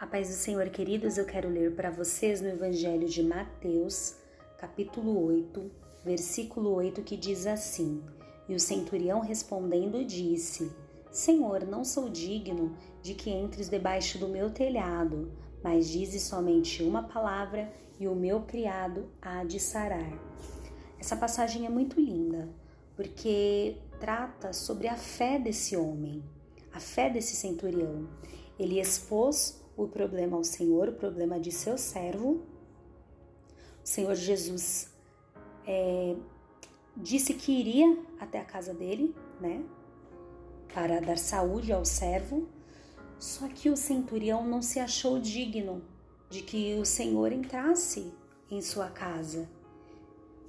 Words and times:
A 0.00 0.06
paz 0.06 0.28
do 0.28 0.34
Senhor, 0.34 0.66
queridos, 0.70 1.18
eu 1.18 1.26
quero 1.26 1.50
ler 1.50 1.74
para 1.74 1.90
vocês 1.90 2.40
no 2.40 2.48
Evangelho 2.48 3.06
de 3.06 3.22
Mateus, 3.22 4.16
capítulo 4.56 5.26
8, 5.26 5.70
versículo 6.02 6.70
8, 6.70 7.02
que 7.02 7.18
diz 7.18 7.46
assim: 7.46 8.02
E 8.48 8.54
o 8.54 8.58
centurião 8.58 9.20
respondendo 9.20 10.02
disse: 10.02 10.72
Senhor, 11.12 11.66
não 11.66 11.84
sou 11.84 12.08
digno 12.08 12.74
de 13.02 13.12
que 13.12 13.28
entres 13.28 13.68
debaixo 13.68 14.18
do 14.18 14.26
meu 14.26 14.48
telhado, 14.48 15.30
mas 15.62 15.90
dize 15.90 16.18
somente 16.18 16.82
uma 16.82 17.02
palavra 17.02 17.70
e 17.98 18.08
o 18.08 18.14
meu 18.14 18.40
criado 18.40 19.06
há 19.20 19.44
de 19.44 19.60
sarar. 19.60 20.18
Essa 20.98 21.14
passagem 21.14 21.66
é 21.66 21.68
muito 21.68 22.00
linda, 22.00 22.48
porque 22.96 23.76
trata 24.00 24.54
sobre 24.54 24.88
a 24.88 24.96
fé 24.96 25.38
desse 25.38 25.76
homem, 25.76 26.24
a 26.72 26.80
fé 26.80 27.10
desse 27.10 27.36
centurião. 27.36 28.08
Ele 28.58 28.80
expôs 28.80 29.60
o 29.82 29.88
problema 29.88 30.36
ao 30.36 30.44
Senhor, 30.44 30.88
o 30.88 30.92
problema 30.92 31.40
de 31.40 31.50
seu 31.50 31.78
servo. 31.78 32.42
O 33.82 33.86
Senhor 33.86 34.14
Jesus 34.14 34.92
é, 35.66 36.14
disse 36.96 37.32
que 37.32 37.50
iria 37.52 37.98
até 38.18 38.38
a 38.38 38.44
casa 38.44 38.74
dele, 38.74 39.14
né, 39.40 39.64
para 40.74 41.00
dar 41.00 41.16
saúde 41.16 41.72
ao 41.72 41.84
servo. 41.84 42.46
Só 43.18 43.48
que 43.48 43.70
o 43.70 43.76
centurião 43.76 44.46
não 44.46 44.62
se 44.62 44.78
achou 44.78 45.18
digno 45.18 45.82
de 46.28 46.42
que 46.42 46.78
o 46.78 46.84
Senhor 46.84 47.32
entrasse 47.32 48.12
em 48.50 48.62
sua 48.62 48.88
casa. 48.88 49.48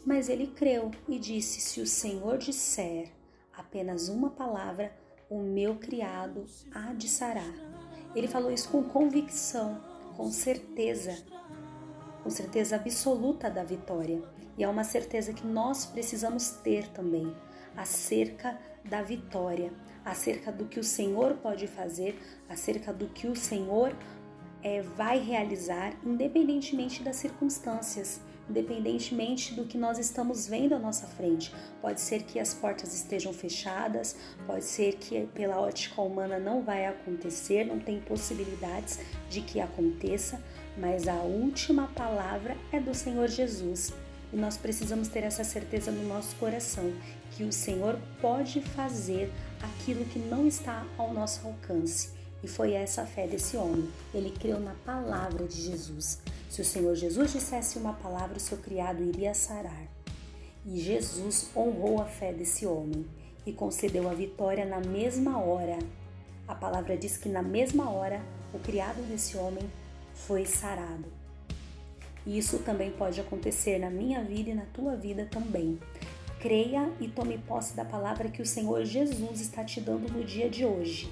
Mas 0.06 0.30
ele 0.30 0.48
creu 0.48 0.92
e 1.08 1.20
disse: 1.20 1.62
Se 1.62 1.82
o 1.82 1.88
Senhor 1.88 2.38
disser 2.38 3.12
apenas 3.54 4.10
uma 4.10 4.30
palavra, 4.30 4.94
o 5.30 5.40
meu 5.40 5.76
criado 5.76 6.46
há 6.74 6.94
de 6.94 7.08
sarar. 7.08 7.71
Ele 8.16 8.28
falou 8.28 8.52
isso 8.52 8.70
com 8.70 8.84
convicção, 8.84 9.82
com 10.18 10.30
certeza, 10.30 11.18
com 12.24 12.30
certeza 12.30 12.76
absoluta 12.76 13.50
da 13.50 13.64
vitória. 13.64 14.22
E 14.58 14.64
é 14.64 14.68
uma 14.68 14.84
certeza 14.84 15.34
que 15.34 15.46
nós 15.46 15.86
precisamos 15.86 16.52
ter 16.64 16.88
também 16.90 17.34
acerca 17.76 18.60
da 18.84 19.02
vitória, 19.02 19.72
acerca 20.04 20.52
do 20.52 20.66
que 20.66 20.80
o 20.80 20.84
Senhor 20.84 21.36
pode 21.36 21.68
fazer, 21.68 22.20
acerca 22.50 22.92
do 22.92 23.08
que 23.08 23.28
o 23.28 23.36
Senhor 23.36 23.96
é, 24.62 24.82
vai 24.82 25.20
realizar, 25.20 25.94
independentemente 26.06 27.02
das 27.02 27.16
circunstâncias 27.16 28.22
independentemente 28.52 29.54
do 29.54 29.66
que 29.66 29.78
nós 29.78 29.98
estamos 29.98 30.46
vendo 30.46 30.76
à 30.76 30.80
nossa 30.80 31.08
frente. 31.08 31.54
Pode 31.82 32.02
ser 32.02 32.24
que 32.24 32.38
as 32.38 32.54
portas 32.54 32.94
estejam 32.94 33.34
fechadas, 33.34 34.16
pode 34.46 34.66
ser 34.66 34.96
que 34.96 35.26
pela 35.28 35.60
ótica 35.60 36.02
humana 36.02 36.38
não 36.38 36.62
vai 36.62 36.86
acontecer, 36.86 37.64
não 37.64 37.80
tem 37.80 38.02
possibilidades 38.02 39.00
de 39.30 39.42
que 39.42 39.60
aconteça, 39.62 40.42
mas 40.78 41.08
a 41.08 41.22
última 41.22 41.88
palavra 41.88 42.58
é 42.72 42.80
do 42.80 42.94
Senhor 42.94 43.28
Jesus. 43.30 43.94
E 44.34 44.36
nós 44.36 44.58
precisamos 44.58 45.08
ter 45.08 45.24
essa 45.24 45.44
certeza 45.44 45.92
no 45.92 46.08
nosso 46.08 46.36
coração 46.36 46.94
que 47.32 47.44
o 47.44 47.52
Senhor 47.52 47.98
pode 48.22 48.62
fazer 48.62 49.32
aquilo 49.62 50.06
que 50.06 50.20
não 50.20 50.48
está 50.48 50.86
ao 50.98 51.14
nosso 51.14 51.48
alcance. 51.48 52.10
E 52.44 52.48
foi 52.48 52.74
essa 52.74 53.04
a 53.04 53.06
fé 53.06 53.28
desse 53.28 53.56
homem. 53.56 53.88
Ele 54.14 54.32
creu 54.32 54.60
na 54.60 54.74
palavra 54.86 55.46
de 55.46 55.62
Jesus. 55.62 56.20
Se 56.52 56.60
o 56.60 56.66
Senhor 56.66 56.94
Jesus 56.96 57.32
dissesse 57.32 57.78
uma 57.78 57.94
palavra, 57.94 58.36
o 58.36 58.40
seu 58.42 58.58
criado 58.58 59.02
iria 59.02 59.34
sarar. 59.34 59.88
E 60.66 60.82
Jesus 60.82 61.50
honrou 61.56 62.02
a 62.02 62.06
fé 62.06 62.34
desse 62.34 62.66
homem 62.68 63.06
e 63.46 63.54
concedeu 63.54 64.10
a 64.10 64.14
vitória 64.14 64.66
na 64.66 64.82
mesma 64.82 65.40
hora. 65.40 65.80
A 66.46 66.54
palavra 66.54 66.98
diz 66.98 67.16
que 67.16 67.30
na 67.30 67.42
mesma 67.42 67.90
hora 67.90 68.22
o 68.54 68.60
criado 68.60 69.02
desse 69.08 69.38
homem 69.38 69.64
foi 70.14 70.46
sarado. 70.46 71.06
E 72.26 72.38
isso 72.38 72.60
também 72.60 72.92
pode 72.92 73.22
acontecer 73.22 73.80
na 73.80 73.90
minha 73.90 74.22
vida 74.22 74.50
e 74.50 74.54
na 74.54 74.66
tua 74.74 74.98
vida 74.98 75.26
também. 75.32 75.80
Creia 76.42 76.92
e 77.00 77.08
tome 77.08 77.38
posse 77.38 77.78
da 77.78 77.86
palavra 77.86 78.28
que 78.28 78.42
o 78.42 78.46
Senhor 78.46 78.84
Jesus 78.84 79.40
está 79.40 79.64
te 79.64 79.80
dando 79.80 80.12
no 80.12 80.26
dia 80.26 80.50
de 80.50 80.66
hoje. 80.66 81.10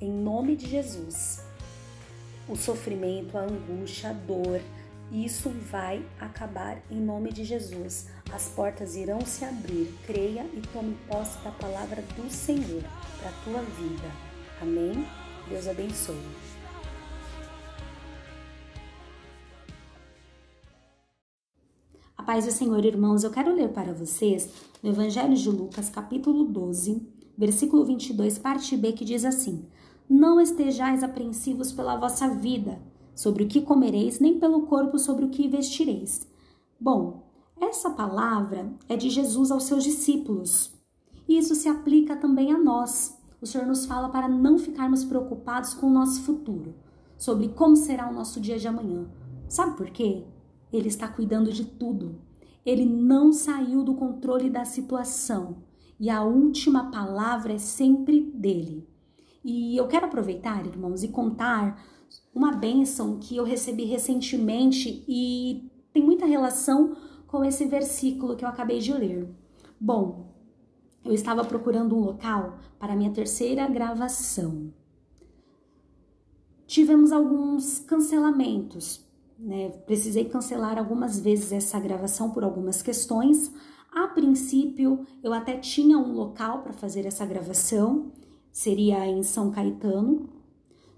Em 0.00 0.12
nome 0.12 0.54
de 0.54 0.68
Jesus 0.68 1.42
o 2.52 2.56
sofrimento, 2.56 3.38
a 3.38 3.44
angústia, 3.44 4.10
a 4.10 4.12
dor. 4.12 4.60
Isso 5.10 5.50
vai 5.70 6.04
acabar 6.20 6.82
em 6.90 7.00
nome 7.00 7.32
de 7.32 7.44
Jesus. 7.44 8.08
As 8.30 8.48
portas 8.48 8.94
irão 8.94 9.20
se 9.22 9.44
abrir. 9.44 9.92
Creia 10.06 10.44
e 10.54 10.60
tome 10.72 10.94
posse 11.08 11.38
da 11.42 11.50
palavra 11.50 12.02
do 12.14 12.30
Senhor 12.30 12.82
para 13.18 13.30
a 13.30 13.44
tua 13.44 13.62
vida. 13.62 14.10
Amém? 14.60 15.06
Deus 15.48 15.66
abençoe. 15.66 16.16
A 22.16 22.22
paz 22.22 22.44
do 22.44 22.52
Senhor, 22.52 22.84
irmãos, 22.84 23.24
eu 23.24 23.30
quero 23.30 23.54
ler 23.54 23.70
para 23.70 23.92
vocês 23.92 24.48
no 24.82 24.90
Evangelho 24.90 25.34
de 25.34 25.50
Lucas, 25.50 25.88
capítulo 25.90 26.44
12, 26.44 27.02
versículo 27.36 27.84
22, 27.84 28.38
parte 28.38 28.76
B, 28.76 28.92
que 28.92 29.04
diz 29.04 29.24
assim: 29.24 29.66
não 30.08 30.40
estejais 30.40 31.02
apreensivos 31.02 31.72
pela 31.72 31.96
vossa 31.96 32.28
vida, 32.28 32.80
sobre 33.14 33.44
o 33.44 33.48
que 33.48 33.60
comereis, 33.60 34.20
nem 34.20 34.38
pelo 34.38 34.62
corpo 34.62 34.98
sobre 34.98 35.24
o 35.24 35.28
que 35.28 35.48
vestireis. 35.48 36.26
Bom, 36.80 37.22
essa 37.60 37.90
palavra 37.90 38.72
é 38.88 38.96
de 38.96 39.08
Jesus 39.08 39.50
aos 39.50 39.64
seus 39.64 39.84
discípulos. 39.84 40.72
E 41.28 41.38
isso 41.38 41.54
se 41.54 41.68
aplica 41.68 42.16
também 42.16 42.52
a 42.52 42.58
nós. 42.58 43.18
O 43.40 43.46
Senhor 43.46 43.66
nos 43.66 43.86
fala 43.86 44.08
para 44.08 44.28
não 44.28 44.58
ficarmos 44.58 45.04
preocupados 45.04 45.74
com 45.74 45.86
o 45.86 45.92
nosso 45.92 46.22
futuro, 46.22 46.74
sobre 47.16 47.48
como 47.48 47.76
será 47.76 48.10
o 48.10 48.14
nosso 48.14 48.40
dia 48.40 48.58
de 48.58 48.66
amanhã. 48.66 49.06
Sabe 49.48 49.76
por 49.76 49.90
quê? 49.90 50.24
Ele 50.72 50.88
está 50.88 51.06
cuidando 51.08 51.52
de 51.52 51.64
tudo. 51.64 52.16
Ele 52.64 52.86
não 52.86 53.32
saiu 53.32 53.82
do 53.82 53.94
controle 53.94 54.48
da 54.48 54.64
situação 54.64 55.56
e 55.98 56.10
a 56.10 56.22
última 56.24 56.90
palavra 56.90 57.52
é 57.52 57.58
sempre 57.58 58.20
dele. 58.20 58.88
E 59.44 59.76
eu 59.76 59.88
quero 59.88 60.06
aproveitar, 60.06 60.64
irmãos, 60.66 61.02
e 61.02 61.08
contar 61.08 61.82
uma 62.34 62.52
bênção 62.52 63.18
que 63.18 63.36
eu 63.36 63.44
recebi 63.44 63.84
recentemente 63.84 65.04
e 65.08 65.70
tem 65.92 66.02
muita 66.02 66.26
relação 66.26 66.96
com 67.26 67.44
esse 67.44 67.64
versículo 67.66 68.36
que 68.36 68.44
eu 68.44 68.48
acabei 68.48 68.78
de 68.78 68.92
ler. 68.92 69.28
Bom, 69.80 70.32
eu 71.04 71.12
estava 71.12 71.44
procurando 71.44 71.96
um 71.96 72.00
local 72.00 72.58
para 72.78 72.94
minha 72.94 73.10
terceira 73.10 73.66
gravação. 73.66 74.72
Tivemos 76.66 77.10
alguns 77.10 77.80
cancelamentos, 77.80 79.04
né? 79.38 79.70
Precisei 79.84 80.26
cancelar 80.26 80.78
algumas 80.78 81.18
vezes 81.18 81.52
essa 81.52 81.80
gravação 81.80 82.30
por 82.30 82.44
algumas 82.44 82.80
questões. 82.80 83.52
A 83.90 84.06
princípio, 84.08 85.04
eu 85.22 85.32
até 85.34 85.58
tinha 85.58 85.98
um 85.98 86.12
local 86.12 86.62
para 86.62 86.72
fazer 86.72 87.04
essa 87.04 87.26
gravação 87.26 88.12
seria 88.52 89.06
em 89.06 89.22
São 89.22 89.50
Caetano, 89.50 90.28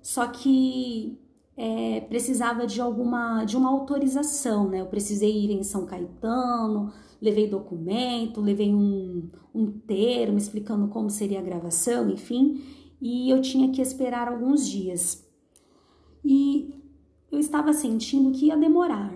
só 0.03 0.27
que 0.27 1.19
é, 1.57 2.01
precisava 2.01 2.67
de 2.67 2.81
alguma 2.81 3.45
de 3.45 3.57
uma 3.57 3.71
autorização, 3.71 4.69
né? 4.69 4.81
Eu 4.81 4.87
precisei 4.87 5.31
ir 5.45 5.51
em 5.53 5.63
São 5.63 5.87
Caetano, 5.87 6.93
levei 7.23 7.49
documento, 7.49 8.41
levei 8.41 8.75
um, 8.75 9.31
um 9.55 9.71
termo 9.71 10.37
explicando 10.37 10.89
como 10.89 11.09
seria 11.09 11.39
a 11.39 11.43
gravação, 11.43 12.11
enfim, 12.11 12.61
e 13.01 13.31
eu 13.31 13.41
tinha 13.41 13.71
que 13.71 13.81
esperar 13.81 14.29
alguns 14.29 14.69
dias. 14.69 15.25
E 16.25 16.83
eu 17.31 17.39
estava 17.39 17.73
sentindo 17.73 18.33
que 18.33 18.47
ia 18.47 18.57
demorar 18.57 19.15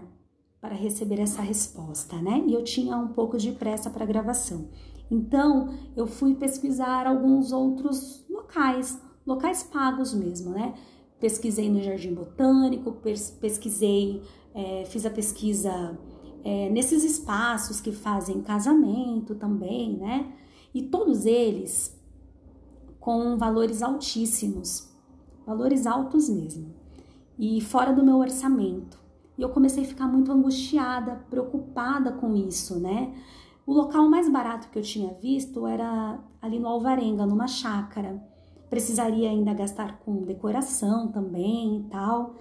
para 0.61 0.75
receber 0.75 1.21
essa 1.21 1.43
resposta, 1.43 2.21
né? 2.21 2.45
E 2.47 2.53
eu 2.53 2.63
tinha 2.63 2.97
um 2.97 3.09
pouco 3.09 3.37
de 3.39 3.53
pressa 3.53 3.91
para 3.91 4.05
a 4.05 4.07
gravação. 4.07 4.69
Então, 5.11 5.75
eu 5.97 6.07
fui 6.07 6.35
pesquisar 6.35 7.07
alguns 7.07 7.53
outros 7.53 8.25
locais, 8.49 9.01
locais 9.27 9.63
pagos 9.63 10.15
mesmo, 10.15 10.51
né? 10.51 10.75
Pesquisei 11.21 11.69
no 11.69 11.83
Jardim 11.83 12.15
Botânico, 12.15 12.93
pesquisei, 13.41 14.23
é, 14.55 14.85
fiz 14.87 15.05
a 15.05 15.11
pesquisa 15.11 15.99
é, 16.43 16.71
nesses 16.71 17.05
espaços 17.05 17.81
que 17.81 17.93
fazem 17.93 18.41
casamento 18.41 19.35
também, 19.35 19.97
né? 19.99 20.33
E 20.73 20.83
todos 20.83 21.27
eles 21.27 21.97
com 23.01 23.37
valores 23.37 23.83
altíssimos, 23.83 24.89
valores 25.47 25.87
altos 25.87 26.29
mesmo, 26.29 26.75
e 27.39 27.61
fora 27.61 27.93
do 27.93 28.05
meu 28.05 28.17
orçamento. 28.17 28.99
E 29.37 29.43
eu 29.43 29.49
comecei 29.51 29.85
a 29.85 29.87
ficar 29.87 30.07
muito 30.07 30.33
angustiada, 30.33 31.25
preocupada 31.31 32.13
com 32.13 32.35
isso, 32.37 32.79
né? 32.79 33.15
O 33.67 33.73
local 33.73 34.09
mais 34.09 34.31
barato 34.31 34.69
que 34.69 34.79
eu 34.79 34.83
tinha 34.83 35.13
visto 35.15 35.67
era 35.67 36.19
ali 36.41 36.59
no 36.59 36.67
Alvarenga, 36.67 37.27
numa 37.27 37.47
chácara. 37.47 38.23
Precisaria 38.71 39.31
ainda 39.31 39.55
gastar 39.55 39.99
com 40.01 40.25
decoração 40.25 41.09
também 41.09 41.79
e 41.79 41.83
tal. 41.91 42.35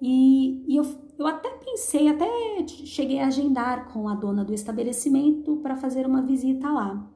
E, 0.00 0.64
e 0.66 0.76
eu, 0.76 0.84
eu 1.18 1.26
até 1.26 1.48
pensei, 1.50 2.08
até 2.08 2.26
cheguei 2.66 3.20
a 3.20 3.28
agendar 3.28 3.92
com 3.92 4.08
a 4.08 4.14
dona 4.14 4.44
do 4.44 4.52
estabelecimento 4.52 5.56
para 5.56 5.76
fazer 5.76 6.06
uma 6.06 6.22
visita 6.22 6.70
lá. 6.70 7.08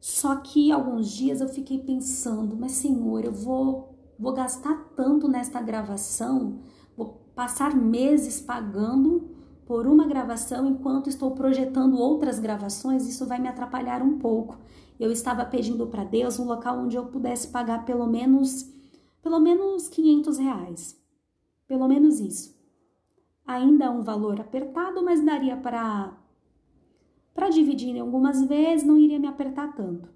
Só 0.00 0.36
que 0.36 0.72
alguns 0.72 1.10
dias 1.10 1.40
eu 1.40 1.48
fiquei 1.48 1.78
pensando, 1.78 2.56
mas 2.56 2.72
senhor, 2.72 3.24
eu 3.24 3.32
vou 3.32 3.90
vou 4.20 4.34
gastar 4.34 4.92
tanto 4.94 5.26
nesta 5.26 5.62
gravação, 5.62 6.60
vou 6.94 7.22
passar 7.34 7.74
meses 7.74 8.38
pagando 8.38 9.30
por 9.64 9.86
uma 9.86 10.06
gravação 10.06 10.68
enquanto 10.68 11.08
estou 11.08 11.30
projetando 11.30 11.96
outras 11.96 12.38
gravações, 12.38 13.08
isso 13.08 13.24
vai 13.24 13.38
me 13.38 13.48
atrapalhar 13.48 14.02
um 14.02 14.18
pouco. 14.18 14.58
Eu 15.00 15.10
estava 15.10 15.46
pedindo 15.46 15.86
para 15.86 16.04
Deus 16.04 16.38
um 16.38 16.44
local 16.44 16.78
onde 16.78 16.94
eu 16.94 17.06
pudesse 17.06 17.48
pagar 17.48 17.86
pelo 17.86 18.06
menos 18.06 18.70
pelo 19.22 19.40
menos 19.40 19.88
500 19.88 20.36
reais. 20.36 21.00
Pelo 21.66 21.88
menos 21.88 22.20
isso. 22.20 22.54
Ainda 23.46 23.90
um 23.90 24.02
valor 24.02 24.38
apertado, 24.38 25.02
mas 25.02 25.24
daria 25.24 25.56
para 25.56 26.16
para 27.34 27.48
dividir 27.48 27.96
em 27.96 28.00
algumas 28.00 28.44
vezes, 28.44 28.86
não 28.86 28.98
iria 28.98 29.18
me 29.18 29.26
apertar 29.26 29.74
tanto. 29.74 30.06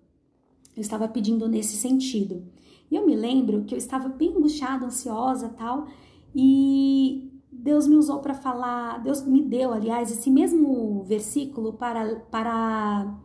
Eu 0.77 0.81
estava 0.83 1.09
pedindo 1.09 1.49
nesse 1.49 1.77
sentido. 1.77 2.45
E 2.91 2.97
eu 2.97 3.07
me 3.07 3.17
lembro 3.17 3.65
que 3.65 3.73
eu 3.75 3.79
estava 3.79 4.09
bem 4.09 4.37
angustiada, 4.37 4.85
ansiosa, 4.85 5.49
tal, 5.49 5.87
e 6.35 7.33
Deus 7.51 7.87
me 7.87 7.97
usou 7.97 8.19
para 8.19 8.35
falar, 8.35 9.03
Deus 9.03 9.25
me 9.25 9.41
deu, 9.41 9.73
aliás, 9.73 10.11
esse 10.11 10.29
mesmo 10.31 11.03
versículo 11.05 11.73
para 11.73 12.17
para 12.31 13.17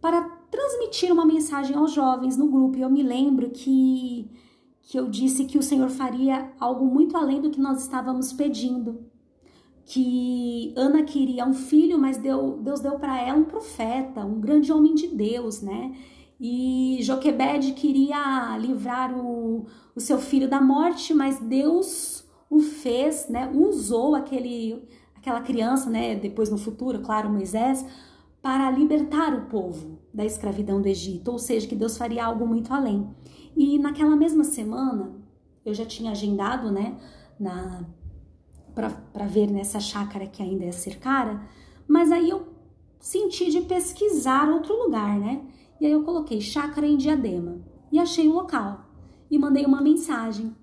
para 0.00 0.22
transmitir 0.50 1.12
uma 1.12 1.24
mensagem 1.24 1.76
aos 1.76 1.92
jovens 1.92 2.36
no 2.36 2.48
grupo. 2.48 2.78
E 2.78 2.82
eu 2.82 2.90
me 2.90 3.02
lembro 3.02 3.50
que 3.50 4.30
que 4.90 4.98
eu 4.98 5.08
disse 5.08 5.44
que 5.44 5.56
o 5.56 5.62
Senhor 5.62 5.88
faria 5.88 6.50
algo 6.58 6.84
muito 6.84 7.16
além 7.16 7.40
do 7.40 7.50
que 7.50 7.60
nós 7.60 7.80
estávamos 7.80 8.32
pedindo. 8.32 9.04
Que 9.84 10.74
Ana 10.76 11.04
queria 11.04 11.46
um 11.46 11.54
filho, 11.54 11.96
mas 11.96 12.16
deu, 12.16 12.58
Deus 12.60 12.80
deu 12.80 12.98
para 12.98 13.20
ela 13.20 13.38
um 13.38 13.44
profeta, 13.44 14.24
um 14.24 14.40
grande 14.40 14.72
homem 14.72 14.94
de 14.94 15.06
Deus, 15.06 15.62
né? 15.62 15.94
E 16.40 16.98
Joquebed 17.02 17.72
queria 17.74 18.56
livrar 18.58 19.16
o, 19.16 19.66
o 19.94 20.00
seu 20.00 20.18
filho 20.18 20.48
da 20.48 20.60
morte, 20.60 21.14
mas 21.14 21.38
Deus 21.38 22.24
o 22.48 22.58
fez, 22.58 23.28
né? 23.28 23.48
Usou 23.54 24.16
aquele, 24.16 24.82
aquela 25.14 25.40
criança, 25.40 25.88
né? 25.88 26.16
Depois 26.16 26.50
no 26.50 26.58
futuro, 26.58 27.00
claro, 27.00 27.30
Moisés, 27.30 27.86
para 28.42 28.70
libertar 28.70 29.34
o 29.34 29.46
povo 29.46 29.98
da 30.12 30.24
escravidão 30.24 30.80
do 30.80 30.88
Egito, 30.88 31.30
ou 31.30 31.38
seja, 31.38 31.66
que 31.66 31.74
Deus 31.74 31.96
faria 31.96 32.24
algo 32.24 32.46
muito 32.46 32.72
além. 32.72 33.08
E 33.56 33.78
naquela 33.78 34.16
mesma 34.16 34.44
semana, 34.44 35.12
eu 35.64 35.74
já 35.74 35.84
tinha 35.84 36.10
agendado, 36.10 36.70
né, 36.70 36.98
na 37.38 37.84
para 38.74 39.26
ver 39.26 39.50
nessa 39.50 39.80
chácara 39.80 40.26
que 40.26 40.42
ainda 40.42 40.64
é 40.64 40.72
cercara, 40.72 41.42
mas 41.88 42.10
aí 42.12 42.30
eu 42.30 42.48
senti 42.98 43.50
de 43.50 43.62
pesquisar 43.62 44.48
outro 44.48 44.74
lugar, 44.84 45.18
né? 45.18 45.44
E 45.80 45.86
aí 45.86 45.92
eu 45.92 46.04
coloquei 46.04 46.40
chácara 46.40 46.86
em 46.86 46.96
Diadema 46.96 47.58
e 47.90 47.98
achei 47.98 48.28
o 48.28 48.32
local 48.32 48.86
e 49.30 49.38
mandei 49.38 49.66
uma 49.66 49.82
mensagem 49.82 50.54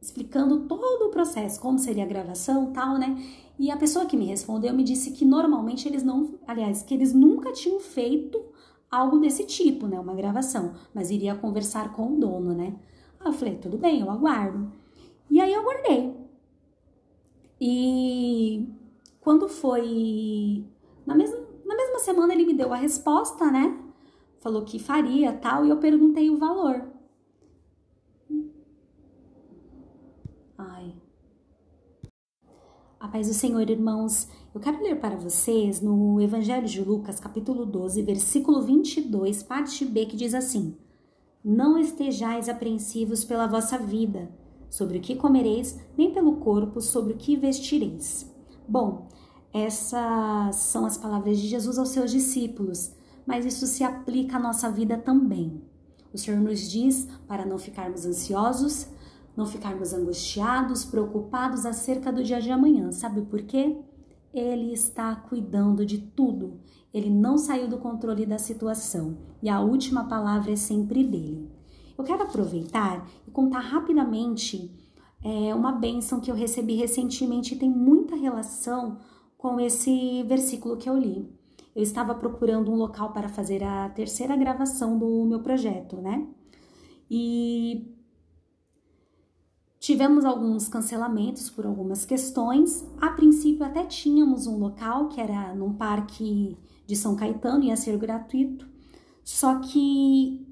explicando 0.00 0.60
todo 0.60 1.06
o 1.06 1.10
processo, 1.10 1.60
como 1.60 1.78
seria 1.78 2.04
a 2.04 2.06
gravação, 2.06 2.72
tal, 2.72 2.98
né? 2.98 3.22
E 3.58 3.70
a 3.70 3.76
pessoa 3.76 4.06
que 4.06 4.16
me 4.16 4.24
respondeu 4.24 4.72
me 4.72 4.82
disse 4.82 5.10
que 5.10 5.24
normalmente 5.24 5.86
eles 5.86 6.02
não, 6.02 6.38
aliás, 6.46 6.82
que 6.82 6.94
eles 6.94 7.12
nunca 7.12 7.52
tinham 7.52 7.78
feito 7.78 8.42
algo 8.90 9.18
desse 9.18 9.44
tipo, 9.44 9.86
né? 9.86 10.00
Uma 10.00 10.14
gravação, 10.14 10.74
mas 10.94 11.10
iria 11.10 11.34
conversar 11.34 11.92
com 11.92 12.14
o 12.14 12.18
dono, 12.18 12.54
né? 12.54 12.74
Aí 13.20 13.26
eu 13.26 13.32
falei, 13.32 13.56
tudo 13.56 13.76
bem, 13.76 14.00
eu 14.00 14.10
aguardo. 14.10 14.72
E 15.30 15.40
aí 15.40 15.52
eu 15.52 15.60
aguardei. 15.60 16.16
E 17.60 18.66
quando 19.20 19.48
foi 19.48 20.64
na 21.04 21.14
mesma, 21.14 21.38
na 21.64 21.76
mesma 21.76 21.98
semana 21.98 22.32
ele 22.32 22.46
me 22.46 22.54
deu 22.54 22.72
a 22.72 22.76
resposta, 22.76 23.50
né? 23.50 23.78
Falou 24.40 24.64
que 24.64 24.78
faria 24.78 25.34
tal, 25.34 25.66
e 25.66 25.68
eu 25.68 25.76
perguntei 25.76 26.30
o 26.30 26.38
valor. 26.38 26.89
A 33.00 33.08
paz 33.08 33.28
do 33.28 33.32
Senhor, 33.32 33.70
irmãos. 33.70 34.28
Eu 34.54 34.60
quero 34.60 34.82
ler 34.82 35.00
para 35.00 35.16
vocês 35.16 35.80
no 35.80 36.20
Evangelho 36.20 36.66
de 36.68 36.84
Lucas, 36.84 37.18
capítulo 37.18 37.64
12, 37.64 38.02
versículo 38.02 38.60
22, 38.60 39.42
parte 39.42 39.86
B, 39.86 40.04
que 40.04 40.18
diz 40.18 40.34
assim: 40.34 40.76
Não 41.42 41.78
estejais 41.78 42.46
apreensivos 42.46 43.24
pela 43.24 43.46
vossa 43.46 43.78
vida, 43.78 44.30
sobre 44.68 44.98
o 44.98 45.00
que 45.00 45.16
comereis, 45.16 45.80
nem 45.96 46.12
pelo 46.12 46.36
corpo, 46.40 46.82
sobre 46.82 47.14
o 47.14 47.16
que 47.16 47.38
vestireis. 47.38 48.30
Bom, 48.68 49.08
essas 49.50 50.56
são 50.56 50.84
as 50.84 50.98
palavras 50.98 51.38
de 51.38 51.48
Jesus 51.48 51.78
aos 51.78 51.88
seus 51.88 52.10
discípulos, 52.10 52.92
mas 53.24 53.46
isso 53.46 53.66
se 53.66 53.82
aplica 53.82 54.36
à 54.36 54.40
nossa 54.40 54.70
vida 54.70 54.98
também. 54.98 55.62
O 56.12 56.18
Senhor 56.18 56.38
nos 56.38 56.70
diz 56.70 57.08
para 57.26 57.46
não 57.46 57.56
ficarmos 57.56 58.04
ansiosos, 58.04 58.88
não 59.36 59.46
ficarmos 59.46 59.92
angustiados, 59.92 60.84
preocupados 60.84 61.64
acerca 61.64 62.12
do 62.12 62.22
dia 62.22 62.40
de 62.40 62.50
amanhã. 62.50 62.92
Sabe 62.92 63.22
por 63.22 63.42
quê? 63.42 63.76
Ele 64.32 64.72
está 64.72 65.14
cuidando 65.14 65.84
de 65.84 65.98
tudo. 65.98 66.60
Ele 66.92 67.10
não 67.10 67.38
saiu 67.38 67.68
do 67.68 67.78
controle 67.78 68.26
da 68.26 68.38
situação 68.38 69.16
e 69.42 69.48
a 69.48 69.60
última 69.60 70.04
palavra 70.04 70.52
é 70.52 70.56
sempre 70.56 71.04
dele. 71.04 71.48
Eu 71.96 72.04
quero 72.04 72.22
aproveitar 72.22 73.06
e 73.26 73.30
contar 73.30 73.60
rapidamente 73.60 74.70
é, 75.22 75.54
uma 75.54 75.72
bênção 75.72 76.20
que 76.20 76.30
eu 76.30 76.34
recebi 76.34 76.74
recentemente 76.74 77.54
e 77.54 77.58
tem 77.58 77.68
muita 77.68 78.16
relação 78.16 78.98
com 79.36 79.60
esse 79.60 80.22
versículo 80.24 80.76
que 80.76 80.88
eu 80.88 80.96
li. 80.96 81.28
Eu 81.74 81.82
estava 81.82 82.14
procurando 82.14 82.70
um 82.70 82.76
local 82.76 83.12
para 83.12 83.28
fazer 83.28 83.62
a 83.62 83.88
terceira 83.90 84.36
gravação 84.36 84.98
do 84.98 85.24
meu 85.24 85.40
projeto, 85.40 85.96
né? 85.96 86.26
E 87.10 87.94
Tivemos 89.80 90.26
alguns 90.26 90.68
cancelamentos 90.68 91.48
por 91.48 91.64
algumas 91.64 92.04
questões. 92.04 92.86
A 93.00 93.08
princípio, 93.10 93.64
até 93.64 93.82
tínhamos 93.86 94.46
um 94.46 94.58
local 94.58 95.08
que 95.08 95.18
era 95.18 95.54
num 95.54 95.72
parque 95.72 96.54
de 96.86 96.94
São 96.94 97.16
Caetano, 97.16 97.64
ia 97.64 97.74
ser 97.76 97.96
gratuito. 97.96 98.68
Só 99.24 99.58
que 99.58 100.46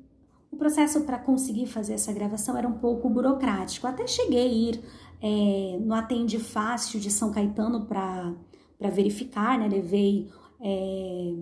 o 0.51 0.57
processo 0.57 1.03
para 1.03 1.19
conseguir 1.19 1.67
fazer 1.67 1.93
essa 1.93 2.11
gravação 2.11 2.57
era 2.57 2.67
um 2.67 2.79
pouco 2.79 3.11
burocrático. 3.11 3.87
Até 3.87 4.07
cheguei 4.07 4.41
a 4.41 4.51
ir 4.51 4.85
é, 5.21 5.79
no 5.79 5.93
Atende 5.93 6.39
Fácil 6.39 6.99
de 6.99 7.11
São 7.11 7.31
Caetano 7.31 7.85
para 7.85 8.35
verificar, 8.81 9.59
né? 9.59 9.69
Levei. 9.69 10.31
É, 10.59 11.35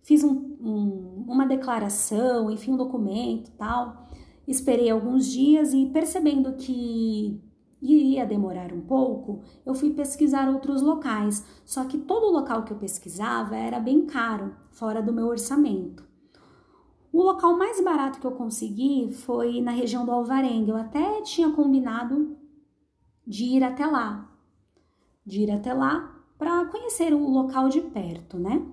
fiz 0.00 0.22
um, 0.22 0.30
um, 0.60 1.24
uma 1.26 1.44
declaração, 1.44 2.48
enfim, 2.52 2.70
um 2.72 2.76
documento 2.76 3.50
tal. 3.58 4.03
Esperei 4.46 4.90
alguns 4.90 5.26
dias 5.26 5.72
e 5.72 5.86
percebendo 5.86 6.54
que 6.54 7.40
iria 7.80 8.26
demorar 8.26 8.72
um 8.72 8.80
pouco, 8.80 9.42
eu 9.64 9.74
fui 9.74 9.90
pesquisar 9.90 10.48
outros 10.48 10.80
locais. 10.80 11.44
Só 11.64 11.84
que 11.84 11.98
todo 11.98 12.32
local 12.32 12.64
que 12.64 12.72
eu 12.72 12.78
pesquisava 12.78 13.56
era 13.56 13.78
bem 13.78 14.06
caro, 14.06 14.54
fora 14.70 15.02
do 15.02 15.12
meu 15.12 15.26
orçamento. 15.26 16.04
O 17.12 17.22
local 17.22 17.56
mais 17.56 17.80
barato 17.80 18.18
que 18.18 18.26
eu 18.26 18.32
consegui 18.32 19.12
foi 19.12 19.60
na 19.60 19.70
região 19.70 20.04
do 20.04 20.10
Alvarenga. 20.10 20.72
Eu 20.72 20.76
até 20.76 21.22
tinha 21.22 21.50
combinado 21.52 22.36
de 23.26 23.44
ir 23.44 23.62
até 23.62 23.86
lá, 23.86 24.30
de 25.24 25.42
ir 25.42 25.50
até 25.50 25.72
lá 25.72 26.22
para 26.36 26.64
conhecer 26.66 27.14
o 27.14 27.28
local 27.28 27.68
de 27.68 27.80
perto, 27.80 28.38
né? 28.38 28.66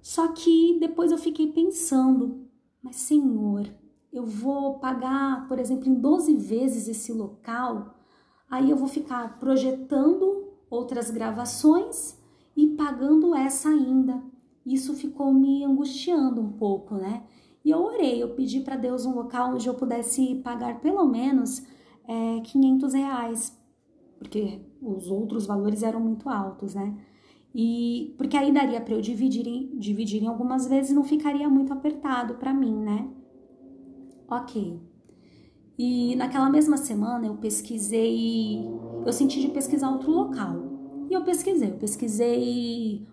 Só 0.00 0.28
que 0.28 0.78
depois 0.78 1.10
eu 1.10 1.18
fiquei 1.18 1.52
pensando, 1.52 2.46
mas 2.82 2.96
Senhor, 2.96 3.66
eu 4.12 4.26
vou 4.26 4.78
pagar, 4.78 5.48
por 5.48 5.58
exemplo, 5.58 5.88
em 5.88 5.94
12 5.94 6.36
vezes 6.36 6.86
esse 6.86 7.12
local, 7.12 7.94
aí 8.50 8.70
eu 8.70 8.76
vou 8.76 8.88
ficar 8.88 9.38
projetando 9.38 10.52
outras 10.68 11.10
gravações 11.10 12.18
e 12.56 12.66
pagando 12.68 13.34
essa 13.34 13.70
ainda. 13.70 14.22
Isso 14.64 14.94
ficou 14.94 15.32
me 15.32 15.64
angustiando 15.64 16.40
um 16.40 16.52
pouco, 16.52 16.94
né? 16.96 17.24
E 17.64 17.70
eu 17.70 17.82
orei, 17.82 18.22
eu 18.22 18.34
pedi 18.34 18.60
para 18.60 18.76
Deus 18.76 19.06
um 19.06 19.14
local 19.14 19.54
onde 19.54 19.66
eu 19.68 19.74
pudesse 19.74 20.36
pagar 20.36 20.80
pelo 20.80 21.06
menos 21.06 21.66
é, 22.06 22.40
500 22.40 22.92
reais, 22.92 23.58
porque 24.18 24.60
os 24.80 25.08
outros 25.08 25.46
valores 25.46 25.82
eram 25.82 26.00
muito 26.00 26.28
altos, 26.28 26.74
né? 26.74 26.96
E 27.54 28.14
porque 28.18 28.36
aí 28.36 28.52
daria 28.52 28.80
para 28.80 28.94
eu 28.94 29.00
dividir 29.00 29.70
dividir 29.78 30.22
em 30.22 30.26
algumas 30.26 30.66
vezes 30.66 30.92
não 30.92 31.04
ficaria 31.04 31.48
muito 31.48 31.72
apertado 31.72 32.34
para 32.34 32.52
mim, 32.52 32.74
né? 32.74 33.08
Ok. 34.32 34.80
E 35.78 36.16
naquela 36.16 36.48
mesma 36.48 36.78
semana 36.78 37.26
eu 37.26 37.36
pesquisei, 37.36 38.64
eu 39.04 39.12
senti 39.12 39.42
de 39.42 39.48
pesquisar 39.48 39.90
outro 39.90 40.10
local. 40.10 40.56
E 41.10 41.12
eu 41.12 41.22
pesquisei, 41.22 41.68
eu 41.68 41.76
pesquisei 41.76 43.06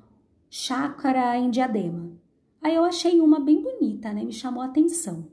chácara 0.50 1.38
em 1.38 1.50
Diadema. 1.50 2.10
Aí 2.62 2.74
eu 2.74 2.86
achei 2.86 3.20
uma 3.20 3.38
bem 3.42 3.62
bonita, 3.62 4.14
né? 4.14 4.24
Me 4.24 4.32
chamou 4.32 4.64
a 4.64 4.68
atenção. 4.68 5.28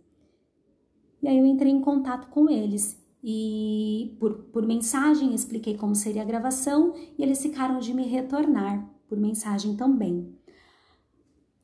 E 1.22 1.28
aí 1.28 1.38
eu 1.38 1.46
entrei 1.46 1.70
em 1.70 1.80
contato 1.80 2.26
com 2.30 2.50
eles 2.50 3.00
e 3.22 4.16
por, 4.18 4.34
por 4.52 4.66
mensagem 4.66 5.34
expliquei 5.34 5.76
como 5.76 5.94
seria 5.94 6.22
a 6.22 6.26
gravação 6.26 6.94
e 7.16 7.22
eles 7.22 7.40
ficaram 7.40 7.78
de 7.78 7.94
me 7.94 8.02
retornar 8.02 8.90
por 9.08 9.18
mensagem 9.18 9.76
também. 9.76 10.34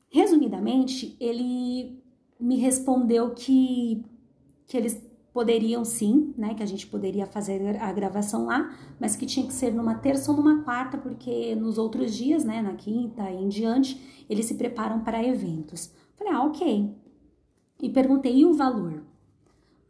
Resumidamente, 0.09 1.17
ele 1.19 2.01
me 2.39 2.57
respondeu 2.57 3.31
que 3.31 4.03
que 4.67 4.77
eles 4.77 5.01
poderiam 5.33 5.83
sim, 5.83 6.33
né, 6.37 6.53
que 6.53 6.61
a 6.61 6.65
gente 6.65 6.85
poderia 6.85 7.25
fazer 7.25 7.81
a 7.81 7.91
gravação 7.91 8.45
lá, 8.45 8.77
mas 8.99 9.15
que 9.15 9.25
tinha 9.25 9.47
que 9.47 9.53
ser 9.53 9.73
numa 9.73 9.95
terça 9.95 10.31
ou 10.31 10.37
numa 10.37 10.63
quarta, 10.63 10.97
porque 10.97 11.55
nos 11.55 11.79
outros 11.79 12.15
dias, 12.15 12.43
né, 12.43 12.61
na 12.61 12.73
quinta 12.73 13.29
e 13.31 13.43
em 13.43 13.49
diante, 13.49 14.25
eles 14.29 14.45
se 14.45 14.53
preparam 14.55 14.99
para 14.99 15.23
eventos. 15.23 15.91
Falei, 16.15 16.33
ah, 16.33 16.43
ok. 16.43 16.95
E 17.81 17.89
perguntei, 17.89 18.37
e 18.37 18.45
o 18.45 18.53
valor? 18.53 19.03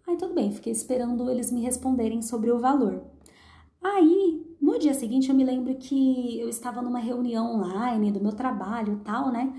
Aí 0.08 0.16
tudo 0.16 0.34
bem, 0.34 0.52
fiquei 0.52 0.72
esperando 0.72 1.30
eles 1.30 1.52
me 1.52 1.62
responderem 1.62 2.22
sobre 2.22 2.50
o 2.50 2.60
valor. 2.60 3.04
Aí, 3.84 4.42
no 4.62 4.80
dia 4.80 4.94
seguinte, 4.94 5.30
eu 5.30 5.36
me 5.36 5.44
lembro 5.44 5.76
que 5.76 6.40
eu 6.40 6.48
estava 6.48 6.82
numa 6.82 7.00
reunião 7.00 7.58
online 7.58 8.12
do 8.12 8.22
meu 8.22 8.32
trabalho 8.32 9.02
tal, 9.04 9.30
né? 9.30 9.54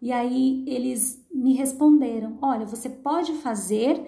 E 0.00 0.12
aí 0.12 0.62
eles 0.68 1.26
me 1.32 1.54
responderam: 1.54 2.38
olha, 2.40 2.64
você 2.64 2.88
pode 2.88 3.32
fazer 3.34 4.06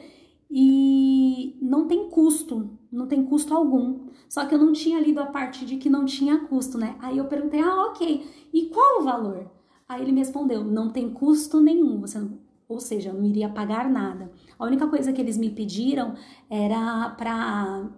e 0.51 1.59
não 1.61 1.87
tem 1.87 2.09
custo, 2.09 2.79
não 2.91 3.07
tem 3.07 3.25
custo 3.25 3.55
algum. 3.55 4.09
Só 4.29 4.47
que 4.47 4.55
eu 4.55 4.59
não 4.59 4.73
tinha 4.73 5.01
lido 5.01 5.21
a 5.21 5.27
parte 5.27 5.65
de 5.65 5.77
que 5.77 5.91
não 5.91 6.05
tinha 6.05 6.47
custo, 6.47 6.79
né? 6.79 6.97
Aí 7.01 7.19
eu 7.19 7.27
perguntei: 7.27 7.61
ah, 7.61 7.87
ok, 7.87 8.27
e 8.53 8.67
qual 8.67 9.01
o 9.01 9.05
valor? 9.05 9.51
Aí 9.89 10.03
ele 10.03 10.13
me 10.13 10.21
respondeu: 10.21 10.65
não 10.65 10.91
tem 10.91 11.11
custo 11.11 11.61
nenhum, 11.61 12.01
você 12.01 12.19
não... 12.19 12.39
ou 12.69 12.81
seja, 12.81 13.11
eu 13.11 13.15
não 13.15 13.25
iria 13.25 13.49
pagar 13.49 13.91
nada. 13.91 14.31
A 14.59 14.65
única 14.65 14.87
coisa 14.87 15.13
que 15.13 15.21
eles 15.21 15.39
me 15.39 15.51
pediram 15.51 16.15
era 16.51 17.11
para 17.11 17.91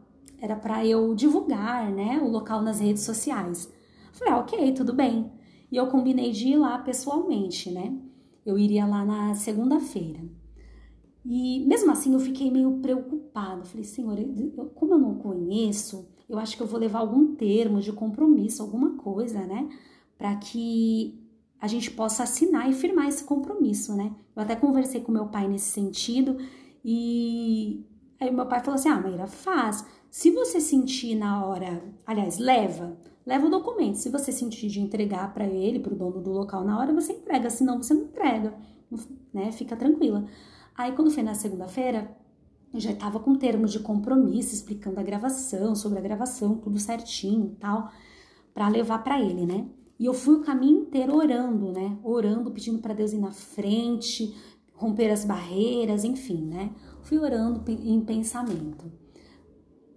era 0.42 0.57
para 0.57 0.87
eu 0.87 1.14
divulgar, 1.14 1.90
né, 1.92 2.19
o 2.23 2.28
local 2.28 2.62
nas 2.62 2.80
redes 2.80 3.02
sociais. 3.02 3.73
falei: 4.12 4.35
ah, 4.35 4.38
ok, 4.38 4.73
tudo 4.73 4.92
bem. 4.92 5.30
E 5.71 5.76
eu 5.76 5.87
combinei 5.88 6.33
de 6.33 6.49
ir 6.49 6.57
lá 6.57 6.78
pessoalmente, 6.78 7.71
né? 7.71 7.97
Eu 8.45 8.59
iria 8.59 8.87
lá 8.87 9.04
na 9.04 9.35
segunda-feira. 9.35 10.21
E 11.24 11.66
mesmo 11.66 11.92
assim 11.92 12.14
eu 12.14 12.20
fiquei 12.20 12.50
meio 12.50 12.78
preocupada. 12.78 13.64
Falei, 13.64 13.84
senhor, 13.84 14.16
como 14.74 14.94
eu 14.94 14.98
não 14.98 15.14
conheço, 15.16 16.08
eu 16.28 16.38
acho 16.38 16.56
que 16.56 16.62
eu 16.62 16.66
vou 16.66 16.80
levar 16.80 17.00
algum 17.00 17.34
termo 17.34 17.80
de 17.80 17.92
compromisso, 17.92 18.62
alguma 18.62 18.96
coisa, 18.96 19.40
né? 19.46 19.68
Para 20.16 20.36
que 20.36 21.20
a 21.60 21.66
gente 21.66 21.90
possa 21.90 22.22
assinar 22.22 22.70
e 22.70 22.72
firmar 22.72 23.08
esse 23.08 23.24
compromisso, 23.24 23.94
né? 23.94 24.14
Eu 24.34 24.42
até 24.42 24.56
conversei 24.56 25.00
com 25.02 25.12
meu 25.12 25.26
pai 25.26 25.46
nesse 25.46 25.70
sentido 25.70 26.38
e 26.84 27.84
aí 28.18 28.30
meu 28.30 28.46
pai 28.46 28.60
falou 28.60 28.76
assim: 28.76 28.88
ah, 28.88 29.00
Maíra, 29.00 29.26
faz. 29.26 29.84
Se 30.10 30.30
você 30.30 30.60
sentir 30.60 31.14
na 31.14 31.44
hora, 31.44 31.84
aliás, 32.06 32.38
leva, 32.38 32.96
leva 33.26 33.46
o 33.46 33.50
documento. 33.50 33.96
Se 33.96 34.08
você 34.08 34.32
sentir 34.32 34.68
de 34.68 34.80
entregar 34.80 35.32
para 35.34 35.46
ele, 35.46 35.78
para 35.78 35.92
o 35.92 35.96
dono 35.96 36.20
do 36.20 36.32
local 36.32 36.64
na 36.64 36.78
hora, 36.78 36.92
você 36.92 37.12
entrega, 37.12 37.50
senão 37.50 37.76
você 37.80 37.92
não 37.92 38.04
entrega, 38.04 38.54
né? 39.32 39.52
Fica 39.52 39.76
tranquila. 39.76 40.26
Aí 40.80 40.92
quando 40.92 41.10
foi 41.10 41.22
na 41.22 41.34
segunda-feira, 41.34 42.16
eu 42.72 42.80
já 42.80 42.90
estava 42.90 43.20
com 43.20 43.34
termos 43.34 43.70
de 43.70 43.80
compromisso, 43.80 44.54
explicando 44.54 44.99
a 44.99 45.02
gravação, 45.02 45.75
sobre 45.75 45.99
a 45.99 46.00
gravação, 46.02 46.56
tudo 46.56 46.78
certinho 46.78 47.54
tal, 47.60 47.90
para 48.54 48.66
levar 48.66 49.04
para 49.04 49.20
ele, 49.20 49.44
né? 49.44 49.68
E 49.99 50.06
eu 50.06 50.14
fui 50.14 50.37
o 50.37 50.40
caminho 50.40 50.80
inteiro 50.80 51.14
orando, 51.14 51.70
né? 51.70 51.99
Orando, 52.02 52.50
pedindo 52.50 52.78
para 52.78 52.94
Deus 52.94 53.12
ir 53.12 53.18
na 53.18 53.30
frente, 53.30 54.34
romper 54.72 55.10
as 55.10 55.22
barreiras, 55.22 56.02
enfim, 56.02 56.46
né? 56.46 56.70
Fui 57.02 57.18
orando 57.18 57.62
em 57.70 58.00
pensamento. 58.00 58.90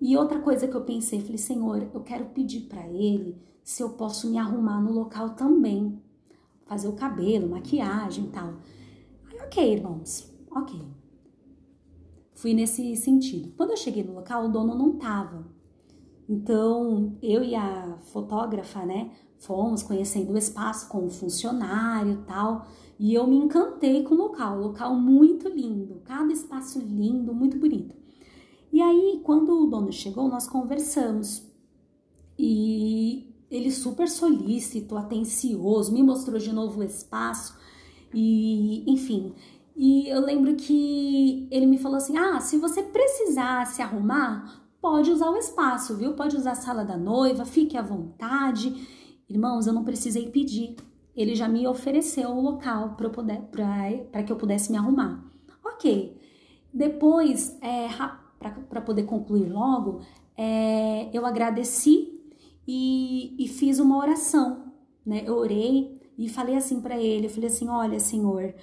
E 0.01 0.17
outra 0.17 0.41
coisa 0.41 0.67
que 0.67 0.75
eu 0.75 0.83
pensei, 0.83 1.21
falei, 1.21 1.37
Senhor, 1.37 1.89
eu 1.93 2.01
quero 2.01 2.25
pedir 2.25 2.67
para 2.67 2.85
ele 2.89 3.41
se 3.63 3.81
eu 3.81 3.91
posso 3.91 4.29
me 4.29 4.37
arrumar 4.37 4.81
no 4.81 4.91
local 4.91 5.29
também, 5.29 5.97
fazer 6.65 6.89
o 6.89 6.93
cabelo, 6.93 7.47
maquiagem 7.47 8.25
tal. 8.31 8.55
Aí, 9.29 9.39
ok, 9.39 9.75
irmãos, 9.75 10.32
ok. 10.55 10.79
Fui 12.33 12.53
nesse 12.53 12.95
sentido. 12.95 13.53
Quando 13.55 13.71
eu 13.71 13.77
cheguei 13.77 14.03
no 14.03 14.13
local, 14.13 14.45
o 14.45 14.51
dono 14.51 14.75
não 14.75 14.97
tava. 14.97 15.45
Então, 16.27 17.17
eu 17.21 17.43
e 17.43 17.53
a 17.55 17.97
fotógrafa, 18.11 18.85
né, 18.85 19.11
fomos 19.37 19.83
conhecendo 19.83 20.31
o 20.31 20.37
espaço 20.37 20.87
com 20.89 21.05
o 21.05 21.09
funcionário 21.09 22.13
e 22.13 22.25
tal, 22.25 22.65
e 22.97 23.13
eu 23.13 23.27
me 23.27 23.35
encantei 23.35 24.03
com 24.03 24.15
o 24.15 24.17
local, 24.17 24.59
local 24.59 24.95
muito 24.95 25.49
lindo, 25.49 26.01
cada 26.05 26.31
espaço 26.31 26.79
lindo, 26.79 27.33
muito 27.33 27.57
bonito. 27.57 27.95
E 28.71 28.81
aí, 28.81 29.21
quando 29.23 29.51
o 29.51 29.67
dono 29.67 29.91
chegou, 29.91 30.27
nós 30.29 30.47
conversamos. 30.47 31.45
E 32.37 33.31
ele 33.51 33.69
super 33.69 34.09
solícito, 34.09 34.97
atencioso, 34.97 35.93
me 35.93 36.01
mostrou 36.01 36.39
de 36.39 36.51
novo 36.51 36.79
o 36.79 36.83
espaço 36.83 37.55
e, 38.13 38.83
enfim. 38.91 39.33
E 39.75 40.07
eu 40.07 40.21
lembro 40.21 40.55
que 40.55 41.47
ele 41.51 41.65
me 41.65 41.77
falou 41.77 41.97
assim: 41.97 42.17
"Ah, 42.17 42.39
se 42.39 42.57
você 42.57 42.83
precisar 42.83 43.65
se 43.65 43.81
arrumar, 43.81 44.63
pode 44.81 45.11
usar 45.11 45.29
o 45.29 45.37
espaço, 45.37 45.95
viu? 45.95 46.13
Pode 46.13 46.35
usar 46.35 46.51
a 46.51 46.55
sala 46.55 46.83
da 46.83 46.97
noiva, 46.97 47.45
fique 47.45 47.77
à 47.77 47.81
vontade". 47.81 48.87
Irmãos, 49.29 49.65
eu 49.65 49.73
não 49.73 49.83
precisei 49.83 50.29
pedir. 50.29 50.75
Ele 51.15 51.35
já 51.35 51.47
me 51.47 51.67
ofereceu 51.67 52.29
o 52.29 52.41
local 52.41 52.97
para 52.97 54.23
que 54.23 54.31
eu 54.31 54.35
pudesse 54.35 54.71
me 54.71 54.77
arrumar. 54.77 55.23
Ok. 55.63 56.17
Depois, 56.73 57.57
é, 57.61 57.87
para 58.69 58.81
poder 58.81 59.03
concluir 59.03 59.47
logo, 59.47 60.01
é, 60.35 61.09
eu 61.13 61.25
agradeci 61.25 62.19
e, 62.67 63.35
e, 63.37 63.47
fiz 63.47 63.79
uma 63.79 63.97
oração, 63.97 64.73
né? 65.05 65.23
Eu 65.25 65.35
orei 65.35 66.01
e 66.17 66.27
falei 66.27 66.55
assim 66.55 66.81
para 66.81 66.97
ele, 66.97 67.27
eu 67.27 67.29
falei 67.29 67.49
assim, 67.49 67.67
olha, 67.69 67.99
Senhor, 67.99 68.53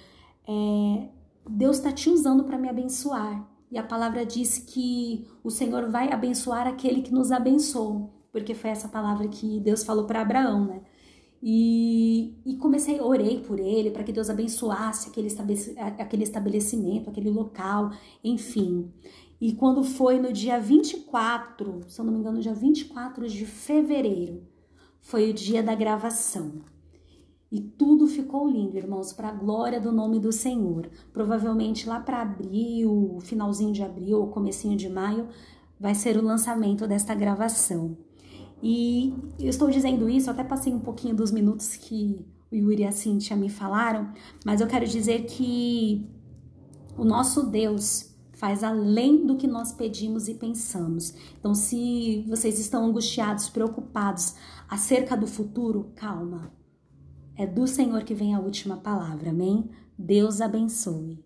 é, 0.51 1.09
Deus 1.49 1.77
está 1.77 1.91
te 1.91 2.09
usando 2.09 2.43
para 2.43 2.57
me 2.57 2.69
abençoar. 2.69 3.47
E 3.71 3.77
a 3.77 3.83
palavra 3.83 4.25
diz 4.25 4.57
que 4.57 5.27
o 5.43 5.49
Senhor 5.49 5.89
vai 5.89 6.11
abençoar 6.11 6.67
aquele 6.67 7.01
que 7.01 7.13
nos 7.13 7.31
abençoou, 7.31 8.11
porque 8.31 8.53
foi 8.53 8.69
essa 8.69 8.89
palavra 8.89 9.27
que 9.27 9.59
Deus 9.61 9.83
falou 9.83 10.05
para 10.05 10.21
Abraão, 10.21 10.65
né? 10.65 10.81
E, 11.43 12.35
e, 12.45 12.55
comecei, 12.57 13.01
orei 13.01 13.39
por 13.39 13.59
ele, 13.59 13.89
para 13.89 14.03
que 14.03 14.11
Deus 14.11 14.29
abençoasse 14.29 15.09
aquele, 15.09 15.27
aquele 15.97 16.23
estabelecimento, 16.23 17.09
aquele 17.09 17.31
local, 17.31 17.91
enfim. 18.23 18.91
E 19.39 19.53
quando 19.53 19.83
foi 19.83 20.19
no 20.19 20.31
dia 20.31 20.59
24, 20.59 21.81
se 21.87 21.99
eu 21.99 22.05
não 22.05 22.13
me 22.13 22.19
engano, 22.19 22.39
dia 22.39 22.53
24 22.53 23.27
de 23.27 23.45
fevereiro, 23.47 24.43
foi 24.99 25.31
o 25.31 25.33
dia 25.33 25.63
da 25.63 25.73
gravação. 25.73 26.61
E 27.51 27.59
tudo 27.59 28.07
ficou 28.07 28.47
lindo, 28.47 28.77
irmãos, 28.77 29.11
para 29.11 29.27
a 29.27 29.33
glória 29.33 29.81
do 29.81 29.91
nome 29.91 30.19
do 30.19 30.31
Senhor. 30.31 30.89
Provavelmente 31.11 31.87
lá 31.87 31.99
para 31.99 32.21
abril, 32.21 33.17
finalzinho 33.21 33.73
de 33.73 33.83
abril 33.83 34.19
ou 34.21 34.27
comecinho 34.27 34.77
de 34.77 34.87
maio, 34.87 35.27
vai 35.77 35.93
ser 35.93 36.17
o 36.17 36.23
lançamento 36.23 36.87
desta 36.87 37.13
gravação. 37.13 37.97
E 38.63 39.13
eu 39.37 39.49
estou 39.49 39.69
dizendo 39.69 40.07
isso, 40.07 40.29
até 40.29 40.43
passei 40.43 40.71
um 40.73 40.79
pouquinho 40.79 41.15
dos 41.15 41.31
minutos 41.31 41.75
que 41.75 42.25
o 42.49 42.55
Yuri 42.55 42.83
e 42.83 42.85
a 42.85 42.91
Cintia 42.91 43.35
me 43.35 43.49
falaram, 43.49 44.13
mas 44.45 44.61
eu 44.61 44.67
quero 44.67 44.85
dizer 44.85 45.25
que 45.25 46.07
o 46.97 47.03
nosso 47.03 47.47
Deus, 47.47 48.11
faz 48.33 48.63
além 48.63 49.25
do 49.25 49.35
que 49.35 49.45
nós 49.45 49.71
pedimos 49.71 50.27
e 50.27 50.33
pensamos. 50.33 51.13
Então, 51.39 51.53
se 51.53 52.25
vocês 52.27 52.57
estão 52.59 52.83
angustiados, 52.85 53.49
preocupados 53.49 54.35
acerca 54.67 55.15
do 55.15 55.27
futuro, 55.27 55.91
calma. 55.95 56.51
É 57.37 57.47
do 57.47 57.65
Senhor 57.65 58.03
que 58.03 58.13
vem 58.13 58.35
a 58.35 58.39
última 58.39 58.77
palavra, 58.77 59.29
amém? 59.29 59.69
Deus 59.97 60.41
abençoe. 60.41 61.23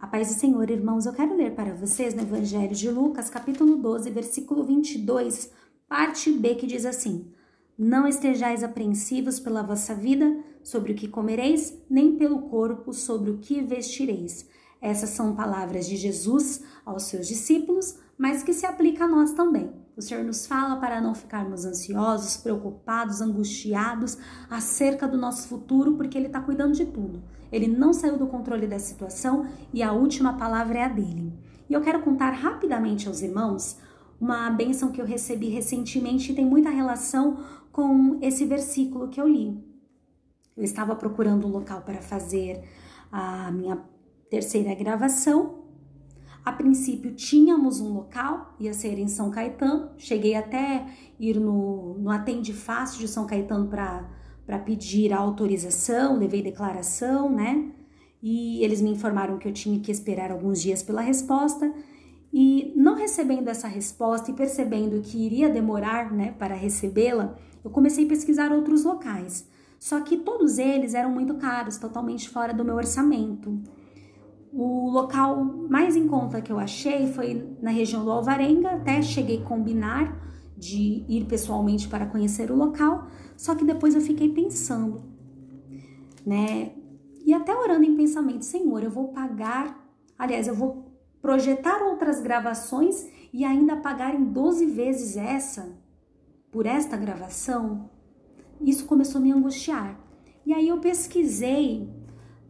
A 0.00 0.06
paz 0.06 0.28
do 0.28 0.34
Senhor, 0.34 0.70
irmãos, 0.70 1.04
eu 1.04 1.12
quero 1.12 1.36
ler 1.36 1.54
para 1.54 1.74
vocês 1.74 2.14
no 2.14 2.22
Evangelho 2.22 2.74
de 2.74 2.90
Lucas, 2.90 3.28
capítulo 3.28 3.76
12, 3.76 4.10
versículo 4.10 4.64
22, 4.64 5.52
parte 5.86 6.32
B, 6.32 6.54
que 6.54 6.66
diz 6.66 6.86
assim: 6.86 7.30
Não 7.78 8.06
estejais 8.06 8.64
apreensivos 8.64 9.38
pela 9.38 9.62
vossa 9.62 9.94
vida 9.94 10.42
sobre 10.62 10.92
o 10.92 10.96
que 10.96 11.06
comereis, 11.06 11.76
nem 11.88 12.16
pelo 12.16 12.48
corpo 12.48 12.94
sobre 12.94 13.30
o 13.30 13.38
que 13.38 13.60
vestireis. 13.60 14.48
Essas 14.80 15.10
são 15.10 15.36
palavras 15.36 15.86
de 15.86 15.96
Jesus 15.96 16.62
aos 16.86 17.02
seus 17.02 17.28
discípulos, 17.28 17.98
mas 18.20 18.42
que 18.42 18.52
se 18.52 18.66
aplica 18.66 19.04
a 19.04 19.08
nós 19.08 19.32
também. 19.32 19.72
O 19.96 20.02
Senhor 20.02 20.22
nos 20.22 20.46
fala 20.46 20.76
para 20.76 21.00
não 21.00 21.14
ficarmos 21.14 21.64
ansiosos, 21.64 22.36
preocupados, 22.36 23.22
angustiados 23.22 24.18
acerca 24.50 25.08
do 25.08 25.16
nosso 25.16 25.48
futuro, 25.48 25.94
porque 25.94 26.18
Ele 26.18 26.26
está 26.26 26.38
cuidando 26.38 26.74
de 26.74 26.84
tudo. 26.84 27.22
Ele 27.50 27.66
não 27.66 27.94
saiu 27.94 28.18
do 28.18 28.26
controle 28.26 28.66
da 28.66 28.78
situação 28.78 29.48
e 29.72 29.82
a 29.82 29.92
última 29.92 30.34
palavra 30.34 30.80
é 30.80 30.84
a 30.84 30.88
dele. 30.88 31.32
E 31.66 31.72
eu 31.72 31.80
quero 31.80 32.02
contar 32.02 32.32
rapidamente 32.32 33.08
aos 33.08 33.22
irmãos 33.22 33.78
uma 34.20 34.50
bênção 34.50 34.92
que 34.92 35.00
eu 35.00 35.06
recebi 35.06 35.48
recentemente 35.48 36.30
e 36.30 36.34
tem 36.34 36.44
muita 36.44 36.68
relação 36.68 37.42
com 37.72 38.18
esse 38.20 38.44
versículo 38.44 39.08
que 39.08 39.18
eu 39.18 39.26
li. 39.26 39.58
Eu 40.54 40.62
estava 40.62 40.94
procurando 40.94 41.46
um 41.46 41.50
local 41.50 41.80
para 41.80 42.02
fazer 42.02 42.62
a 43.10 43.50
minha 43.50 43.82
terceira 44.28 44.74
gravação. 44.74 45.59
A 46.44 46.52
princípio 46.52 47.14
tínhamos 47.14 47.80
um 47.80 47.92
local, 47.92 48.54
ia 48.58 48.72
ser 48.72 48.98
em 48.98 49.08
São 49.08 49.30
Caetano. 49.30 49.90
Cheguei 49.98 50.34
até 50.34 50.86
ir 51.18 51.38
no, 51.38 51.98
no 51.98 52.10
Atende 52.10 52.52
Fácil 52.52 52.98
de 52.98 53.08
São 53.08 53.26
Caetano 53.26 53.68
para 53.68 54.58
pedir 54.64 55.12
a 55.12 55.18
autorização, 55.18 56.18
levei 56.18 56.42
declaração, 56.42 57.30
né? 57.30 57.70
E 58.22 58.62
eles 58.64 58.80
me 58.80 58.90
informaram 58.90 59.38
que 59.38 59.48
eu 59.48 59.52
tinha 59.52 59.78
que 59.80 59.90
esperar 59.90 60.30
alguns 60.30 60.60
dias 60.60 60.82
pela 60.82 61.00
resposta. 61.00 61.72
E 62.32 62.72
não 62.76 62.94
recebendo 62.94 63.48
essa 63.48 63.66
resposta 63.66 64.30
e 64.30 64.34
percebendo 64.34 65.00
que 65.00 65.18
iria 65.18 65.48
demorar 65.48 66.12
né, 66.12 66.32
para 66.38 66.54
recebê-la, 66.54 67.36
eu 67.64 67.70
comecei 67.70 68.04
a 68.04 68.08
pesquisar 68.08 68.52
outros 68.52 68.84
locais. 68.84 69.48
Só 69.78 70.00
que 70.00 70.18
todos 70.18 70.58
eles 70.58 70.94
eram 70.94 71.10
muito 71.10 71.34
caros, 71.34 71.76
totalmente 71.76 72.28
fora 72.28 72.54
do 72.54 72.64
meu 72.64 72.76
orçamento. 72.76 73.58
O 74.52 74.90
local 74.90 75.44
mais 75.44 75.94
em 75.94 76.08
conta 76.08 76.40
que 76.40 76.50
eu 76.50 76.58
achei 76.58 77.06
foi 77.12 77.56
na 77.62 77.70
região 77.70 78.04
do 78.04 78.10
Alvarenga, 78.10 78.70
até 78.70 79.00
cheguei 79.00 79.42
a 79.42 79.44
combinar 79.44 80.20
de 80.56 81.04
ir 81.08 81.24
pessoalmente 81.26 81.88
para 81.88 82.06
conhecer 82.06 82.50
o 82.50 82.56
local, 82.56 83.06
só 83.36 83.54
que 83.54 83.64
depois 83.64 83.94
eu 83.94 84.00
fiquei 84.00 84.28
pensando, 84.28 85.02
né? 86.26 86.72
E 87.24 87.32
até 87.32 87.56
orando 87.56 87.84
em 87.84 87.96
pensamento, 87.96 88.44
Senhor, 88.44 88.82
eu 88.82 88.90
vou 88.90 89.08
pagar, 89.08 89.88
aliás, 90.18 90.48
eu 90.48 90.54
vou 90.54 90.90
projetar 91.22 91.82
outras 91.82 92.20
gravações 92.20 93.06
e 93.32 93.44
ainda 93.44 93.76
pagar 93.76 94.14
em 94.14 94.24
12 94.24 94.66
vezes 94.66 95.16
essa 95.16 95.78
por 96.50 96.66
esta 96.66 96.96
gravação. 96.96 97.88
Isso 98.60 98.84
começou 98.84 99.20
a 99.20 99.22
me 99.22 99.32
angustiar. 99.32 99.98
E 100.44 100.52
aí 100.52 100.68
eu 100.68 100.78
pesquisei, 100.78 101.88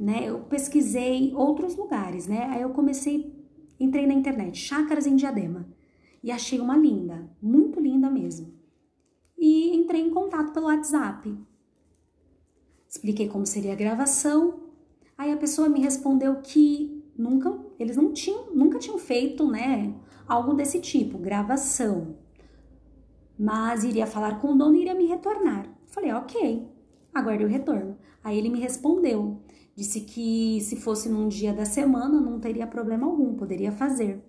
né? 0.01 0.23
Eu 0.25 0.41
pesquisei 0.41 1.35
outros 1.35 1.77
lugares, 1.77 2.27
né? 2.27 2.47
Aí 2.47 2.63
eu 2.63 2.71
comecei, 2.71 3.39
entrei 3.79 4.07
na 4.07 4.15
internet, 4.15 4.59
chácaras 4.59 5.07
em 5.07 5.15
Diadema 5.15 5.69
e 6.23 6.33
achei 6.33 6.59
uma 6.59 6.77
linda, 6.77 7.31
muito 7.41 7.79
linda 7.79 8.09
mesmo. 8.09 8.53
E 9.39 9.77
entrei 9.77 10.01
em 10.01 10.11
contato 10.11 10.53
pelo 10.53 10.67
WhatsApp. 10.67 11.37
Expliquei 12.89 13.29
como 13.29 13.47
seria 13.47 13.73
a 13.73 13.77
gravação. 13.77 14.61
Aí 15.17 15.31
a 15.31 15.37
pessoa 15.37 15.69
me 15.69 15.81
respondeu 15.81 16.37
que 16.37 17.05
nunca, 17.17 17.59
eles 17.79 17.97
não 17.97 18.13
tinham, 18.13 18.55
nunca 18.55 18.79
tinham 18.79 18.99
feito, 18.99 19.47
né, 19.47 19.95
algo 20.27 20.55
desse 20.55 20.81
tipo, 20.81 21.19
gravação. 21.19 22.17
Mas 23.39 23.85
iria 23.85 24.07
falar 24.07 24.41
com 24.41 24.53
o 24.53 24.59
dono 24.59 24.77
e 24.77 24.81
iria 24.81 24.95
me 24.95 25.07
retornar. 25.07 25.69
Falei, 25.87 26.13
ok, 26.13 26.69
aguarde 27.15 27.45
o 27.45 27.49
retorno. 27.49 27.99
Aí 28.23 28.37
ele 28.37 28.51
me 28.51 28.61
respondeu, 28.61 29.41
disse 29.81 30.03
que 30.03 30.61
se 30.61 30.77
fosse 30.77 31.09
num 31.09 31.27
dia 31.27 31.55
da 31.55 31.65
semana 31.65 32.21
não 32.21 32.39
teria 32.39 32.67
problema 32.67 33.07
algum, 33.07 33.35
poderia 33.35 33.73
fazer. 33.73 34.23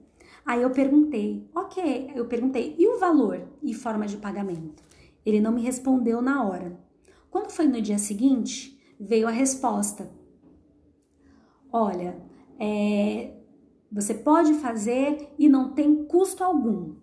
Aí 0.46 0.62
eu 0.62 0.70
perguntei, 0.70 1.46
ok, 1.53 2.10
eu 2.15 2.25
perguntei, 2.25 2.74
e 2.79 2.88
o 2.88 2.98
valor 2.98 3.50
e 3.62 3.74
forma 3.74 4.08
de 4.08 4.15
pagamento? 4.15 4.81
Ele 5.25 5.41
não 5.41 5.51
me 5.51 5.62
respondeu 5.62 6.22
na 6.22 6.41
hora. 6.48 6.79
Quando 7.29 7.51
foi 7.51 7.67
no 7.67 7.81
dia 7.81 7.98
seguinte, 7.98 8.81
veio 8.98 9.27
a 9.27 9.31
resposta. 9.31 10.10
Olha, 11.70 12.17
é, 12.58 13.34
você 13.91 14.13
pode 14.13 14.53
fazer 14.53 15.34
e 15.38 15.50
não 15.50 15.74
tem 15.74 16.05
custo 16.05 16.46
algum. 16.46 16.96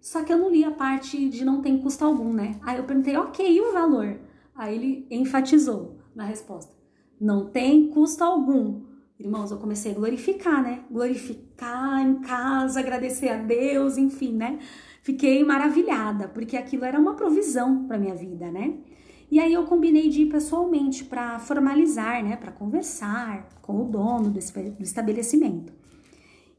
Só 0.00 0.24
que 0.24 0.32
eu 0.32 0.38
não 0.38 0.50
li 0.50 0.64
a 0.64 0.70
parte 0.70 1.28
de 1.28 1.44
não 1.44 1.60
tem 1.60 1.76
custo 1.76 2.06
algum, 2.06 2.32
né? 2.32 2.58
Aí 2.62 2.78
eu 2.78 2.84
perguntei, 2.84 3.18
ok, 3.18 3.46
e 3.46 3.60
o 3.60 3.74
valor? 3.74 4.18
Aí 4.54 4.74
ele 4.74 5.06
enfatizou 5.10 5.98
na 6.14 6.24
resposta: 6.24 6.75
não 7.20 7.46
tem 7.46 7.88
custo 7.88 8.22
algum. 8.22 8.82
Irmãos, 9.18 9.50
eu 9.50 9.56
comecei 9.56 9.92
a 9.92 9.94
glorificar, 9.94 10.62
né? 10.62 10.84
Glorificar 10.90 12.06
em 12.06 12.20
casa, 12.20 12.80
agradecer 12.80 13.28
a 13.28 13.38
Deus, 13.38 13.96
enfim, 13.96 14.32
né? 14.32 14.58
Fiquei 15.02 15.42
maravilhada, 15.42 16.28
porque 16.28 16.56
aquilo 16.56 16.84
era 16.84 16.98
uma 16.98 17.14
provisão 17.14 17.86
para 17.86 17.98
minha 17.98 18.14
vida, 18.14 18.50
né? 18.50 18.78
E 19.30 19.40
aí 19.40 19.52
eu 19.52 19.64
combinei 19.64 20.08
de 20.08 20.22
ir 20.22 20.26
pessoalmente 20.26 21.04
para 21.04 21.38
formalizar, 21.38 22.22
né, 22.22 22.36
para 22.36 22.52
conversar 22.52 23.48
com 23.60 23.82
o 23.82 23.88
dono 23.88 24.30
do 24.30 24.38
estabelecimento. 24.38 25.72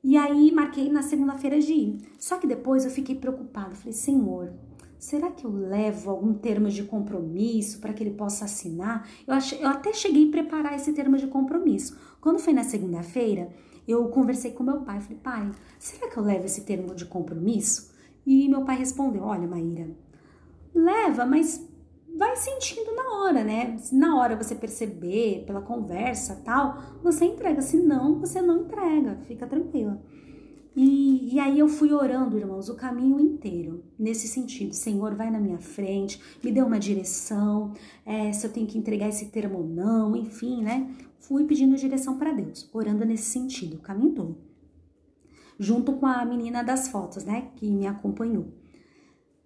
E 0.04 0.18
aí 0.18 0.52
marquei 0.52 0.90
na 0.90 1.02
segunda-feira 1.02 1.60
de 1.60 1.74
ir. 1.74 1.98
Só 2.20 2.38
que 2.38 2.48
depois 2.48 2.84
eu 2.84 2.92
fiquei 2.92 3.16
preocupada, 3.16 3.76
falei: 3.76 3.94
"Senhor, 3.94 4.54
será 5.00 5.32
que 5.32 5.46
eu 5.46 5.52
levo 5.52 6.10
algum 6.10 6.34
termo 6.34 6.70
de 6.70 6.84
compromisso 6.84 7.80
para 7.80 7.94
que 7.94 8.04
ele 8.04 8.16
possa 8.16 8.46
assinar? 8.46 9.08
Eu, 9.26 9.34
achei, 9.34 9.64
eu 9.64 9.68
até 9.68 9.94
cheguei 9.94 10.28
a 10.28 10.32
preparar 10.32 10.76
esse 10.76 10.94
termo 10.94 11.18
de 11.18 11.28
compromisso. 11.28 11.98
Quando 12.20 12.40
foi 12.40 12.54
na 12.54 12.64
segunda-feira, 12.64 13.50
eu 13.88 14.08
conversei 14.10 14.52
com 14.52 14.64
meu 14.64 14.82
pai. 14.82 15.00
Falei, 15.00 15.18
pai, 15.18 15.52
será 15.80 16.10
que 16.10 16.18
eu 16.18 16.24
levo 16.24 16.46
esse 16.46 16.62
termo 16.62 16.94
de 16.94 17.06
compromisso? 17.06 17.96
E 18.26 18.50
meu 18.50 18.66
pai 18.66 18.78
respondeu: 18.78 19.24
Olha, 19.24 19.48
Maíra, 19.48 19.90
leva, 20.76 21.26
mas 21.26 21.66
vai 22.18 22.36
sentindo 22.36 22.94
na 22.94 23.10
hora, 23.22 23.44
né? 23.44 23.78
Se 23.78 23.96
na 23.96 24.20
hora 24.20 24.36
você 24.36 24.56
perceber, 24.56 25.44
pela 25.46 25.62
conversa 25.62 26.42
tal, 26.44 26.78
você 27.02 27.26
entrega. 27.26 27.62
Se 27.62 27.78
não, 27.78 28.20
você 28.20 28.42
não 28.42 28.62
entrega, 28.62 29.18
fica 29.28 29.48
tranquila. 29.48 30.02
E, 30.80 31.34
e, 31.34 31.40
aí 31.40 31.58
eu 31.58 31.68
fui 31.68 31.92
orando, 31.92 32.38
irmãos, 32.38 32.70
o 32.70 32.76
caminho 32.76 33.20
inteiro, 33.20 33.84
nesse 33.98 34.28
sentido. 34.28 34.74
Senhor, 34.76 35.16
vai 35.16 35.32
na 35.32 35.40
minha 35.40 35.58
frente, 35.58 36.22
me 36.44 36.52
dê 36.52 36.62
uma 36.62 36.78
direção, 36.78 37.74
é, 38.06 38.32
se 38.32 38.46
eu 38.46 38.54
tenho 38.54 38.68
que 38.68 38.78
entregar 38.78 39.10
esse 39.10 39.26
termo 39.32 39.58
ou 39.58 39.68
não, 39.68 40.16
enfim, 40.16 40.62
né? 40.62 40.96
Fui 41.20 41.46
pedindo 41.46 41.76
direção 41.76 42.20
para 42.20 42.32
Deus, 42.32 42.70
orando 42.72 43.04
nesse 43.06 43.24
sentido, 43.24 43.78
o 43.78 43.80
caminho 43.80 44.14
todo. 44.14 44.38
Junto 45.58 45.94
com 45.94 46.06
a 46.06 46.24
menina 46.24 46.64
das 46.64 46.90
fotos, 46.90 47.26
né, 47.26 47.50
que 47.56 47.72
me 47.72 47.88
acompanhou. 47.88 48.54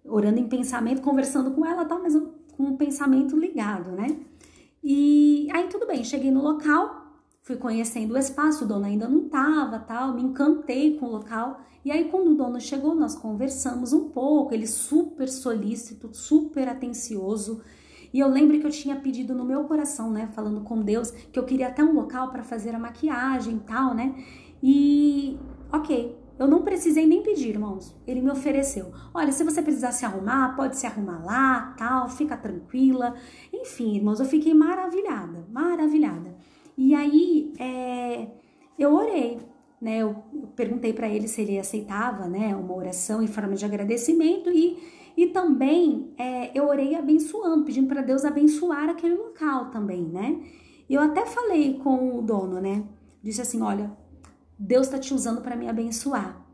Orando 0.04 0.38
em 0.38 0.46
pensamento, 0.46 1.00
conversando 1.00 1.52
com 1.52 1.64
ela, 1.64 1.86
tá, 1.86 1.98
mas 1.98 2.12
com 2.52 2.64
o 2.64 2.76
pensamento 2.76 3.38
ligado, 3.38 3.92
né? 3.92 4.06
E 4.84 5.48
aí 5.50 5.66
tudo 5.68 5.86
bem, 5.86 6.04
cheguei 6.04 6.30
no 6.30 6.42
local, 6.42 7.01
fui 7.42 7.56
conhecendo 7.56 8.14
o 8.14 8.18
espaço, 8.18 8.64
o 8.64 8.68
dono 8.68 8.86
ainda 8.86 9.08
não 9.08 9.26
estava, 9.26 9.78
tal, 9.78 10.14
me 10.14 10.22
encantei 10.22 10.96
com 10.96 11.06
o 11.06 11.10
local. 11.10 11.60
E 11.84 11.90
aí 11.90 12.08
quando 12.08 12.30
o 12.30 12.34
dono 12.36 12.60
chegou, 12.60 12.94
nós 12.94 13.14
conversamos 13.14 13.92
um 13.92 14.08
pouco, 14.08 14.54
ele 14.54 14.66
super 14.66 15.28
solícito, 15.28 16.08
super 16.12 16.68
atencioso. 16.68 17.60
E 18.14 18.20
eu 18.20 18.28
lembro 18.28 18.60
que 18.60 18.66
eu 18.66 18.70
tinha 18.70 18.94
pedido 18.96 19.34
no 19.34 19.44
meu 19.44 19.64
coração, 19.64 20.10
né, 20.10 20.28
falando 20.34 20.60
com 20.60 20.80
Deus, 20.80 21.10
que 21.10 21.38
eu 21.38 21.44
queria 21.44 21.68
até 21.68 21.82
um 21.82 21.92
local 21.92 22.30
para 22.30 22.44
fazer 22.44 22.74
a 22.74 22.78
maquiagem 22.78 23.56
e 23.56 23.60
tal, 23.60 23.94
né? 23.94 24.14
E 24.62 25.38
OK, 25.72 26.16
eu 26.38 26.46
não 26.46 26.62
precisei 26.62 27.06
nem 27.06 27.22
pedir, 27.22 27.50
irmãos. 27.50 27.96
Ele 28.06 28.20
me 28.20 28.30
ofereceu. 28.30 28.92
Olha, 29.14 29.32
se 29.32 29.42
você 29.42 29.62
precisar 29.62 29.92
se 29.92 30.04
arrumar, 30.04 30.54
pode 30.54 30.76
se 30.76 30.86
arrumar 30.86 31.24
lá, 31.24 31.74
tal, 31.78 32.08
fica 32.08 32.36
tranquila. 32.36 33.14
Enfim, 33.52 33.96
irmãos, 33.96 34.20
eu 34.20 34.26
fiquei 34.26 34.52
maravilhada, 34.54 35.46
maravilhada. 35.50 36.31
E 36.76 36.94
aí 36.94 37.52
é, 37.58 38.28
eu 38.78 38.94
orei, 38.94 39.38
né? 39.80 39.98
Eu, 39.98 40.16
eu 40.32 40.46
perguntei 40.56 40.92
para 40.92 41.08
ele 41.08 41.28
se 41.28 41.42
ele 41.42 41.58
aceitava, 41.58 42.28
né, 42.28 42.54
uma 42.56 42.74
oração 42.74 43.22
em 43.22 43.26
forma 43.26 43.54
de 43.54 43.64
agradecimento 43.64 44.50
e 44.50 45.02
e 45.16 45.26
também 45.26 46.12
é, 46.16 46.56
eu 46.58 46.66
orei 46.66 46.94
abençoando, 46.94 47.64
pedindo 47.64 47.88
para 47.88 48.02
Deus 48.02 48.24
abençoar 48.24 48.88
aquele 48.88 49.14
local 49.14 49.70
também, 49.70 50.02
né? 50.02 50.40
Eu 50.88 51.00
até 51.00 51.26
falei 51.26 51.74
com 51.78 52.18
o 52.18 52.22
dono, 52.22 52.60
né? 52.60 52.84
Disse 53.22 53.40
assim: 53.40 53.60
olha, 53.60 53.90
Deus 54.58 54.86
está 54.86 54.98
te 54.98 55.12
usando 55.12 55.42
para 55.42 55.56
me 55.56 55.68
abençoar. 55.68 56.44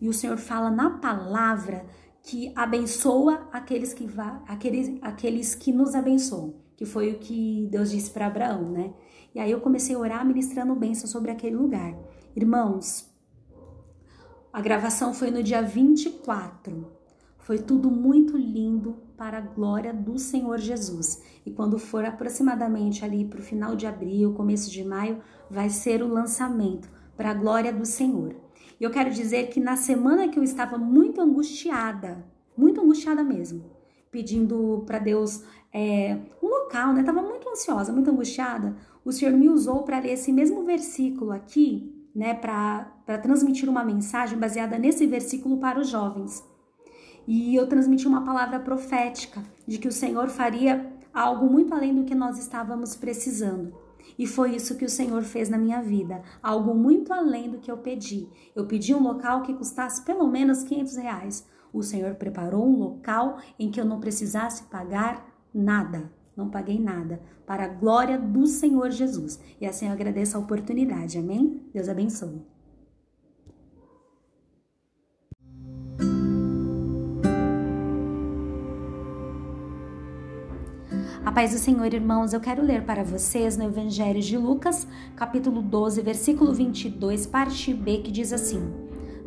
E 0.00 0.08
o 0.08 0.12
Senhor 0.12 0.36
fala 0.36 0.70
na 0.70 0.90
palavra 0.90 1.86
que 2.22 2.52
abençoa 2.54 3.48
aqueles 3.52 3.92
que, 3.92 4.08
aqueles, 4.46 4.98
aqueles 5.02 5.54
que 5.54 5.72
nos 5.72 5.94
abençoam, 5.94 6.54
que 6.76 6.84
foi 6.84 7.12
o 7.12 7.18
que 7.18 7.68
Deus 7.70 7.90
disse 7.90 8.10
para 8.10 8.26
Abraão, 8.26 8.70
né? 8.70 8.92
E 9.34 9.40
aí 9.40 9.50
eu 9.50 9.60
comecei 9.60 9.96
a 9.96 9.98
orar 9.98 10.24
ministrando 10.24 10.74
bênção 10.74 11.08
sobre 11.08 11.30
aquele 11.30 11.56
lugar. 11.56 11.94
Irmãos, 12.36 13.12
a 14.52 14.60
gravação 14.60 15.12
foi 15.12 15.30
no 15.30 15.42
dia 15.42 15.60
24. 15.60 16.92
Foi 17.38 17.58
tudo 17.58 17.90
muito 17.90 18.36
lindo 18.36 18.96
para 19.16 19.38
a 19.38 19.40
glória 19.40 19.92
do 19.92 20.18
Senhor 20.18 20.58
Jesus. 20.58 21.20
E 21.44 21.50
quando 21.50 21.78
for 21.78 22.04
aproximadamente 22.04 23.04
ali 23.04 23.24
para 23.24 23.40
o 23.40 23.42
final 23.42 23.74
de 23.74 23.86
abril, 23.86 24.32
começo 24.34 24.70
de 24.70 24.84
maio, 24.84 25.20
vai 25.50 25.68
ser 25.68 26.02
o 26.02 26.08
lançamento 26.08 26.88
para 27.16 27.30
a 27.30 27.34
glória 27.34 27.72
do 27.72 27.84
Senhor. 27.84 28.36
E 28.80 28.84
eu 28.84 28.90
quero 28.90 29.10
dizer 29.10 29.48
que 29.48 29.58
na 29.58 29.76
semana 29.76 30.28
que 30.28 30.38
eu 30.38 30.42
estava 30.44 30.78
muito 30.78 31.20
angustiada, 31.20 32.24
muito 32.56 32.80
angustiada 32.80 33.22
mesmo, 33.22 33.64
pedindo 34.10 34.84
para 34.86 35.00
Deus 35.00 35.42
é, 35.72 36.16
um 36.40 36.46
local, 36.46 36.92
né? 36.92 37.02
Tava 37.02 37.20
muito 37.20 37.48
ansiosa, 37.48 37.92
muito 37.92 38.08
angustiada. 38.08 38.76
O 39.04 39.12
Senhor 39.12 39.36
me 39.36 39.48
usou 39.48 39.82
para 39.82 39.98
ler 39.98 40.12
esse 40.12 40.32
mesmo 40.32 40.64
versículo 40.64 41.30
aqui, 41.30 41.92
né? 42.14 42.32
Para 42.32 43.18
transmitir 43.22 43.68
uma 43.68 43.84
mensagem 43.84 44.38
baseada 44.38 44.78
nesse 44.78 45.06
versículo 45.06 45.58
para 45.58 45.78
os 45.78 45.88
jovens. 45.88 46.42
E 47.26 47.54
eu 47.54 47.66
transmiti 47.66 48.06
uma 48.06 48.24
palavra 48.24 48.58
profética 48.60 49.42
de 49.66 49.78
que 49.78 49.88
o 49.88 49.92
Senhor 49.92 50.28
faria 50.28 50.90
algo 51.12 51.50
muito 51.50 51.74
além 51.74 51.94
do 51.94 52.04
que 52.04 52.14
nós 52.14 52.38
estávamos 52.38 52.96
precisando. 52.96 53.74
E 54.18 54.26
foi 54.26 54.54
isso 54.54 54.76
que 54.76 54.84
o 54.84 54.90
Senhor 54.90 55.22
fez 55.22 55.48
na 55.48 55.58
minha 55.58 55.82
vida, 55.82 56.22
algo 56.42 56.74
muito 56.74 57.12
além 57.12 57.50
do 57.50 57.58
que 57.58 57.70
eu 57.70 57.78
pedi. 57.78 58.28
Eu 58.54 58.66
pedi 58.66 58.94
um 58.94 59.02
local 59.02 59.42
que 59.42 59.54
custasse 59.54 60.02
pelo 60.02 60.26
menos 60.28 60.62
500 60.62 60.96
reais. 60.96 61.46
O 61.72 61.82
Senhor 61.82 62.14
preparou 62.14 62.64
um 62.66 62.78
local 62.78 63.38
em 63.58 63.70
que 63.70 63.80
eu 63.80 63.84
não 63.84 64.00
precisasse 64.00 64.64
pagar 64.64 65.26
nada 65.52 66.10
não 66.36 66.50
paguei 66.50 66.80
nada, 66.80 67.20
para 67.46 67.64
a 67.64 67.68
glória 67.68 68.18
do 68.18 68.46
Senhor 68.46 68.90
Jesus. 68.90 69.40
E 69.60 69.66
assim 69.66 69.86
eu 69.86 69.92
agradeço 69.92 70.36
a 70.36 70.40
oportunidade, 70.40 71.18
amém? 71.18 71.62
Deus 71.72 71.88
abençoe. 71.88 72.42
A 81.24 81.32
paz 81.32 81.52
do 81.52 81.58
Senhor, 81.58 81.92
irmãos, 81.92 82.32
eu 82.32 82.40
quero 82.40 82.62
ler 82.62 82.84
para 82.84 83.02
vocês 83.02 83.56
no 83.56 83.64
Evangelho 83.64 84.20
de 84.20 84.36
Lucas, 84.36 84.86
capítulo 85.16 85.62
12, 85.62 86.02
versículo 86.02 86.52
22, 86.52 87.26
parte 87.26 87.72
B, 87.72 87.98
que 87.98 88.12
diz 88.12 88.32
assim: 88.32 88.72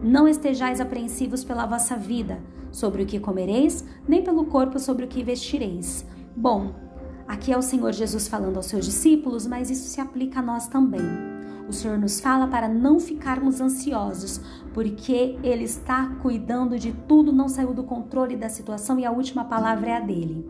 Não 0.02 0.28
estejais 0.28 0.80
apreensivos 0.80 1.44
pela 1.44 1.66
vossa 1.66 1.96
vida, 1.96 2.40
sobre 2.72 3.02
o 3.02 3.06
que 3.06 3.20
comereis, 3.20 3.84
nem 4.08 4.24
pelo 4.24 4.46
corpo 4.46 4.78
sobre 4.78 5.06
o 5.06 5.08
que 5.08 5.24
vestireis. 5.24 6.06
Bom, 6.36 6.87
aqui 7.28 7.52
é 7.52 7.58
o 7.58 7.62
Senhor 7.62 7.92
Jesus 7.92 8.28
falando 8.28 8.58
aos 8.58 8.68
seus 8.68 8.86
discípulos, 8.86 9.46
mas 9.46 9.70
isso 9.70 9.88
se 9.88 10.00
aplica 10.00 10.40
a 10.40 10.44
nós 10.44 10.68
também. 10.68 11.02
O 11.68 11.74
Senhor 11.74 11.98
nos 11.98 12.22
fala 12.22 12.48
para 12.48 12.70
não 12.70 13.00
ficarmos 13.00 13.60
ansiosos, 13.60 14.40
porque 14.74 15.38
Ele 15.44 15.66
está 15.66 16.08
cuidando 16.22 16.80
de 16.80 16.94
tudo, 17.08 17.34
não 17.34 17.50
saiu 17.50 17.74
do 17.74 17.84
controle 17.84 18.38
da 18.38 18.48
situação 18.48 18.98
e 18.98 19.06
a 19.06 19.12
última 19.12 19.44
palavra 19.44 19.90
é 19.90 19.98
a 19.98 20.00
dele. 20.00 20.46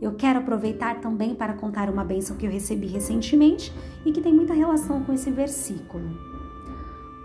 Eu 0.00 0.14
quero 0.14 0.40
aproveitar 0.40 1.00
também 1.00 1.34
para 1.34 1.54
contar 1.54 1.88
uma 1.88 2.04
bênção 2.04 2.36
que 2.36 2.46
eu 2.46 2.50
recebi 2.50 2.86
recentemente 2.86 3.72
e 4.04 4.12
que 4.12 4.20
tem 4.20 4.32
muita 4.32 4.54
relação 4.54 5.02
com 5.02 5.12
esse 5.12 5.30
versículo. 5.30 6.04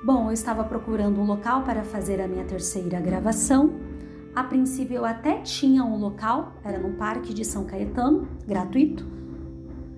Bom, 0.04 0.28
eu 0.28 0.32
estava 0.32 0.64
procurando 0.64 1.20
um 1.20 1.26
local 1.26 1.64
para 1.64 1.84
fazer 1.84 2.22
a 2.22 2.28
minha 2.28 2.46
terceira 2.46 3.02
gravação. 3.02 3.74
A 4.36 4.44
princípio 4.44 4.98
eu 4.98 5.06
até 5.06 5.40
tinha 5.40 5.84
um 5.84 5.98
local, 5.98 6.54
era 6.64 6.80
no 6.80 6.96
Parque 6.96 7.34
de 7.34 7.44
São 7.44 7.66
Caetano, 7.66 8.28
gratuito. 8.48 9.06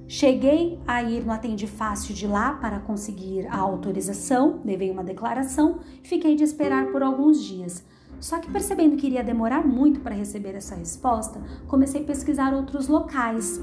Cheguei 0.07 0.79
a 0.87 1.03
ir 1.03 1.25
no 1.25 1.31
Atende 1.31 1.67
Fácil 1.67 2.13
de 2.13 2.27
lá 2.27 2.53
para 2.53 2.79
conseguir 2.79 3.47
a 3.47 3.57
autorização, 3.57 4.59
levei 4.65 4.91
uma 4.91 5.03
declaração, 5.03 5.79
fiquei 6.03 6.35
de 6.35 6.43
esperar 6.43 6.87
por 6.87 7.01
alguns 7.03 7.41
dias. 7.41 7.85
Só 8.19 8.39
que 8.39 8.51
percebendo 8.51 8.97
que 8.97 9.07
iria 9.07 9.23
demorar 9.23 9.65
muito 9.65 9.99
para 9.99 10.13
receber 10.15 10.53
essa 10.55 10.75
resposta, 10.75 11.41
comecei 11.67 12.01
a 12.01 12.05
pesquisar 12.05 12.53
outros 12.53 12.87
locais. 12.87 13.59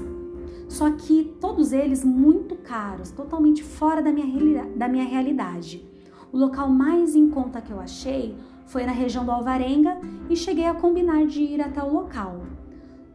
Só 0.67 0.91
que 0.91 1.35
todos 1.39 1.71
eles 1.71 2.03
muito 2.03 2.55
caros, 2.55 3.11
totalmente 3.11 3.63
fora 3.63 4.01
da 4.01 4.11
minha, 4.11 4.65
da 4.75 4.87
minha 4.87 5.05
realidade. 5.05 5.87
O 6.31 6.37
local 6.37 6.69
mais 6.69 7.15
em 7.15 7.29
conta 7.29 7.61
que 7.61 7.71
eu 7.71 7.79
achei 7.79 8.35
foi 8.69 8.85
na 8.85 8.91
região 8.91 9.25
do 9.25 9.31
Alvarenga 9.31 9.97
e 10.29 10.35
cheguei 10.35 10.65
a 10.65 10.75
combinar 10.75 11.25
de 11.25 11.41
ir 11.41 11.59
até 11.59 11.83
o 11.83 11.91
local. 11.91 12.43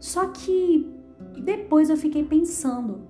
Só 0.00 0.26
que 0.26 0.92
depois 1.42 1.88
eu 1.88 1.96
fiquei 1.96 2.24
pensando. 2.24 3.02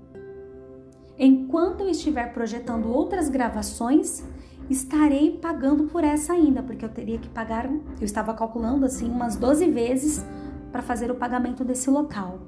Enquanto 1.18 1.80
eu 1.80 1.88
estiver 1.88 2.34
projetando 2.34 2.86
outras 2.86 3.30
gravações, 3.30 4.22
estarei 4.68 5.38
pagando 5.38 5.84
por 5.84 6.04
essa 6.04 6.34
ainda, 6.34 6.62
porque 6.62 6.84
eu 6.84 6.88
teria 6.90 7.18
que 7.18 7.30
pagar, 7.30 7.66
eu 7.66 8.04
estava 8.04 8.34
calculando 8.34 8.84
assim 8.84 9.10
umas 9.10 9.36
12 9.36 9.70
vezes 9.70 10.24
para 10.70 10.82
fazer 10.82 11.10
o 11.10 11.14
pagamento 11.14 11.64
desse 11.64 11.88
local. 11.88 12.40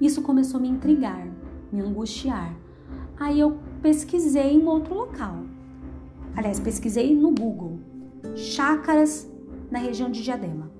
Isso 0.00 0.22
começou 0.22 0.58
a 0.58 0.62
me 0.62 0.68
intrigar, 0.68 1.26
me 1.72 1.80
angustiar. 1.80 2.54
Aí 3.18 3.40
eu 3.40 3.58
pesquisei 3.80 4.56
um 4.56 4.68
outro 4.68 4.94
local. 4.94 5.38
Aliás, 6.36 6.60
pesquisei 6.60 7.14
no 7.16 7.32
Google. 7.32 7.80
Chácaras 8.36 9.31
na 9.72 9.78
região 9.78 10.10
de 10.10 10.22
Diadema. 10.22 10.70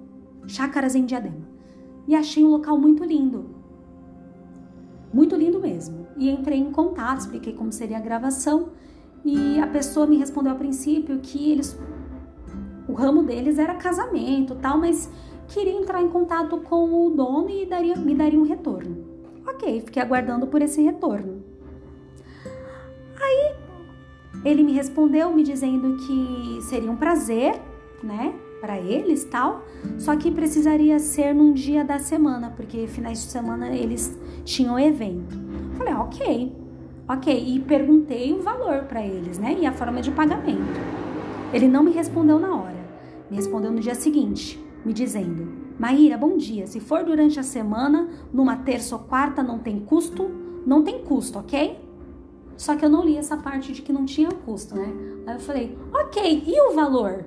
Chácaras 0.46 0.94
em 0.94 1.07
Diadema. 1.07 1.48
E 2.07 2.14
achei 2.14 2.44
um 2.44 2.50
local 2.50 2.78
muito 2.78 3.02
lindo. 3.02 3.46
Muito 5.12 5.35
lindo 5.35 5.59
mesmo. 5.59 6.07
E 6.16 6.28
entrei 6.28 6.59
em 6.59 6.70
contato, 6.70 7.20
expliquei 7.20 7.55
como 7.55 7.72
seria 7.72 7.96
a 7.96 8.00
gravação 8.00 8.68
e 9.24 9.59
a 9.59 9.66
pessoa 9.66 10.07
me 10.07 10.18
respondeu 10.18 10.52
a 10.52 10.57
princípio 10.57 11.18
que 11.20 11.50
eles 11.50 11.78
o 12.88 12.92
ramo 12.92 13.22
deles 13.22 13.59
era 13.59 13.74
casamento, 13.76 14.57
tal, 14.57 14.76
mas 14.76 15.11
queria 15.48 15.72
entrar 15.72 16.02
em 16.02 16.09
contato 16.09 16.59
com 16.59 17.07
o 17.07 17.11
dono 17.11 17.48
e 17.48 17.64
daria, 17.64 17.96
me 17.96 18.14
daria 18.14 18.38
um 18.38 18.42
retorno. 18.42 19.07
Ok, 19.46 19.81
fiquei 19.83 20.02
aguardando 20.02 20.46
por 20.48 20.61
esse 20.61 20.83
retorno. 20.83 21.42
Aí 23.18 23.55
ele 24.44 24.64
me 24.64 24.72
respondeu 24.72 25.33
me 25.33 25.42
dizendo 25.42 25.96
que 25.96 26.62
seria 26.62 26.90
um 26.90 26.96
prazer, 26.96 27.59
né, 28.02 28.35
para 28.62 28.79
eles, 28.79 29.25
tal, 29.25 29.64
só 29.98 30.14
que 30.14 30.31
precisaria 30.31 30.96
ser 31.01 31.35
num 31.35 31.53
dia 31.53 31.85
da 31.85 31.98
semana, 31.98 32.53
porque 32.57 32.87
finais 32.87 33.20
de 33.20 33.29
semana 33.29 33.68
eles 33.70 34.16
tinham 34.44 34.79
evento. 34.79 35.37
Falei, 35.77 35.94
ok. 35.94 36.57
Ok, 37.09 37.44
e 37.44 37.59
perguntei 37.59 38.33
o 38.33 38.40
valor 38.40 38.85
para 38.85 39.05
eles, 39.05 39.37
né? 39.37 39.57
E 39.61 39.66
a 39.66 39.72
forma 39.72 40.01
de 40.01 40.12
pagamento. 40.12 40.62
Ele 41.53 41.66
não 41.66 41.83
me 41.83 41.90
respondeu 41.90 42.38
na 42.38 42.55
hora. 42.55 42.87
Me 43.29 43.37
respondeu 43.37 43.72
no 43.72 43.81
dia 43.81 43.96
seguinte, 43.96 44.64
me 44.85 44.92
dizendo: 44.92 45.48
Maíra, 45.77 46.16
bom 46.16 46.37
dia. 46.37 46.64
Se 46.68 46.79
for 46.79 47.03
durante 47.03 47.40
a 47.40 47.42
semana, 47.42 48.09
numa 48.33 48.57
terça 48.57 48.94
ou 48.94 49.03
quarta, 49.03 49.42
não 49.42 49.59
tem 49.59 49.81
custo? 49.81 50.31
Não 50.64 50.85
tem 50.85 51.03
custo, 51.03 51.40
ok? 51.40 51.81
Só 52.57 52.77
que 52.77 52.85
eu 52.85 52.88
não 52.88 53.05
li 53.05 53.16
essa 53.16 53.37
parte 53.37 53.72
de 53.72 53.83
que 53.83 53.92
não 53.92 54.05
tinha 54.05 54.31
custo, 54.31 54.77
né? 54.77 54.94
Aí 55.27 55.35
eu 55.35 55.40
falei: 55.40 55.77
Ok, 55.92 56.44
e 56.46 56.61
o 56.68 56.72
valor? 56.72 57.25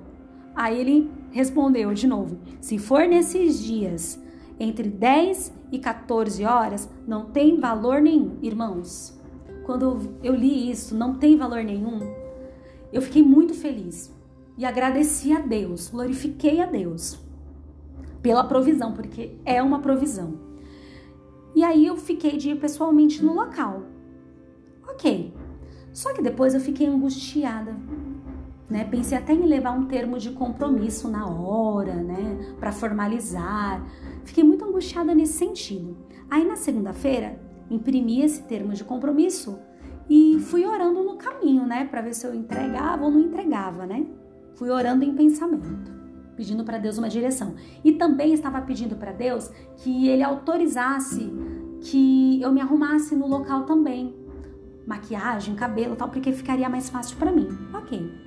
Aí 0.56 0.80
ele 0.80 1.12
respondeu 1.36 1.94
de 1.94 2.08
novo: 2.08 2.40
Se 2.60 2.78
for 2.78 3.08
nesses 3.08 3.64
dias 3.64 4.20
entre 4.60 4.90
10 4.90 5.54
e 5.72 5.80
14 5.80 6.44
horas, 6.46 6.90
não 7.06 7.26
tem 7.26 7.60
valor 7.60 8.02
nenhum, 8.02 8.38
irmãos 8.42 9.16
quando 9.66 10.16
eu 10.22 10.34
li 10.34 10.70
isso, 10.70 10.96
não 10.96 11.16
tem 11.16 11.36
valor 11.36 11.64
nenhum, 11.64 12.00
eu 12.94 13.02
fiquei 13.02 13.24
muito 13.24 13.54
feliz 13.54 14.14
e 14.58 14.64
agradeci 14.64 15.34
a 15.34 15.40
Deus, 15.40 15.90
glorifiquei 15.90 16.62
a 16.62 16.68
Deus 16.68 17.20
pela 18.22 18.44
provisão, 18.44 18.94
porque 18.94 19.36
é 19.44 19.62
uma 19.62 19.80
provisão. 19.80 20.40
E 21.56 21.64
aí 21.64 21.86
eu 21.86 21.98
fiquei 21.98 22.38
de 22.38 22.52
ir 22.52 22.60
pessoalmente 22.60 23.24
no 23.24 23.34
local. 23.34 23.84
Ok. 24.88 25.34
Só 25.92 26.14
que 26.14 26.22
depois 26.22 26.54
eu 26.54 26.60
fiquei 26.60 26.88
angustiada, 26.88 27.76
né? 28.70 28.84
Pensei 28.86 29.18
até 29.18 29.34
em 29.34 29.46
levar 29.46 29.72
um 29.72 29.86
termo 29.86 30.18
de 30.18 30.32
compromisso 30.32 31.10
na 31.10 31.28
hora, 31.28 31.96
né, 31.96 32.56
para 32.60 32.72
formalizar. 32.72 33.86
Fiquei 34.24 34.44
muito 34.44 34.66
angustiada 34.66 35.14
nesse 35.14 35.34
sentido. 35.34 35.98
Aí 36.30 36.46
na 36.46 36.56
segunda-feira 36.56 37.40
imprimi 37.70 38.22
esse 38.22 38.44
termo 38.44 38.74
de 38.74 38.84
compromisso 38.84 39.60
e 40.10 40.40
fui 40.40 40.66
orando 40.66 41.04
no 41.04 41.18
caminho, 41.18 41.66
né, 41.66 41.86
para 41.86 42.02
ver 42.02 42.14
se 42.14 42.26
eu 42.26 42.34
entregava 42.34 43.04
ou 43.04 43.12
não 43.12 43.20
entregava, 43.20 43.86
né? 43.86 44.06
Fui 44.56 44.70
orando 44.70 45.04
em 45.04 45.14
pensamento, 45.14 45.92
pedindo 46.36 46.64
para 46.64 46.78
Deus 46.78 46.98
uma 46.98 47.10
direção. 47.10 47.56
E 47.84 47.92
também 47.94 48.34
estava 48.34 48.62
pedindo 48.62 48.96
para 48.96 49.12
Deus 49.12 49.50
que 49.78 50.08
ele 50.08 50.24
autorizasse 50.24 51.32
que 51.82 52.42
eu 52.42 52.52
me 52.52 52.62
arrumasse 52.62 53.16
no 53.16 53.28
local 53.28 53.64
também. 53.66 54.16
Maquiagem, 54.88 55.56
cabelo, 55.56 55.96
tal, 55.96 56.10
porque 56.10 56.32
ficaria 56.32 56.70
mais 56.70 56.90
fácil 56.90 57.18
para 57.18 57.32
mim. 57.32 57.48
OK. 57.74 58.25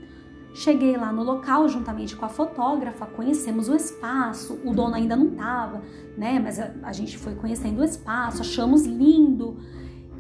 Cheguei 0.59 0.97
lá 0.97 1.13
no 1.13 1.23
local 1.23 1.69
juntamente 1.69 2.17
com 2.17 2.25
a 2.25 2.29
fotógrafa, 2.29 3.07
conhecemos 3.07 3.69
o 3.69 3.77
espaço, 3.77 4.59
o 4.65 4.75
dono 4.75 4.97
ainda 4.97 5.15
não 5.15 5.29
estava, 5.29 5.81
né? 6.17 6.41
Mas 6.41 6.59
a, 6.59 6.73
a, 6.83 6.93
gente 6.93 7.17
foi 7.17 7.37
conhecendo 7.37 7.81
o 7.81 7.85
espaço, 7.85 8.41
achamos 8.41 8.85
lindo. 8.85 9.57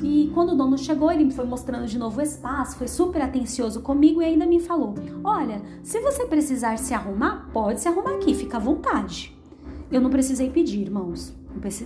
E 0.00 0.30
quando 0.32 0.50
o 0.50 0.54
dono 0.54 0.78
chegou, 0.78 1.10
ele 1.10 1.24
me 1.24 1.32
foi 1.32 1.44
mostrando 1.44 1.88
de 1.88 1.98
novo 1.98 2.20
o 2.20 2.22
espaço, 2.22 2.76
foi 2.76 2.86
super 2.86 3.20
atencioso 3.20 3.80
comigo 3.82 4.22
e 4.22 4.26
ainda 4.26 4.46
me 4.46 4.60
falou: 4.60 4.94
Olha, 5.24 5.60
se 5.82 6.00
você 6.00 6.24
precisar 6.24 6.78
se 6.78 6.94
arrumar, 6.94 7.50
pode 7.52 7.80
se 7.80 7.88
arrumar 7.88 8.14
aqui, 8.14 8.32
fica 8.32 8.58
à 8.58 8.60
vontade. 8.60 9.36
Eu 9.90 10.00
não 10.00 10.08
precisei 10.08 10.50
pedir, 10.50 10.82
irmãos, 10.82 11.34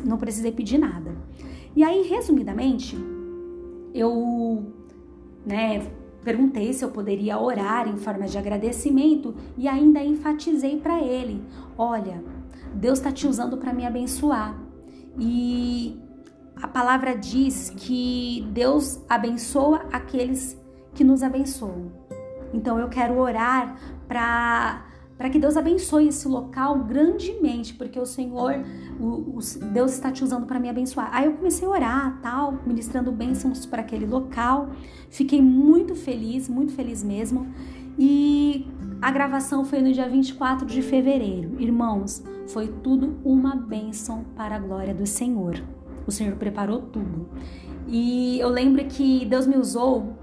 não 0.05 0.19
precisei 0.19 0.53
pedir 0.53 0.77
nada. 0.77 1.17
E 1.75 1.83
aí, 1.83 2.03
resumidamente, 2.03 2.99
eu, 3.95 4.67
né, 5.47 5.91
Perguntei 6.25 6.73
se 6.73 6.85
eu 6.85 6.91
poderia 6.91 7.39
orar 7.39 7.89
em 7.89 7.97
forma 7.97 8.27
de 8.27 8.39
agradecimento 8.39 9.35
e 9.57 9.67
ainda 9.67 10.03
enfatizei 10.03 10.79
para 10.79 11.01
ele: 11.01 11.43
olha, 11.77 12.23
Deus 12.75 12.99
está 12.99 13.11
te 13.11 13.27
usando 13.27 13.57
para 13.57 13.73
me 13.73 13.85
abençoar. 13.85 14.57
E 15.19 16.01
a 16.57 16.69
palavra 16.69 17.17
diz 17.17 17.71
que 17.71 18.47
Deus 18.53 19.01
abençoa 19.09 19.87
aqueles 19.93 20.57
que 20.95 21.03
nos 21.03 21.23
abençoam. 21.23 21.91
Então 22.53 22.79
eu 22.79 22.89
quero 22.89 23.19
orar 23.19 23.77
para 24.07 24.92
para 25.23 25.31
que 25.31 25.39
Deus 25.39 25.57
abençoe 25.57 26.09
esse 26.09 26.27
local 26.27 26.81
grandemente, 26.81 27.75
porque 27.75 27.97
o 27.97 28.05
Senhor, 28.05 28.57
o, 28.99 29.39
o 29.39 29.41
Deus 29.73 29.93
está 29.93 30.11
te 30.11 30.25
usando 30.25 30.47
para 30.47 30.59
me 30.59 30.69
abençoar. 30.69 31.11
Aí 31.13 31.27
eu 31.27 31.35
comecei 31.35 31.65
a 31.65 31.71
orar, 31.71 32.21
tal, 32.21 32.59
ministrando 32.67 33.13
bênçãos 33.13 33.65
para 33.65 33.83
aquele 33.83 34.05
local. 34.05 34.71
Fiquei 35.11 35.41
muito 35.41 35.95
feliz, 35.95 36.49
muito 36.49 36.73
feliz 36.73 37.05
mesmo. 37.05 37.47
E 37.97 38.67
a 39.01 39.13
gravação 39.13 39.65
foi 39.65 39.81
no 39.81 39.93
dia 39.93 40.09
24 40.09 40.67
de 40.67 40.83
fevereiro. 40.83 41.55
Irmãos, 41.57 42.25
foi 42.49 42.67
tudo 42.83 43.15
uma 43.25 43.55
bênção 43.55 44.25
para 44.35 44.57
a 44.57 44.59
glória 44.59 44.93
do 44.93 45.07
Senhor. 45.07 45.63
O 46.05 46.11
Senhor 46.11 46.35
preparou 46.35 46.83
tudo. 46.83 47.29
E 47.87 48.41
eu 48.41 48.49
lembro 48.49 48.85
que 48.87 49.25
Deus 49.27 49.47
me 49.47 49.57
usou 49.57 50.17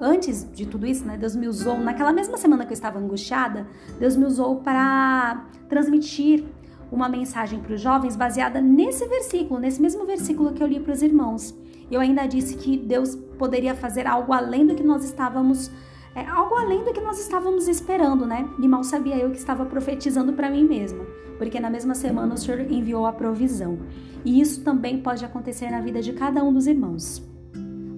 antes 0.00 0.46
de 0.52 0.66
tudo 0.66 0.86
isso, 0.86 1.04
né, 1.04 1.16
Deus 1.16 1.36
me 1.36 1.46
usou, 1.46 1.78
naquela 1.78 2.12
mesma 2.12 2.36
semana 2.36 2.64
que 2.64 2.72
eu 2.72 2.74
estava 2.74 2.98
angustiada, 2.98 3.66
Deus 3.98 4.16
me 4.16 4.24
usou 4.24 4.56
para 4.56 5.46
transmitir 5.68 6.44
uma 6.90 7.08
mensagem 7.08 7.60
para 7.60 7.74
os 7.74 7.80
jovens 7.80 8.16
baseada 8.16 8.60
nesse 8.60 9.06
versículo, 9.06 9.60
nesse 9.60 9.80
mesmo 9.80 10.04
versículo 10.04 10.52
que 10.52 10.62
eu 10.62 10.66
li 10.66 10.80
para 10.80 10.92
os 10.92 11.02
irmãos. 11.02 11.54
Eu 11.90 12.00
ainda 12.00 12.26
disse 12.26 12.56
que 12.56 12.76
Deus 12.76 13.14
poderia 13.14 13.74
fazer 13.74 14.06
algo 14.06 14.32
além 14.32 14.66
do 14.66 14.74
que 14.74 14.82
nós 14.82 15.04
estávamos 15.04 15.70
é, 16.14 16.26
algo 16.26 16.56
além 16.56 16.82
do 16.82 16.92
que 16.92 17.00
nós 17.00 17.20
estávamos 17.20 17.68
esperando, 17.68 18.26
né? 18.26 18.48
E 18.60 18.66
mal 18.66 18.82
sabia 18.82 19.16
eu 19.16 19.30
que 19.30 19.38
estava 19.38 19.64
profetizando 19.64 20.32
para 20.32 20.50
mim 20.50 20.64
mesma, 20.64 21.04
porque 21.38 21.60
na 21.60 21.70
mesma 21.70 21.94
semana 21.94 22.34
o 22.34 22.36
Senhor 22.36 22.60
enviou 22.60 23.06
a 23.06 23.12
provisão. 23.12 23.78
E 24.24 24.40
isso 24.40 24.64
também 24.64 25.00
pode 25.00 25.24
acontecer 25.24 25.70
na 25.70 25.80
vida 25.80 26.02
de 26.02 26.12
cada 26.12 26.42
um 26.42 26.52
dos 26.52 26.66
irmãos, 26.66 27.22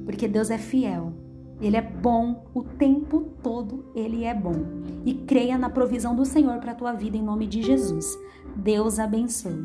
porque 0.05 0.29
Deus 0.29 0.51
é 0.51 0.59
fiel. 0.59 1.22
Ele 1.63 1.77
é 1.77 1.81
bom 1.81 2.45
o 2.53 2.65
tempo 2.65 3.21
todo, 3.41 3.85
ele 3.95 4.25
é 4.25 4.35
bom. 4.35 4.83
E 5.07 5.15
creia 5.15 5.57
na 5.57 5.71
provisão 5.71 6.17
do 6.17 6.25
Senhor 6.25 6.59
para 6.59 6.73
a 6.73 6.75
tua 6.75 6.93
vida 6.93 7.17
em 7.17 7.23
nome 7.23 7.47
de 7.47 7.63
Jesus. 7.63 8.19
Deus 8.57 8.99
abençoe. 8.99 9.65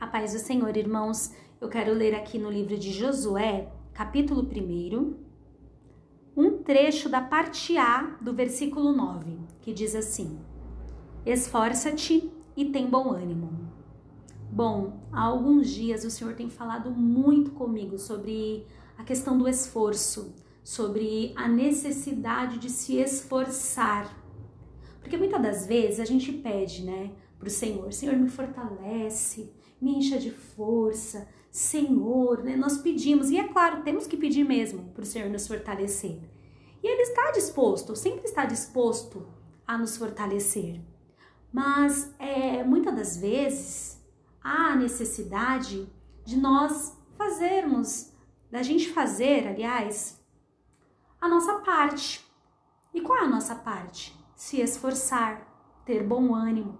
A 0.00 0.06
paz 0.06 0.32
do 0.32 0.38
Senhor, 0.38 0.74
irmãos. 0.78 1.34
Eu 1.60 1.68
quero 1.68 1.92
ler 1.92 2.14
aqui 2.14 2.38
no 2.38 2.50
livro 2.50 2.78
de 2.78 2.90
Josué, 2.90 3.68
capítulo 3.92 4.40
1, 4.40 5.14
um 6.34 6.62
trecho 6.62 7.10
da 7.10 7.20
parte 7.20 7.76
A 7.76 8.16
do 8.20 8.32
versículo 8.32 8.92
9, 8.92 9.38
que 9.60 9.74
diz 9.74 9.94
assim: 9.94 10.38
Esforça-te 11.26 12.30
e 12.56 12.64
tem 12.66 12.88
bom 12.88 13.12
ânimo. 13.12 13.57
Bom, 14.58 15.06
há 15.12 15.22
alguns 15.22 15.70
dias 15.70 16.02
o 16.02 16.10
Senhor 16.10 16.34
tem 16.34 16.50
falado 16.50 16.90
muito 16.90 17.52
comigo 17.52 17.96
sobre 17.96 18.66
a 18.96 19.04
questão 19.04 19.38
do 19.38 19.46
esforço, 19.48 20.34
sobre 20.64 21.32
a 21.36 21.46
necessidade 21.46 22.58
de 22.58 22.68
se 22.68 22.96
esforçar. 22.96 24.12
Porque 25.00 25.16
muitas 25.16 25.40
das 25.40 25.64
vezes 25.64 26.00
a 26.00 26.04
gente 26.04 26.32
pede, 26.32 26.84
né, 26.84 27.12
para 27.38 27.46
o 27.46 27.50
Senhor: 27.52 27.92
Senhor, 27.92 28.16
me 28.16 28.28
fortalece, 28.28 29.54
me 29.80 29.96
encha 29.96 30.18
de 30.18 30.32
força, 30.32 31.28
Senhor, 31.52 32.42
né? 32.42 32.56
Nós 32.56 32.78
pedimos, 32.78 33.30
e 33.30 33.38
é 33.38 33.46
claro, 33.46 33.84
temos 33.84 34.08
que 34.08 34.16
pedir 34.16 34.42
mesmo 34.42 34.86
para 34.92 35.04
o 35.04 35.06
Senhor 35.06 35.30
nos 35.30 35.46
fortalecer. 35.46 36.18
E 36.82 36.88
Ele 36.88 37.02
está 37.02 37.30
disposto, 37.30 37.94
sempre 37.94 38.24
está 38.24 38.44
disposto 38.44 39.24
a 39.64 39.78
nos 39.78 39.96
fortalecer. 39.96 40.80
Mas 41.52 42.12
é, 42.18 42.64
muitas 42.64 42.96
das 42.96 43.16
vezes 43.18 43.97
há 44.42 44.72
a 44.72 44.76
necessidade 44.76 45.90
de 46.24 46.36
nós 46.36 46.96
fazermos, 47.16 48.12
da 48.50 48.62
gente 48.62 48.92
fazer, 48.92 49.46
aliás, 49.46 50.22
a 51.20 51.28
nossa 51.28 51.60
parte. 51.60 52.24
E 52.94 53.00
qual 53.00 53.18
é 53.18 53.22
a 53.22 53.28
nossa 53.28 53.54
parte? 53.54 54.18
Se 54.34 54.60
esforçar, 54.60 55.46
ter 55.84 56.02
bom 56.02 56.34
ânimo, 56.34 56.78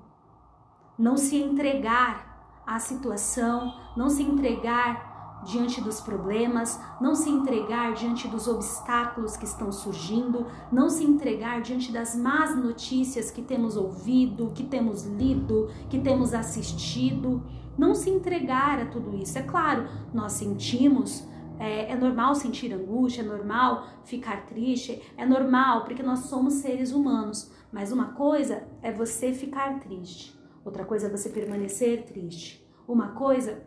não 0.98 1.16
se 1.16 1.36
entregar 1.36 2.62
à 2.66 2.78
situação, 2.78 3.74
não 3.96 4.08
se 4.08 4.22
entregar 4.22 5.07
diante 5.44 5.80
dos 5.80 6.00
problemas, 6.00 6.80
não 7.00 7.14
se 7.14 7.30
entregar 7.30 7.94
diante 7.94 8.28
dos 8.28 8.48
obstáculos 8.48 9.36
que 9.36 9.44
estão 9.44 9.70
surgindo, 9.72 10.46
não 10.70 10.88
se 10.88 11.04
entregar 11.04 11.60
diante 11.60 11.92
das 11.92 12.16
más 12.16 12.56
notícias 12.56 13.30
que 13.30 13.42
temos 13.42 13.76
ouvido, 13.76 14.52
que 14.54 14.64
temos 14.64 15.04
lido, 15.04 15.68
que 15.88 15.98
temos 15.98 16.34
assistido, 16.34 17.42
não 17.76 17.94
se 17.94 18.10
entregar 18.10 18.80
a 18.80 18.86
tudo 18.86 19.16
isso. 19.16 19.38
É 19.38 19.42
claro, 19.42 19.88
nós 20.12 20.32
sentimos 20.32 21.26
é, 21.58 21.92
é, 21.92 21.96
normal 21.96 22.34
sentir 22.34 22.72
angústia, 22.72 23.22
é 23.22 23.24
normal 23.24 23.86
ficar 24.04 24.46
triste, 24.46 25.00
é 25.16 25.24
normal 25.24 25.84
porque 25.84 26.02
nós 26.02 26.20
somos 26.20 26.54
seres 26.54 26.92
humanos. 26.92 27.50
Mas 27.70 27.92
uma 27.92 28.12
coisa 28.12 28.66
é 28.82 28.90
você 28.90 29.32
ficar 29.32 29.78
triste, 29.80 30.38
Outra 30.68 30.84
coisa 30.84 31.06
é 31.06 31.10
você 31.10 31.30
permanecer 31.30 32.04
triste. 32.04 32.62
Uma 32.86 33.12
coisa 33.12 33.62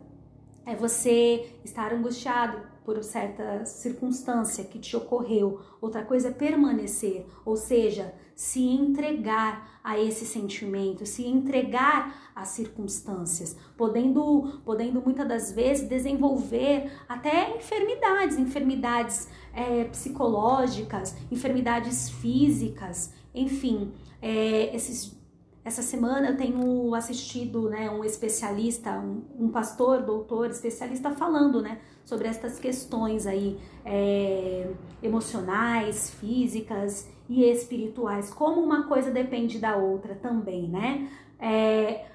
é 0.64 0.74
você 0.74 1.56
estar 1.64 1.92
angustiado 1.92 2.72
por 2.84 3.02
certa 3.02 3.64
circunstância 3.64 4.64
que 4.64 4.78
te 4.78 4.96
ocorreu. 4.96 5.60
Outra 5.80 6.04
coisa 6.04 6.28
é 6.28 6.32
permanecer, 6.32 7.26
ou 7.44 7.56
seja, 7.56 8.12
se 8.34 8.60
entregar 8.60 9.80
a 9.84 9.98
esse 9.98 10.24
sentimento, 10.24 11.06
se 11.06 11.26
entregar 11.26 12.32
às 12.34 12.48
circunstâncias, 12.48 13.56
podendo, 13.76 14.60
podendo 14.64 15.00
muitas 15.00 15.28
das 15.28 15.52
vezes 15.52 15.88
desenvolver 15.88 16.90
até 17.08 17.56
enfermidades, 17.56 18.38
enfermidades 18.38 19.28
é, 19.52 19.84
psicológicas, 19.84 21.16
enfermidades 21.30 22.08
físicas, 22.08 23.12
enfim, 23.34 23.92
é, 24.20 24.74
esses 24.74 25.21
essa 25.64 25.82
semana 25.82 26.28
eu 26.28 26.36
tenho 26.36 26.94
assistido 26.94 27.68
né, 27.68 27.88
um 27.88 28.04
especialista, 28.04 28.90
um, 28.98 29.22
um 29.38 29.48
pastor, 29.48 30.02
doutor, 30.02 30.50
especialista 30.50 31.10
falando 31.12 31.62
né, 31.62 31.78
sobre 32.04 32.26
estas 32.26 32.58
questões 32.58 33.26
aí 33.26 33.60
é, 33.84 34.68
emocionais, 35.02 36.10
físicas 36.10 37.08
e 37.28 37.44
espirituais, 37.44 38.32
como 38.32 38.60
uma 38.60 38.88
coisa 38.88 39.10
depende 39.10 39.58
da 39.58 39.76
outra 39.76 40.14
também, 40.16 40.68
né? 40.68 41.08
É, 41.38 42.06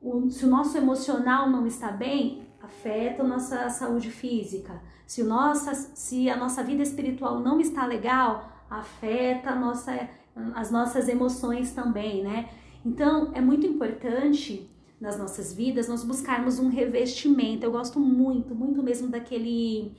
o, 0.00 0.28
se 0.30 0.44
o 0.44 0.48
nosso 0.48 0.76
emocional 0.76 1.48
não 1.48 1.66
está 1.66 1.90
bem, 1.90 2.46
afeta 2.62 3.22
a 3.22 3.26
nossa 3.26 3.68
saúde 3.70 4.10
física. 4.10 4.80
Se, 5.06 5.22
nossa, 5.22 5.74
se 5.74 6.28
a 6.28 6.36
nossa 6.36 6.62
vida 6.62 6.82
espiritual 6.82 7.40
não 7.40 7.60
está 7.60 7.86
legal, 7.86 8.50
afeta 8.68 9.54
nossa, 9.54 10.08
as 10.54 10.70
nossas 10.70 11.08
emoções 11.08 11.72
também, 11.72 12.22
né? 12.22 12.48
Então, 12.84 13.30
é 13.34 13.40
muito 13.40 13.66
importante 13.66 14.68
nas 15.00 15.18
nossas 15.18 15.52
vidas 15.52 15.88
nós 15.88 16.04
buscarmos 16.04 16.58
um 16.58 16.68
revestimento. 16.68 17.64
Eu 17.64 17.72
gosto 17.72 17.98
muito, 17.98 18.54
muito 18.54 18.82
mesmo 18.82 19.08
daquele 19.08 19.92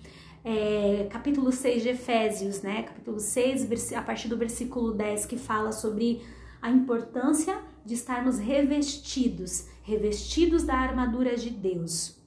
é, 0.44 1.08
capítulo 1.10 1.52
6 1.52 1.84
de 1.84 1.90
Efésios, 1.90 2.62
né? 2.62 2.84
Capítulo 2.84 3.20
6, 3.20 3.94
a 3.94 4.02
partir 4.02 4.28
do 4.28 4.38
versículo 4.38 4.94
10, 4.94 5.26
que 5.26 5.38
fala 5.38 5.72
sobre 5.72 6.22
a 6.62 6.70
importância 6.70 7.58
de 7.86 7.94
estarmos 7.94 8.40
revestidos, 8.40 9.68
revestidos 9.84 10.64
da 10.64 10.76
armadura 10.76 11.36
de 11.36 11.50
Deus. 11.50 12.23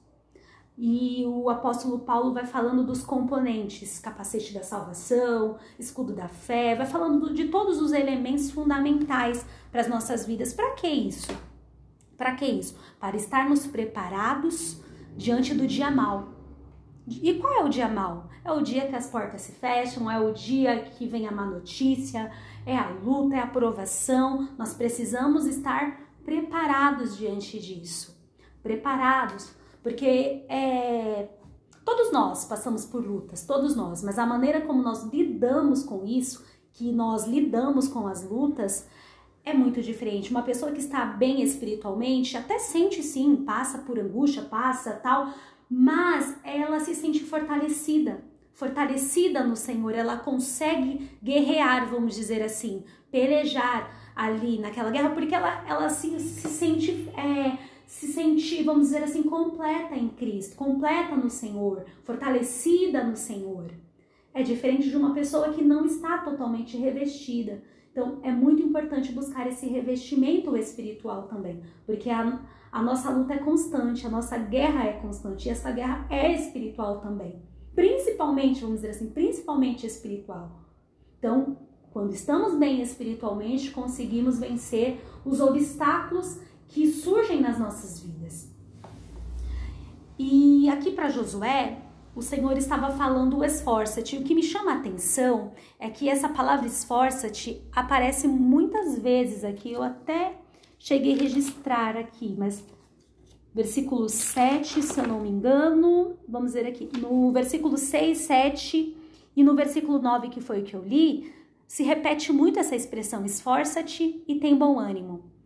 E 0.77 1.25
o 1.25 1.49
apóstolo 1.49 1.97
Paulo 1.99 2.33
vai 2.33 2.45
falando 2.45 2.85
dos 2.85 3.03
componentes, 3.03 3.97
capacete 3.97 4.53
da 4.53 4.61
salvação, 4.61 5.57
escudo 5.79 6.13
da 6.13 6.27
fé, 6.27 6.75
vai 6.75 6.85
falando 6.85 7.33
de 7.33 7.45
todos 7.45 7.81
os 7.81 7.91
elementos 7.91 8.51
fundamentais 8.51 9.43
para 9.71 9.81
as 9.81 9.87
nossas 9.87 10.23
vidas. 10.23 10.53
Para 10.53 10.75
que 10.75 10.87
isso? 10.87 11.35
Para 12.15 12.35
que 12.35 12.45
isso? 12.45 12.77
Para 12.99 13.17
estarmos 13.17 13.65
preparados 13.65 14.79
diante 15.15 15.55
do 15.55 15.65
dia 15.65 15.89
mal. 15.89 16.29
E 17.07 17.33
qual 17.35 17.53
é 17.53 17.63
o 17.63 17.69
dia 17.69 17.87
mal? 17.87 18.29
É 18.45 18.51
o 18.51 18.61
dia 18.61 18.87
que 18.87 18.95
as 18.95 19.09
portas 19.09 19.41
se 19.41 19.53
fecham, 19.53 20.11
é 20.11 20.19
o 20.19 20.31
dia 20.31 20.83
que 20.83 21.07
vem 21.07 21.27
a 21.27 21.31
má 21.31 21.45
notícia, 21.45 22.31
é 22.67 22.77
a 22.77 22.89
luta, 22.89 23.35
é 23.35 23.39
a 23.39 23.47
provação. 23.47 24.49
Nós 24.59 24.75
precisamos 24.75 25.47
estar 25.47 26.01
preparados 26.23 27.17
diante 27.17 27.59
disso. 27.59 28.15
Preparados 28.61 29.55
porque 29.87 30.43
é, 30.49 31.29
todos 31.85 32.11
nós 32.11 32.43
passamos 32.43 32.83
por 32.83 33.07
lutas, 33.07 33.45
todos 33.45 33.73
nós, 33.73 34.03
mas 34.03 34.19
a 34.19 34.25
maneira 34.25 34.59
como 34.59 34.83
nós 34.83 35.05
lidamos 35.05 35.81
com 35.81 36.05
isso, 36.05 36.43
que 36.73 36.91
nós 36.91 37.25
lidamos 37.25 37.87
com 37.87 38.05
as 38.05 38.29
lutas, 38.29 38.85
é 39.45 39.53
muito 39.53 39.81
diferente. 39.81 40.29
Uma 40.29 40.43
pessoa 40.43 40.73
que 40.73 40.79
está 40.79 41.05
bem 41.05 41.41
espiritualmente 41.41 42.35
até 42.35 42.59
sente 42.59 43.01
sim, 43.01 43.37
passa 43.45 43.77
por 43.77 43.97
angústia, 43.97 44.41
passa 44.41 44.91
tal, 44.91 45.31
mas 45.69 46.35
ela 46.43 46.81
se 46.81 46.93
sente 46.93 47.23
fortalecida, 47.23 48.21
fortalecida 48.51 49.41
no 49.41 49.55
Senhor, 49.55 49.95
ela 49.95 50.17
consegue 50.17 51.11
guerrear, 51.23 51.87
vamos 51.89 52.13
dizer 52.13 52.43
assim, 52.43 52.83
pelejar 53.09 53.89
ali 54.13 54.59
naquela 54.59 54.91
guerra, 54.91 55.11
porque 55.11 55.33
ela, 55.33 55.63
ela 55.65 55.87
se, 55.87 56.19
se 56.19 56.49
sente. 56.49 57.09
É, 57.15 57.76
se 57.87 58.07
sentir, 58.07 58.63
vamos 58.63 58.87
dizer 58.87 59.01
assim, 59.01 59.23
completa 59.23 59.95
em 59.95 60.09
Cristo, 60.09 60.57
completa 60.57 61.15
no 61.15 61.29
Senhor, 61.29 61.85
fortalecida 62.03 63.01
no 63.01 63.15
Senhor. 63.15 63.71
É 64.33 64.43
diferente 64.43 64.89
de 64.89 64.97
uma 64.97 65.13
pessoa 65.13 65.53
que 65.53 65.63
não 65.63 65.85
está 65.85 66.17
totalmente 66.17 66.77
revestida. 66.77 67.63
Então, 67.91 68.19
é 68.21 68.31
muito 68.31 68.61
importante 68.61 69.13
buscar 69.13 69.47
esse 69.47 69.67
revestimento 69.67 70.55
espiritual 70.57 71.23
também, 71.23 71.63
porque 71.85 72.09
a, 72.09 72.41
a 72.71 72.83
nossa 72.83 73.09
luta 73.09 73.33
é 73.33 73.37
constante, 73.37 74.05
a 74.05 74.09
nossa 74.09 74.37
guerra 74.37 74.83
é 74.83 74.93
constante, 74.93 75.47
e 75.47 75.51
essa 75.51 75.71
guerra 75.71 76.05
é 76.09 76.33
espiritual 76.33 76.99
também. 76.99 77.41
Principalmente, 77.73 78.61
vamos 78.61 78.81
dizer 78.81 78.89
assim, 78.89 79.09
principalmente 79.09 79.87
espiritual. 79.87 80.59
Então, 81.17 81.57
quando 81.91 82.11
estamos 82.11 82.53
bem 82.55 82.81
espiritualmente, 82.81 83.71
conseguimos 83.71 84.39
vencer 84.39 84.99
os 85.25 85.39
obstáculos 85.39 86.39
que 86.67 86.91
surgem 86.91 87.41
nas 87.41 87.57
nossas 87.59 87.99
vidas. 87.99 88.51
E 90.19 90.67
aqui 90.69 90.91
para 90.91 91.09
Josué, 91.09 91.77
o 92.15 92.21
Senhor 92.21 92.57
estava 92.57 92.91
falando 92.95 93.43
esforça-te. 93.43 94.17
O 94.17 94.23
que 94.23 94.33
me 94.33 94.41
chama 94.41 94.71
a 94.71 94.75
atenção 94.77 95.51
é 95.79 95.89
que 95.89 96.09
essa 96.09 96.27
palavra 96.27 96.65
esforça-te 96.65 97.61
aparece 97.71 98.27
muitas 98.27 98.97
vezes 98.97 99.43
aqui. 99.43 99.71
Eu 99.71 99.83
até 99.83 100.39
cheguei 100.79 101.13
a 101.13 101.21
registrar 101.21 101.95
aqui, 101.95 102.35
mas 102.37 102.63
versículo 103.53 104.09
7, 104.09 104.81
se 104.81 104.99
eu 104.99 105.07
não 105.07 105.19
me 105.19 105.29
engano, 105.29 106.17
vamos 106.27 106.53
ver 106.53 106.65
aqui, 106.65 106.89
no 106.99 107.31
versículo 107.31 107.77
6, 107.77 108.17
7 108.17 108.97
e 109.35 109.43
no 109.43 109.55
versículo 109.55 109.99
9, 109.99 110.29
que 110.29 110.41
foi 110.41 110.61
o 110.61 110.63
que 110.63 110.75
eu 110.75 110.83
li, 110.83 111.31
se 111.67 111.83
repete 111.83 112.31
muito 112.31 112.59
essa 112.59 112.75
expressão 112.75 113.25
esforça-te 113.25 114.23
e 114.27 114.39
tem 114.39 114.55
bom 114.55 114.79
ânimo. 114.79 115.36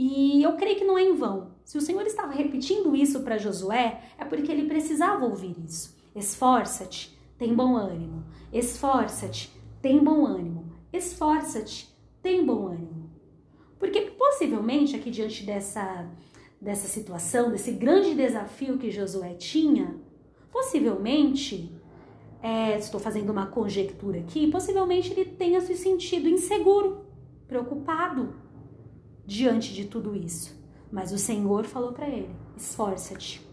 E 0.00 0.44
eu 0.44 0.52
creio 0.52 0.76
que 0.76 0.84
não 0.84 0.96
é 0.96 1.02
em 1.02 1.16
vão. 1.16 1.50
Se 1.64 1.76
o 1.76 1.80
Senhor 1.80 2.06
estava 2.06 2.32
repetindo 2.32 2.94
isso 2.94 3.18
para 3.24 3.36
Josué, 3.36 4.00
é 4.16 4.24
porque 4.24 4.52
ele 4.52 4.68
precisava 4.68 5.26
ouvir 5.26 5.56
isso. 5.66 5.96
Esforça-te, 6.14 7.18
tem 7.36 7.52
bom 7.52 7.76
ânimo. 7.76 8.24
Esforça-te, 8.52 9.52
tem 9.82 9.98
bom 9.98 10.24
ânimo. 10.24 10.72
Esforça-te, 10.92 11.92
tem 12.22 12.46
bom 12.46 12.68
ânimo. 12.68 13.10
Porque 13.76 14.02
possivelmente 14.02 14.94
aqui 14.94 15.10
diante 15.10 15.42
dessa 15.42 16.08
dessa 16.62 16.86
situação, 16.86 17.50
desse 17.50 17.72
grande 17.72 18.14
desafio 18.14 18.78
que 18.78 18.92
Josué 18.92 19.34
tinha, 19.34 19.96
possivelmente, 20.52 21.72
é, 22.40 22.78
estou 22.78 23.00
fazendo 23.00 23.30
uma 23.30 23.46
conjectura 23.46 24.20
aqui, 24.20 24.48
possivelmente 24.48 25.12
ele 25.12 25.24
tenha 25.24 25.60
se 25.60 25.76
sentido 25.76 26.28
inseguro, 26.28 27.04
preocupado 27.48 28.47
diante 29.28 29.74
de 29.74 29.84
tudo 29.84 30.16
isso. 30.16 30.58
Mas 30.90 31.12
o 31.12 31.18
Senhor 31.18 31.66
falou 31.66 31.92
para 31.92 32.08
ele: 32.08 32.34
esforça-te, 32.56 33.46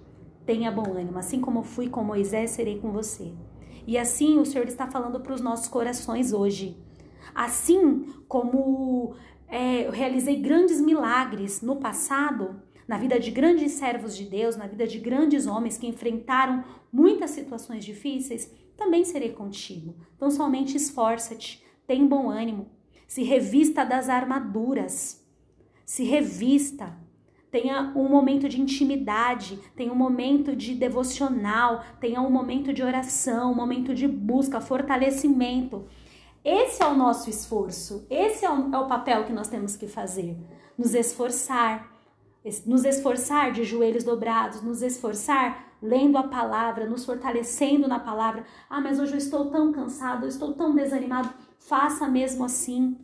tenha 0.46 0.72
bom 0.72 0.94
ânimo, 0.94 1.20
assim 1.20 1.42
como 1.42 1.64
fui 1.64 1.90
com 1.90 2.02
Moisés, 2.02 2.52
serei 2.52 2.80
com 2.80 2.94
você. 2.94 3.34
E 3.86 3.98
assim 3.98 4.40
o 4.40 4.46
Senhor 4.46 4.68
está 4.68 4.88
falando 4.88 5.20
para 5.20 5.34
os 5.34 5.42
nossos 5.42 5.68
corações 5.68 6.32
hoje. 6.32 6.82
Assim 7.36 8.06
como 8.28 9.16
é, 9.50 9.86
eu 9.86 9.92
realizei 9.92 10.38
grandes 10.38 10.80
milagres 10.80 11.62
no 11.62 11.76
passado, 11.76 12.62
na 12.88 12.98
vida 12.98 13.20
de 13.20 13.30
grandes 13.30 13.74
servos 13.74 14.16
de 14.16 14.24
Deus, 14.24 14.56
na 14.56 14.68
vida 14.68 14.88
de 14.88 14.98
grandes 14.98 15.46
homens 15.46 15.78
que 15.78 15.88
enfrentaram 15.88 16.64
muitas 16.92 17.32
situações 17.32 17.84
difíceis, 17.84 18.50
também 18.78 19.04
serei 19.04 19.34
contigo. 19.34 19.94
Então 20.16 20.32
somente 20.32 20.78
esforça-te, 20.78 21.62
tem 21.86 22.08
bom 22.08 22.30
ânimo, 22.30 22.68
se 23.08 23.24
revista 23.24 23.84
das 23.84 24.08
armaduras, 24.08 25.25
se 25.86 26.04
revista, 26.04 26.98
tenha 27.52 27.94
um 27.96 28.10
momento 28.10 28.50
de 28.50 28.60
intimidade, 28.60 29.60
tenha 29.76 29.94
um 29.94 29.96
momento 29.96 30.56
de 30.56 30.76
devocional, 30.76 31.84
tenha 32.00 32.22
um 32.22 32.30
momento 32.30 32.74
de 32.74 32.84
oração, 32.84 33.52
um 33.52 33.56
momento 33.56 33.94
de 33.94 34.08
busca, 34.08 34.60
fortalecimento. 34.60 35.86
Esse 36.44 36.84
é 36.84 36.88
o 36.88 36.96
nosso 36.96 37.30
esforço, 37.30 38.06
esse 38.10 38.44
é 38.44 38.52
o, 38.52 38.74
é 38.74 38.78
o 38.78 38.88
papel 38.88 39.24
que 39.24 39.34
nós 39.34 39.48
temos 39.48 39.76
que 39.76 39.88
fazer, 39.88 40.36
nos 40.78 40.94
esforçar 40.94 41.96
nos 42.66 42.86
esforçar 42.86 43.52
de 43.52 43.64
joelhos 43.64 44.04
dobrados, 44.04 44.62
nos 44.62 44.84
esforçar 44.84 45.66
lendo 45.82 46.18
a 46.18 46.24
palavra, 46.24 46.88
nos 46.88 47.04
fortalecendo 47.04 47.88
na 47.88 48.00
palavra. 48.00 48.46
Ah, 48.70 48.80
mas 48.80 49.00
hoje 49.00 49.14
eu 49.14 49.18
estou 49.18 49.50
tão 49.50 49.72
cansado, 49.72 50.26
eu 50.26 50.30
estou 50.30 50.54
tão 50.54 50.76
desanimado. 50.76 51.34
Faça 51.58 52.08
mesmo 52.08 52.46
assim. 52.46 52.98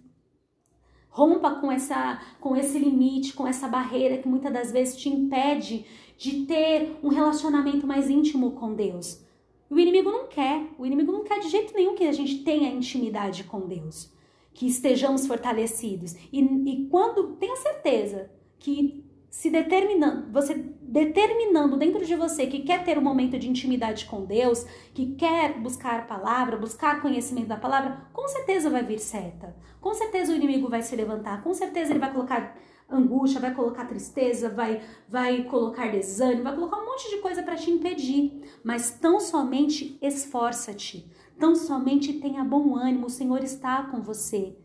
Rompa 1.12 1.52
com 1.56 1.72
essa 1.72 2.20
com 2.40 2.56
esse 2.56 2.80
limite, 2.80 3.34
com 3.34 3.46
essa 3.46 3.68
barreira 3.68 4.18
que 4.18 4.28
muitas 4.28 4.52
das 4.52 4.72
vezes 4.72 4.96
te 4.96 5.10
impede 5.10 5.86
de 6.18 6.46
ter 6.46 6.98
um 7.04 7.10
relacionamento 7.10 7.86
mais 7.86 8.10
íntimo 8.10 8.52
com 8.52 8.74
Deus. 8.74 9.22
O 9.70 9.78
inimigo 9.78 10.10
não 10.12 10.28
quer, 10.28 10.68
o 10.78 10.86
inimigo 10.86 11.12
não 11.12 11.24
quer 11.24 11.40
de 11.40 11.50
jeito 11.50 11.74
nenhum 11.74 11.96
que 11.96 12.06
a 12.06 12.12
gente 12.12 12.44
tenha 12.44 12.70
intimidade 12.70 13.44
com 13.44 13.68
Deus, 13.68 14.12
que 14.54 14.68
estejamos 14.68 15.28
fortalecidos. 15.28 16.16
E, 16.32 16.42
e 16.42 16.88
quando 16.90 17.36
tenha 17.38 17.56
certeza 17.58 18.30
que 18.60 19.04
se 19.32 19.50
determinando, 19.50 20.30
você 20.30 20.54
determinando 20.82 21.78
dentro 21.78 22.06
de 22.06 22.16
você 22.18 22.46
que 22.48 22.60
quer 22.60 22.84
ter 22.84 22.98
um 22.98 23.02
momento 23.02 23.40
de 23.40 23.50
intimidade 23.50 24.06
com 24.06 24.26
Deus, 24.26 24.66
que 24.94 25.16
quer 25.16 25.58
buscar 25.58 26.02
a 26.02 26.04
palavra, 26.04 26.58
buscar 26.58 27.02
conhecimento 27.02 27.48
da 27.48 27.56
palavra, 27.56 28.10
com 28.12 28.28
certeza 28.28 28.70
vai 28.70 28.84
vir 28.84 29.00
seta. 29.00 29.56
Com 29.80 29.94
certeza 29.94 30.34
o 30.34 30.36
inimigo 30.36 30.70
vai 30.70 30.82
se 30.82 30.94
levantar, 30.98 31.42
com 31.42 31.54
certeza 31.54 31.94
ele 31.94 32.00
vai 32.00 32.12
colocar 32.12 32.58
angústia, 32.90 33.40
vai 33.40 33.56
colocar 33.56 33.86
tristeza, 33.86 34.50
vai 34.50 34.82
vai 35.08 35.46
colocar 35.46 35.90
desânimo, 35.90 36.44
vai 36.44 36.54
colocar 36.54 36.78
um 36.82 36.86
monte 36.86 37.10
de 37.10 37.22
coisa 37.22 37.42
para 37.42 37.56
te 37.56 37.72
impedir. 37.72 38.44
Mas 38.62 38.92
tão 38.92 39.18
somente 39.22 39.98
esforça-te, 40.02 41.10
tão 41.40 41.56
somente 41.56 42.20
tenha 42.20 42.44
bom 42.44 42.76
ânimo, 42.76 43.06
o 43.06 43.10
Senhor 43.10 43.42
está 43.42 43.84
com 43.84 44.02
você. 44.02 44.58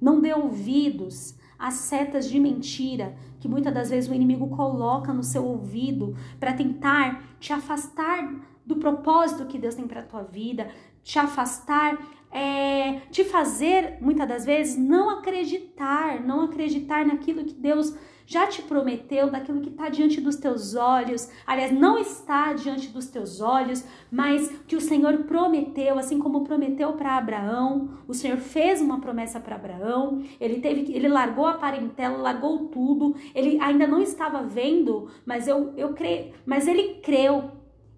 Não 0.00 0.18
dê 0.18 0.32
ouvidos 0.32 1.34
as 1.64 1.74
setas 1.74 2.28
de 2.28 2.38
mentira 2.38 3.16
que 3.40 3.48
muitas 3.48 3.72
das 3.72 3.88
vezes 3.88 4.10
o 4.10 4.12
inimigo 4.12 4.50
coloca 4.50 5.14
no 5.14 5.22
seu 5.22 5.42
ouvido 5.46 6.14
para 6.38 6.52
tentar 6.52 7.22
te 7.40 7.54
afastar 7.54 8.34
do 8.66 8.76
propósito 8.76 9.46
que 9.46 9.58
Deus 9.58 9.74
tem 9.74 9.88
para 9.88 10.00
a 10.00 10.04
tua 10.04 10.22
vida, 10.22 10.68
te 11.02 11.18
afastar, 11.18 11.98
é, 12.30 13.00
te 13.10 13.24
fazer 13.24 13.96
muitas 14.02 14.28
das 14.28 14.44
vezes 14.44 14.76
não 14.76 15.08
acreditar, 15.08 16.20
não 16.20 16.42
acreditar 16.42 17.06
naquilo 17.06 17.46
que 17.46 17.54
Deus 17.54 17.96
já 18.26 18.46
te 18.46 18.62
prometeu, 18.62 19.30
daquilo 19.30 19.60
que 19.60 19.68
está 19.68 19.88
diante 19.88 20.20
dos 20.20 20.36
teus 20.36 20.74
olhos, 20.74 21.30
aliás, 21.46 21.72
não 21.72 21.98
está 21.98 22.52
diante 22.52 22.88
dos 22.88 23.06
teus 23.06 23.40
olhos, 23.40 23.84
mas 24.10 24.48
que 24.66 24.76
o 24.76 24.80
Senhor 24.80 25.24
prometeu, 25.24 25.98
assim 25.98 26.18
como 26.18 26.44
prometeu 26.44 26.92
para 26.94 27.16
Abraão, 27.16 27.90
o 28.08 28.14
Senhor 28.14 28.38
fez 28.38 28.80
uma 28.80 29.00
promessa 29.00 29.38
para 29.38 29.56
Abraão, 29.56 30.22
ele 30.40 30.60
teve 30.60 30.92
ele 30.94 31.08
largou 31.08 31.46
a 31.46 31.54
parentela, 31.54 32.16
largou 32.16 32.68
tudo, 32.68 33.14
ele 33.34 33.58
ainda 33.60 33.86
não 33.86 34.00
estava 34.00 34.42
vendo, 34.42 35.08
mas 35.26 35.46
eu, 35.46 35.72
eu 35.76 35.92
creio, 35.92 36.32
mas 36.46 36.66
ele 36.66 37.00
creu, 37.02 37.50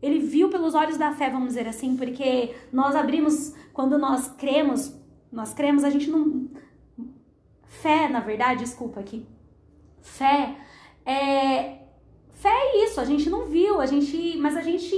ele 0.03 0.19
viu 0.19 0.49
pelos 0.49 0.75
olhos 0.75 0.97
da 0.97 1.12
fé, 1.12 1.31
vamos 1.31 1.49
dizer 1.49 1.69
assim, 1.69 1.97
porque 1.97 2.55
nós 2.73 2.95
abrimos, 2.95 3.55
quando 3.73 3.99
nós 3.99 4.29
cremos, 4.29 4.95
nós 5.31 5.53
cremos, 5.53 5.85
a 5.85 5.91
gente 5.91 6.11
não. 6.11 6.49
Fé, 7.65 8.09
na 8.09 8.21
verdade, 8.21 8.61
desculpa 8.61 9.01
aqui. 9.01 9.27
Fé 10.07 10.57
é. 11.05 11.85
Fé 12.31 12.51
é 12.51 12.85
isso, 12.85 13.01
a 13.01 13.05
gente 13.05 13.29
não 13.29 13.47
viu, 13.47 13.81
a 13.81 13.87
gente. 13.87 14.37
Mas 14.38 14.57
a 14.57 14.62
gente 14.62 14.95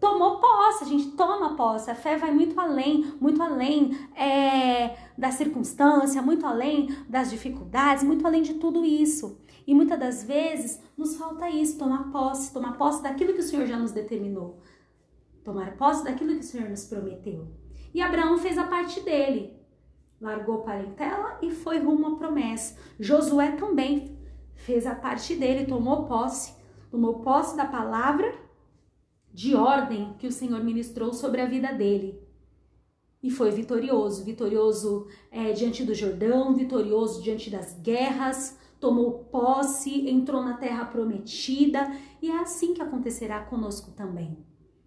tomou 0.00 0.40
posse, 0.40 0.84
a 0.84 0.86
gente 0.86 1.12
toma 1.12 1.56
posse. 1.56 1.90
A 1.90 1.94
fé 1.94 2.16
vai 2.16 2.32
muito 2.32 2.58
além, 2.58 3.14
muito 3.20 3.42
além 3.42 3.96
é, 4.16 4.96
da 5.16 5.30
circunstância, 5.30 6.22
muito 6.22 6.46
além 6.46 6.88
das 7.08 7.30
dificuldades, 7.30 8.02
muito 8.02 8.26
além 8.26 8.42
de 8.42 8.54
tudo 8.54 8.84
isso. 8.84 9.40
E 9.66 9.74
muitas 9.74 9.98
das 9.98 10.24
vezes 10.24 10.80
nos 10.96 11.16
falta 11.16 11.50
isso, 11.50 11.78
tomar 11.78 12.10
posse, 12.10 12.52
tomar 12.52 12.78
posse 12.78 13.02
daquilo 13.02 13.34
que 13.34 13.40
o 13.40 13.42
Senhor 13.42 13.66
já 13.66 13.76
nos 13.76 13.92
determinou, 13.92 14.60
tomar 15.44 15.76
posse 15.76 16.04
daquilo 16.04 16.34
que 16.34 16.40
o 16.40 16.44
Senhor 16.44 16.68
nos 16.68 16.84
prometeu. 16.84 17.48
E 17.92 18.00
Abraão 18.00 18.38
fez 18.38 18.56
a 18.58 18.64
parte 18.64 19.00
dele, 19.00 19.56
largou 20.20 20.62
parentela 20.62 21.38
e 21.42 21.50
foi 21.50 21.78
rumo 21.78 22.14
à 22.14 22.16
promessa. 22.16 22.78
Josué 22.98 23.52
também 23.52 24.15
fez 24.56 24.86
a 24.86 24.94
parte 24.94 25.36
dele, 25.36 25.66
tomou 25.66 26.06
posse, 26.06 26.54
tomou 26.90 27.20
posse 27.20 27.56
da 27.56 27.64
palavra 27.64 28.34
de 29.32 29.54
ordem 29.54 30.14
que 30.18 30.26
o 30.26 30.32
Senhor 30.32 30.64
ministrou 30.64 31.12
sobre 31.12 31.40
a 31.40 31.46
vida 31.46 31.72
dele. 31.72 32.20
E 33.22 33.30
foi 33.30 33.50
vitorioso, 33.50 34.24
vitorioso 34.24 35.06
é, 35.30 35.52
diante 35.52 35.84
do 35.84 35.94
Jordão, 35.94 36.54
vitorioso 36.54 37.22
diante 37.22 37.50
das 37.50 37.74
guerras, 37.80 38.58
tomou 38.80 39.24
posse, 39.24 40.08
entrou 40.08 40.42
na 40.42 40.56
terra 40.56 40.84
prometida, 40.84 41.90
e 42.22 42.30
é 42.30 42.38
assim 42.38 42.72
que 42.72 42.82
acontecerá 42.82 43.40
conosco 43.40 43.90
também. 43.90 44.38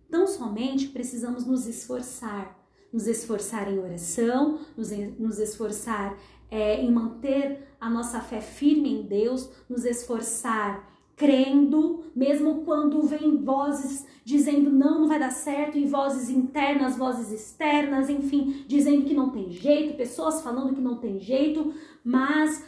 Tão 0.09 0.25
somente 0.25 0.87
precisamos 0.87 1.45
nos 1.45 1.67
esforçar, 1.67 2.57
nos 2.91 3.07
esforçar 3.07 3.71
em 3.71 3.79
oração, 3.79 4.59
nos, 4.75 4.89
nos 5.19 5.37
esforçar 5.37 6.17
é, 6.51 6.81
em 6.81 6.91
manter 6.91 7.67
a 7.79 7.89
nossa 7.89 8.19
fé 8.19 8.41
firme 8.41 8.91
em 8.91 9.03
Deus, 9.03 9.49
nos 9.69 9.85
esforçar 9.85 10.87
crendo, 11.15 12.05
mesmo 12.15 12.63
quando 12.63 13.03
vem 13.03 13.43
vozes 13.43 14.07
dizendo 14.23 14.69
não, 14.69 15.01
não 15.01 15.07
vai 15.07 15.19
dar 15.19 15.31
certo, 15.31 15.77
e 15.77 15.85
vozes 15.85 16.29
internas, 16.29 16.97
vozes 16.97 17.31
externas, 17.31 18.09
enfim, 18.09 18.63
dizendo 18.67 19.03
que 19.03 19.13
não 19.13 19.29
tem 19.29 19.51
jeito, 19.51 19.97
pessoas 19.97 20.41
falando 20.41 20.73
que 20.73 20.81
não 20.81 20.97
tem 20.97 21.19
jeito, 21.19 21.73
mas 22.03 22.65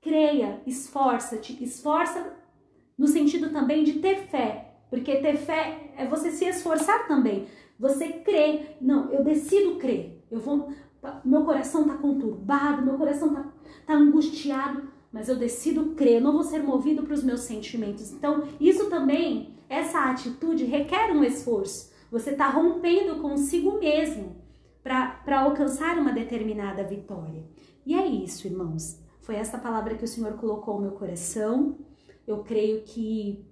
creia, 0.00 0.60
esforça-te, 0.66 1.62
esforça 1.62 2.34
no 2.98 3.06
sentido 3.06 3.50
também 3.50 3.84
de 3.84 3.94
ter 4.00 4.26
fé, 4.28 4.74
porque 4.90 5.16
ter 5.16 5.36
fé 5.36 5.92
é 5.96 6.06
você 6.06 6.30
se 6.30 6.44
esforçar 6.44 7.06
também. 7.06 7.46
Você 7.78 8.08
crê, 8.08 8.76
não, 8.80 9.12
eu 9.12 9.22
decido 9.22 9.76
crer. 9.76 10.24
Eu 10.30 10.40
vou, 10.40 10.72
meu 11.24 11.44
coração 11.44 11.82
está 11.82 11.94
conturbado, 11.94 12.84
meu 12.84 12.96
coração 12.96 13.28
está 13.28 13.44
tá 13.86 13.94
angustiado, 13.94 14.88
mas 15.12 15.28
eu 15.28 15.36
decido 15.36 15.94
crer, 15.94 16.20
não 16.20 16.32
vou 16.32 16.42
ser 16.42 16.62
movido 16.62 17.02
para 17.02 17.14
os 17.14 17.24
meus 17.24 17.40
sentimentos. 17.40 18.12
Então, 18.12 18.44
isso 18.60 18.90
também, 18.90 19.54
essa 19.68 20.10
atitude 20.10 20.64
requer 20.64 21.12
um 21.12 21.24
esforço. 21.24 21.90
Você 22.10 22.30
está 22.30 22.48
rompendo 22.48 23.20
consigo 23.20 23.78
mesmo 23.78 24.36
para 24.82 25.40
alcançar 25.40 25.98
uma 25.98 26.12
determinada 26.12 26.84
vitória. 26.84 27.44
E 27.84 27.94
é 27.94 28.06
isso, 28.06 28.46
irmãos. 28.46 29.00
Foi 29.20 29.34
essa 29.34 29.58
palavra 29.58 29.96
que 29.96 30.04
o 30.04 30.08
Senhor 30.08 30.34
colocou 30.34 30.76
no 30.76 30.82
meu 30.82 30.92
coração. 30.92 31.76
Eu 32.26 32.44
creio 32.44 32.82
que 32.82 33.44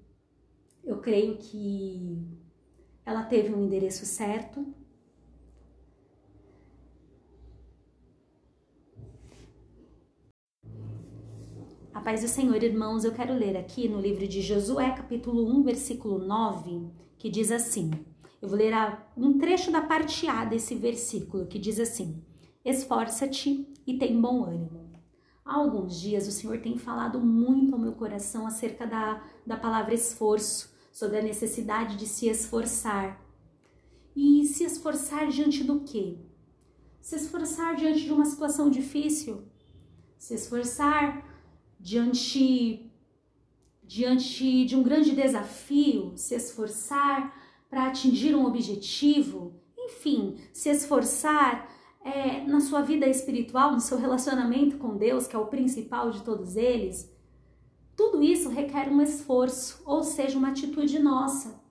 eu 0.84 0.98
creio 0.98 1.36
que 1.38 2.22
ela 3.05 3.22
teve 3.22 3.52
um 3.55 3.64
endereço 3.64 4.05
certo. 4.05 4.66
A 11.95 12.01
paz 12.01 12.22
do 12.22 12.28
Senhor, 12.28 12.61
irmãos, 12.61 13.05
eu 13.05 13.12
quero 13.12 13.32
ler 13.32 13.57
aqui 13.57 13.88
no 13.88 14.01
livro 14.01 14.26
de 14.26 14.42
Josué, 14.42 14.90
capítulo 14.90 15.49
1, 15.61 15.62
versículo 15.62 16.18
9, 16.18 16.90
que 17.16 17.30
diz 17.30 17.53
assim: 17.53 17.90
eu 18.45 18.49
vou 18.51 18.59
ler 18.59 18.74
um 19.16 19.38
trecho 19.38 19.72
da 19.72 19.80
parte 19.80 20.26
A 20.28 20.45
desse 20.45 20.74
versículo 20.74 21.47
que 21.47 21.59
diz 21.59 21.80
assim: 21.80 22.22
Esforça-te 22.62 23.72
e 23.86 23.97
tem 23.97 24.20
bom 24.20 24.45
ânimo. 24.45 24.92
Há 25.42 25.55
alguns 25.55 25.99
dias 25.99 26.28
o 26.28 26.30
Senhor 26.30 26.59
tem 26.59 26.76
falado 26.76 27.18
muito 27.18 27.72
ao 27.72 27.80
meu 27.80 27.92
coração 27.92 28.47
acerca 28.47 28.86
da, 28.86 29.22
da 29.47 29.57
palavra 29.57 29.95
esforço, 29.95 30.74
sobre 30.92 31.20
a 31.20 31.22
necessidade 31.22 31.97
de 31.97 32.07
se 32.07 32.28
esforçar. 32.28 33.18
E 34.14 34.45
se 34.45 34.64
esforçar 34.64 35.28
diante 35.28 35.64
do 35.64 35.80
quê? 35.80 36.18
Se 37.01 37.16
esforçar 37.16 37.76
diante 37.76 38.05
de 38.05 38.12
uma 38.12 38.26
situação 38.26 38.68
difícil, 38.68 39.45
se 40.18 40.34
esforçar 40.34 41.24
diante 41.85 42.91
diante 43.87 44.64
de 44.64 44.74
um 44.74 44.82
grande 44.82 45.12
desafio, 45.12 46.14
se 46.16 46.35
esforçar 46.35 47.39
para 47.68 47.89
atingir 47.89 48.35
um 48.35 48.47
objetivo, 48.47 49.53
enfim, 49.76 50.39
se 50.51 50.70
esforçar 50.70 51.68
é, 52.03 52.41
na 52.47 52.61
sua 52.61 52.80
vida 52.80 53.07
espiritual, 53.07 53.72
no 53.72 53.80
seu 53.80 53.99
relacionamento 53.99 54.78
com 54.78 54.97
Deus, 54.97 55.26
que 55.26 55.37
é 55.37 55.39
o 55.39 55.49
principal 55.49 56.11
de 56.11 56.22
todos 56.22 56.57
eles, 56.57 57.14
tudo 57.95 58.22
isso 58.22 58.49
requer 58.49 58.89
um 58.89 59.03
esforço, 59.03 59.82
ou 59.85 60.03
seja, 60.03 60.39
uma 60.39 60.49
atitude 60.49 60.99
nossa. 60.99 61.62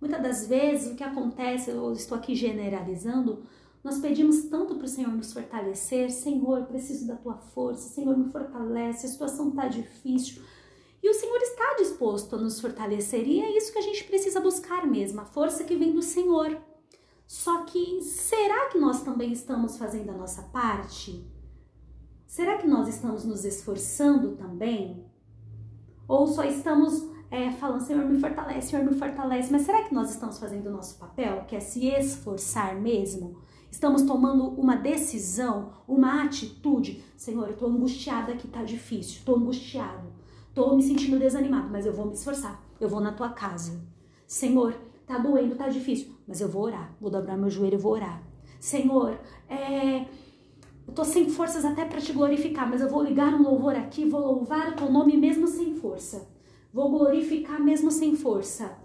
Muitas 0.00 0.22
das 0.22 0.46
vezes 0.46 0.90
o 0.90 0.96
que 0.96 1.04
acontece, 1.04 1.70
eu 1.70 1.92
estou 1.92 2.16
aqui 2.16 2.34
generalizando, 2.34 3.44
nós 3.82 3.98
pedimos 3.98 4.44
tanto 4.44 4.74
para 4.74 4.84
o 4.84 4.88
Senhor 4.88 5.12
nos 5.12 5.32
fortalecer, 5.32 6.10
Senhor, 6.10 6.64
preciso 6.66 7.06
da 7.06 7.16
tua 7.16 7.36
força, 7.36 7.88
Senhor, 7.88 8.16
me 8.16 8.30
fortalece, 8.30 9.06
a 9.06 9.08
situação 9.08 9.48
está 9.50 9.68
difícil. 9.68 10.42
E 11.02 11.08
o 11.08 11.14
Senhor 11.14 11.38
está 11.38 11.76
disposto 11.78 12.34
a 12.34 12.38
nos 12.38 12.60
fortalecer 12.60 13.26
e 13.26 13.40
é 13.40 13.56
isso 13.56 13.72
que 13.72 13.78
a 13.78 13.82
gente 13.82 14.04
precisa 14.04 14.40
buscar 14.40 14.86
mesmo, 14.86 15.20
a 15.20 15.24
força 15.24 15.64
que 15.64 15.76
vem 15.76 15.92
do 15.92 16.02
Senhor. 16.02 16.60
Só 17.26 17.62
que 17.64 18.02
será 18.02 18.68
que 18.68 18.78
nós 18.78 19.02
também 19.02 19.32
estamos 19.32 19.76
fazendo 19.76 20.10
a 20.10 20.14
nossa 20.14 20.42
parte? 20.42 21.24
Será 22.26 22.58
que 22.58 22.66
nós 22.66 22.88
estamos 22.88 23.24
nos 23.24 23.44
esforçando 23.44 24.34
também? 24.34 25.06
Ou 26.08 26.26
só 26.26 26.42
estamos 26.42 27.06
é, 27.30 27.50
falando, 27.52 27.82
Senhor, 27.82 28.04
me 28.04 28.18
fortalece, 28.18 28.68
Senhor, 28.68 28.84
me 28.84 28.98
fortalece, 28.98 29.52
mas 29.52 29.62
será 29.62 29.82
que 29.82 29.94
nós 29.94 30.10
estamos 30.10 30.38
fazendo 30.38 30.68
o 30.68 30.72
nosso 30.72 30.98
papel, 30.98 31.44
que 31.46 31.54
é 31.54 31.60
se 31.60 31.86
esforçar 31.86 32.80
mesmo? 32.80 33.38
Estamos 33.70 34.02
tomando 34.02 34.48
uma 34.48 34.76
decisão, 34.76 35.72
uma 35.86 36.22
atitude. 36.22 37.04
Senhor, 37.16 37.46
eu 37.46 37.52
estou 37.52 37.68
angustiada 37.68 38.32
aqui, 38.32 38.48
tá 38.48 38.62
difícil, 38.62 39.18
estou 39.18 39.36
angustiado. 39.36 40.08
Tô 40.54 40.74
me 40.74 40.82
sentindo 40.82 41.18
desanimado, 41.18 41.68
mas 41.70 41.86
eu 41.86 41.92
vou 41.92 42.06
me 42.06 42.14
esforçar. 42.14 42.62
Eu 42.80 42.88
vou 42.88 43.00
na 43.00 43.12
tua 43.12 43.28
casa. 43.28 43.80
Senhor, 44.26 44.74
tá 45.06 45.18
doendo, 45.18 45.54
tá 45.54 45.68
difícil, 45.68 46.14
mas 46.26 46.40
eu 46.40 46.48
vou 46.48 46.62
orar. 46.62 46.96
Vou 47.00 47.10
dobrar 47.10 47.36
meu 47.36 47.50
joelho 47.50 47.74
e 47.74 47.82
vou 47.82 47.92
orar. 47.92 48.22
Senhor, 48.58 49.18
é, 49.48 50.06
eu 50.86 50.94
tô 50.94 51.04
sem 51.04 51.28
forças 51.28 51.64
até 51.64 51.84
para 51.84 52.00
te 52.00 52.12
glorificar, 52.12 52.68
mas 52.68 52.80
eu 52.80 52.88
vou 52.88 53.02
ligar 53.02 53.32
um 53.34 53.42
louvor 53.42 53.76
aqui, 53.76 54.04
vou 54.04 54.20
louvar 54.20 54.72
o 54.72 54.76
teu 54.76 54.90
nome 54.90 55.16
mesmo 55.16 55.46
sem 55.46 55.74
força. 55.74 56.28
Vou 56.72 56.90
glorificar 56.90 57.62
mesmo 57.62 57.90
sem 57.90 58.16
força. 58.16 58.76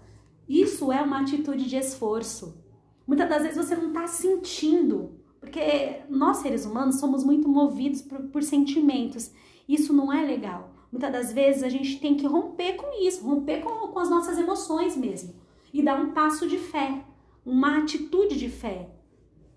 Isso 0.48 0.92
é 0.92 1.00
uma 1.00 1.22
atitude 1.22 1.68
de 1.68 1.76
esforço. 1.76 2.63
Muitas 3.06 3.28
das 3.28 3.42
vezes 3.42 3.56
você 3.56 3.76
não 3.76 3.88
está 3.88 4.06
sentindo, 4.06 5.12
porque 5.40 6.00
nós 6.08 6.38
seres 6.38 6.64
humanos 6.64 6.98
somos 6.98 7.22
muito 7.24 7.48
movidos 7.48 8.02
por, 8.02 8.20
por 8.24 8.42
sentimentos. 8.42 9.30
Isso 9.68 9.92
não 9.92 10.12
é 10.12 10.24
legal. 10.24 10.72
Muitas 10.90 11.12
das 11.12 11.32
vezes 11.32 11.62
a 11.62 11.68
gente 11.68 11.98
tem 11.98 12.16
que 12.16 12.26
romper 12.26 12.74
com 12.74 13.04
isso, 13.06 13.24
romper 13.26 13.60
com, 13.60 13.88
com 13.88 13.98
as 13.98 14.08
nossas 14.08 14.38
emoções 14.38 14.96
mesmo 14.96 15.34
e 15.72 15.82
dar 15.82 16.00
um 16.00 16.12
passo 16.12 16.46
de 16.46 16.56
fé, 16.56 17.04
uma 17.44 17.78
atitude 17.78 18.38
de 18.38 18.48
fé. 18.48 18.88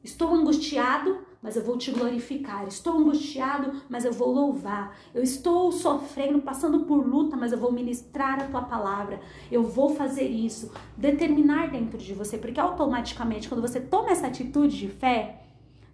Estou 0.03 0.33
angustiado, 0.33 1.19
mas 1.41 1.55
eu 1.55 1.63
vou 1.63 1.77
te 1.77 1.91
glorificar. 1.91 2.67
Estou 2.67 2.97
angustiado, 2.97 3.81
mas 3.89 4.05
eu 4.05 4.11
vou 4.11 4.31
louvar. 4.31 4.97
Eu 5.13 5.21
estou 5.21 5.71
sofrendo, 5.71 6.41
passando 6.41 6.85
por 6.85 7.05
luta, 7.05 7.35
mas 7.35 7.51
eu 7.51 7.57
vou 7.57 7.71
ministrar 7.71 8.41
a 8.41 8.47
tua 8.47 8.61
palavra. 8.61 9.19
Eu 9.51 9.63
vou 9.63 9.89
fazer 9.89 10.27
isso. 10.27 10.71
Determinar 10.95 11.71
dentro 11.71 11.97
de 11.97 12.13
você, 12.13 12.37
porque 12.37 12.59
automaticamente, 12.59 13.47
quando 13.47 13.61
você 13.61 13.79
toma 13.79 14.11
essa 14.11 14.27
atitude 14.27 14.77
de 14.77 14.87
fé, 14.87 15.43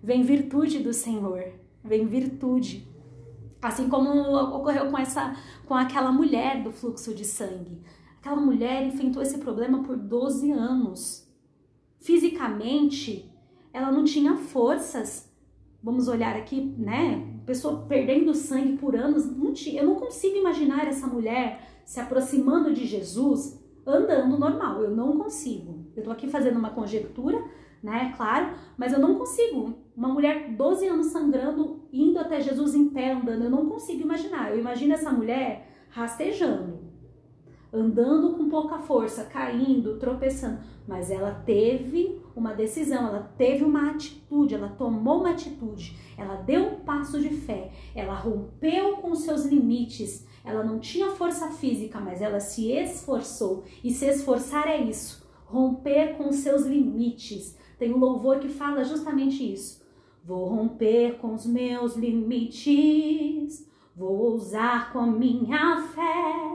vem 0.01 0.23
virtude 0.23 0.79
do 0.79 0.93
Senhor, 0.93 1.43
vem 1.83 2.05
virtude. 2.05 2.87
Assim 3.61 3.87
como 3.87 4.09
ocorreu 4.55 4.91
com 4.91 4.97
essa 4.97 5.35
com 5.65 5.73
aquela 5.73 6.11
mulher 6.11 6.61
do 6.61 6.71
fluxo 6.71 7.13
de 7.13 7.23
sangue. 7.23 7.81
Aquela 8.19 8.39
mulher 8.39 8.85
enfrentou 8.85 9.21
esse 9.21 9.37
problema 9.37 9.83
por 9.83 9.97
12 9.97 10.51
anos. 10.51 11.27
Fisicamente, 11.99 13.29
ela 13.73 13.91
não 13.91 14.03
tinha 14.03 14.35
forças. 14.35 15.32
Vamos 15.83 16.07
olhar 16.07 16.35
aqui, 16.37 16.73
né? 16.77 17.27
Pessoa 17.45 17.85
perdendo 17.87 18.33
sangue 18.33 18.77
por 18.77 18.95
anos. 18.95 19.25
Eu 19.67 19.85
não 19.85 19.95
consigo 19.95 20.37
imaginar 20.37 20.87
essa 20.87 21.05
mulher 21.05 21.67
se 21.83 21.99
aproximando 21.99 22.73
de 22.73 22.85
Jesus 22.85 23.61
andando 23.85 24.39
normal. 24.39 24.81
Eu 24.81 24.91
não 24.91 25.17
consigo. 25.17 25.85
Eu 25.93 26.03
tô 26.03 26.11
aqui 26.11 26.29
fazendo 26.29 26.57
uma 26.57 26.69
conjectura, 26.69 27.43
né? 27.83 28.13
Claro, 28.15 28.55
mas 28.77 28.93
eu 28.93 28.99
não 28.99 29.15
consigo. 29.15 29.73
Uma 29.95 30.07
mulher 30.07 30.55
12 30.55 30.87
anos 30.87 31.07
sangrando, 31.07 31.81
indo 31.91 32.17
até 32.17 32.39
Jesus 32.39 32.73
em 32.73 32.87
pé, 32.89 33.11
andando, 33.11 33.43
eu 33.43 33.49
não 33.49 33.69
consigo 33.69 34.01
imaginar. 34.01 34.51
Eu 34.51 34.59
imagino 34.59 34.93
essa 34.93 35.11
mulher 35.11 35.69
rastejando, 35.89 36.72
andando 37.73 38.37
com 38.37 38.49
pouca 38.49 38.77
força, 38.79 39.25
caindo, 39.25 39.97
tropeçando. 39.97 40.59
Mas 40.87 41.09
ela 41.09 41.31
teve 41.31 42.21
uma 42.35 42.53
decisão, 42.53 43.07
ela 43.07 43.33
teve 43.37 43.63
uma 43.63 43.89
atitude, 43.89 44.53
ela 44.53 44.69
tomou 44.69 45.21
uma 45.21 45.31
atitude, 45.31 45.97
ela 46.17 46.35
deu 46.35 46.63
um 46.63 46.75
passo 46.81 47.19
de 47.19 47.29
fé, 47.29 47.71
ela 47.95 48.13
rompeu 48.13 48.97
com 48.97 49.15
seus 49.15 49.45
limites. 49.45 50.27
Ela 50.45 50.63
não 50.63 50.77
tinha 50.79 51.11
força 51.11 51.47
física, 51.51 51.99
mas 51.99 52.21
ela 52.21 52.39
se 52.39 52.71
esforçou. 52.71 53.63
E 53.83 53.91
se 53.91 54.05
esforçar 54.05 54.67
é 54.67 54.81
isso, 54.81 55.25
romper 55.45 56.17
com 56.17 56.31
seus 56.31 56.65
limites 56.65 57.57
tem 57.83 57.93
um 57.93 57.97
louvor 57.97 58.39
que 58.39 58.47
fala 58.47 58.81
justamente 58.85 59.51
isso. 59.51 59.83
Vou 60.23 60.47
romper 60.47 61.17
com 61.17 61.33
os 61.33 61.45
meus 61.45 61.97
limites, 61.97 63.69
vou 63.93 64.17
ousar 64.19 64.93
com 64.93 64.99
a 64.99 65.07
minha 65.07 65.81
fé. 65.93 66.52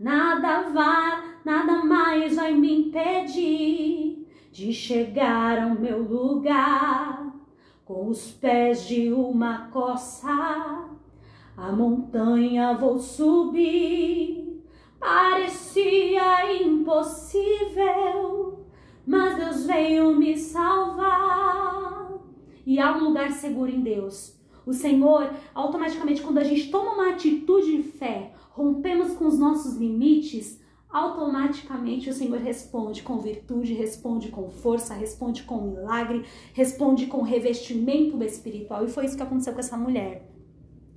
Nada 0.00 0.62
vai, 0.70 1.22
nada 1.44 1.84
mais 1.84 2.34
vai 2.34 2.54
me 2.54 2.86
impedir 2.86 4.26
de 4.50 4.72
chegar 4.72 5.62
ao 5.62 5.78
meu 5.78 6.02
lugar. 6.02 7.32
Com 7.84 8.08
os 8.08 8.32
pés 8.32 8.88
de 8.88 9.12
uma 9.12 9.68
coça, 9.68 10.88
a 11.56 11.70
montanha 11.72 12.74
vou 12.74 12.98
subir. 12.98 14.64
Parecia 14.98 16.60
impossível 16.62 18.10
mas 19.10 19.36
Deus 19.36 19.66
veio 19.66 20.14
me 20.14 20.36
salvar. 20.36 22.12
E 22.64 22.78
há 22.78 22.96
um 22.96 23.04
lugar 23.04 23.32
seguro 23.32 23.68
em 23.68 23.80
Deus. 23.80 24.38
O 24.64 24.72
Senhor, 24.72 25.30
automaticamente, 25.52 26.22
quando 26.22 26.38
a 26.38 26.44
gente 26.44 26.70
toma 26.70 26.92
uma 26.92 27.10
atitude 27.10 27.78
de 27.78 27.82
fé, 27.82 28.32
rompemos 28.50 29.14
com 29.14 29.26
os 29.26 29.38
nossos 29.38 29.76
limites, 29.76 30.60
automaticamente 30.88 32.10
o 32.10 32.12
Senhor 32.12 32.38
responde 32.38 33.02
com 33.02 33.18
virtude, 33.18 33.74
responde 33.74 34.28
com 34.28 34.50
força, 34.50 34.94
responde 34.94 35.44
com 35.44 35.60
milagre, 35.60 36.24
responde 36.52 37.06
com 37.06 37.22
revestimento 37.22 38.22
espiritual. 38.22 38.84
E 38.84 38.88
foi 38.88 39.06
isso 39.06 39.16
que 39.16 39.22
aconteceu 39.22 39.52
com 39.52 39.60
essa 39.60 39.76
mulher. 39.76 40.28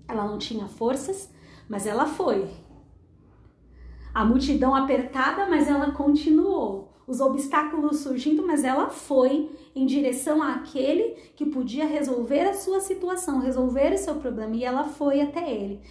Ela 0.08 0.26
não 0.26 0.38
tinha 0.38 0.68
forças, 0.68 1.32
mas 1.70 1.86
ela 1.86 2.06
foi. 2.06 2.50
A 4.14 4.26
multidão 4.26 4.76
apertada, 4.76 5.48
mas 5.48 5.68
ela 5.68 5.92
continuou 5.92 6.94
os 7.06 7.20
obstáculos 7.20 8.00
surgindo, 8.00 8.46
mas 8.46 8.64
ela 8.64 8.90
foi 8.90 9.50
em 9.76 9.86
direção 9.86 10.42
àquele 10.42 11.16
que 11.36 11.46
podia 11.46 11.86
resolver 11.86 12.42
a 12.42 12.54
sua 12.54 12.80
situação, 12.80 13.40
resolver 13.40 13.94
o 13.94 13.98
seu 13.98 14.16
problema, 14.16 14.56
e 14.56 14.64
ela 14.64 14.86
foi 14.86 15.22
até 15.22 15.52
ele. 15.52 15.82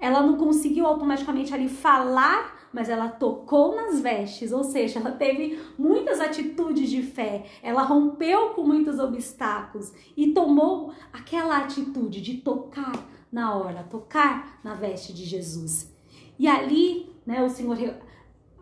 Ela 0.00 0.22
não 0.22 0.36
conseguiu 0.36 0.86
automaticamente 0.86 1.52
ali 1.54 1.68
falar 1.68 2.60
mas 2.72 2.88
ela 2.88 3.08
tocou 3.08 3.74
nas 3.74 4.00
vestes, 4.00 4.52
ou 4.52 4.62
seja, 4.62 5.00
ela 5.00 5.10
teve 5.10 5.58
muitas 5.78 6.20
atitudes 6.20 6.88
de 6.88 7.02
fé, 7.02 7.44
ela 7.62 7.82
rompeu 7.82 8.50
com 8.50 8.62
muitos 8.62 8.98
obstáculos 8.98 9.92
e 10.16 10.28
tomou 10.28 10.92
aquela 11.12 11.58
atitude 11.58 12.20
de 12.20 12.38
tocar 12.38 12.92
na 13.30 13.54
hora, 13.54 13.82
tocar 13.82 14.60
na 14.62 14.74
veste 14.74 15.12
de 15.12 15.24
Jesus. 15.24 15.92
E 16.38 16.46
ali, 16.46 17.10
né, 17.26 17.42
o 17.42 17.48
Senhor, 17.48 17.76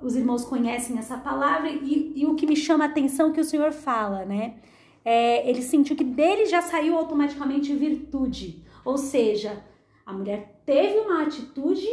os 0.00 0.16
irmãos 0.16 0.44
conhecem 0.44 0.98
essa 0.98 1.18
palavra 1.18 1.70
e, 1.70 2.12
e 2.16 2.26
o 2.26 2.34
que 2.34 2.46
me 2.46 2.56
chama 2.56 2.84
a 2.84 2.88
atenção 2.88 3.30
é 3.30 3.32
que 3.32 3.40
o 3.40 3.44
Senhor 3.44 3.72
fala, 3.72 4.24
né? 4.24 4.56
É, 5.04 5.48
ele 5.48 5.62
sentiu 5.62 5.96
que 5.96 6.04
dele 6.04 6.46
já 6.46 6.60
saiu 6.60 6.98
automaticamente 6.98 7.72
virtude, 7.74 8.62
ou 8.84 8.98
seja, 8.98 9.62
a 10.08 10.12
mulher 10.14 10.62
teve 10.64 11.00
uma 11.00 11.22
atitude 11.22 11.86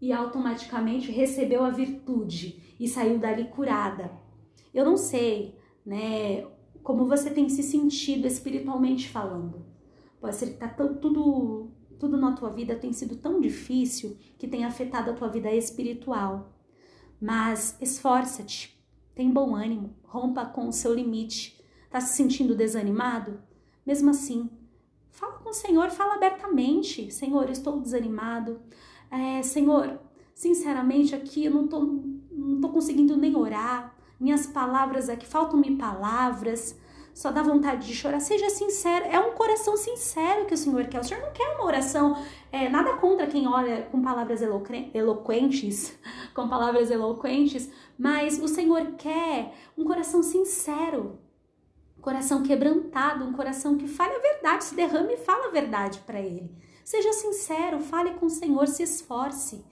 e 0.00 0.12
automaticamente 0.12 1.10
recebeu 1.10 1.64
a 1.64 1.70
virtude 1.70 2.62
e 2.78 2.86
saiu 2.86 3.18
dali 3.18 3.46
curada. 3.46 4.08
Eu 4.72 4.84
não 4.84 4.96
sei, 4.96 5.58
né, 5.84 6.46
como 6.80 7.08
você 7.08 7.28
tem 7.28 7.48
se 7.48 7.64
sentido 7.64 8.24
espiritualmente 8.24 9.08
falando. 9.08 9.66
Pode 10.20 10.36
ser 10.36 10.50
que 10.50 10.58
tá 10.58 10.68
tudo 10.68 11.72
tudo 11.98 12.16
na 12.16 12.36
tua 12.36 12.50
vida 12.50 12.76
tem 12.76 12.92
sido 12.92 13.16
tão 13.16 13.40
difícil 13.40 14.16
que 14.38 14.46
tem 14.46 14.64
afetado 14.64 15.10
a 15.10 15.14
tua 15.14 15.28
vida 15.28 15.52
espiritual. 15.52 16.52
Mas 17.20 17.76
esforça-te, 17.80 18.80
tem 19.12 19.28
bom 19.28 19.56
ânimo, 19.56 19.92
rompa 20.04 20.46
com 20.46 20.68
o 20.68 20.72
seu 20.72 20.94
limite. 20.94 21.60
Tá 21.90 22.00
se 22.00 22.14
sentindo 22.14 22.54
desanimado? 22.54 23.42
Mesmo 23.84 24.10
assim, 24.10 24.48
fala 25.16 25.32
com 25.32 25.50
o 25.50 25.52
Senhor, 25.52 25.90
fala 25.90 26.14
abertamente. 26.14 27.12
Senhor, 27.12 27.50
estou 27.50 27.80
desanimado 27.80 28.60
é, 29.10 29.42
Senhor, 29.42 29.98
sinceramente 30.34 31.14
aqui 31.14 31.44
eu 31.44 31.52
não 31.52 31.66
tô, 31.66 31.80
não 32.30 32.60
tô 32.60 32.68
conseguindo 32.68 33.16
nem 33.16 33.36
orar, 33.36 33.94
minhas 34.18 34.46
palavras 34.46 35.08
aqui, 35.08 35.26
faltam-me 35.26 35.76
palavras, 35.76 36.78
só 37.14 37.30
dá 37.30 37.42
vontade 37.42 37.86
de 37.86 37.94
chorar. 37.94 38.20
Seja 38.20 38.50
sincero, 38.50 39.06
é 39.06 39.18
um 39.18 39.32
coração 39.32 39.76
sincero 39.76 40.46
que 40.46 40.54
o 40.54 40.56
Senhor 40.56 40.84
quer. 40.86 41.00
O 41.00 41.04
Senhor 41.04 41.22
não 41.22 41.32
quer 41.32 41.54
uma 41.54 41.64
oração, 41.64 42.16
é, 42.52 42.68
nada 42.68 42.94
contra 42.94 43.26
quem 43.26 43.46
olha 43.48 43.82
com 43.90 44.02
palavras 44.02 44.42
eloquentes, 44.42 45.98
com 46.34 46.48
palavras 46.48 46.90
eloquentes, 46.90 47.70
mas 47.98 48.38
o 48.42 48.48
Senhor 48.48 48.92
quer 48.98 49.54
um 49.78 49.84
coração 49.84 50.22
sincero, 50.22 51.18
coração 52.06 52.44
quebrantado, 52.44 53.24
um 53.24 53.32
coração 53.32 53.76
que 53.76 53.88
fale 53.88 54.14
a 54.14 54.20
verdade, 54.20 54.62
se 54.62 54.76
derrame 54.76 55.14
e 55.14 55.16
fala 55.16 55.48
a 55.48 55.50
verdade 55.50 55.98
para 56.06 56.20
Ele. 56.20 56.54
Seja 56.84 57.12
sincero, 57.12 57.80
fale 57.80 58.10
com 58.10 58.26
o 58.26 58.30
Senhor, 58.30 58.68
se 58.68 58.84
esforce. 58.84 59.64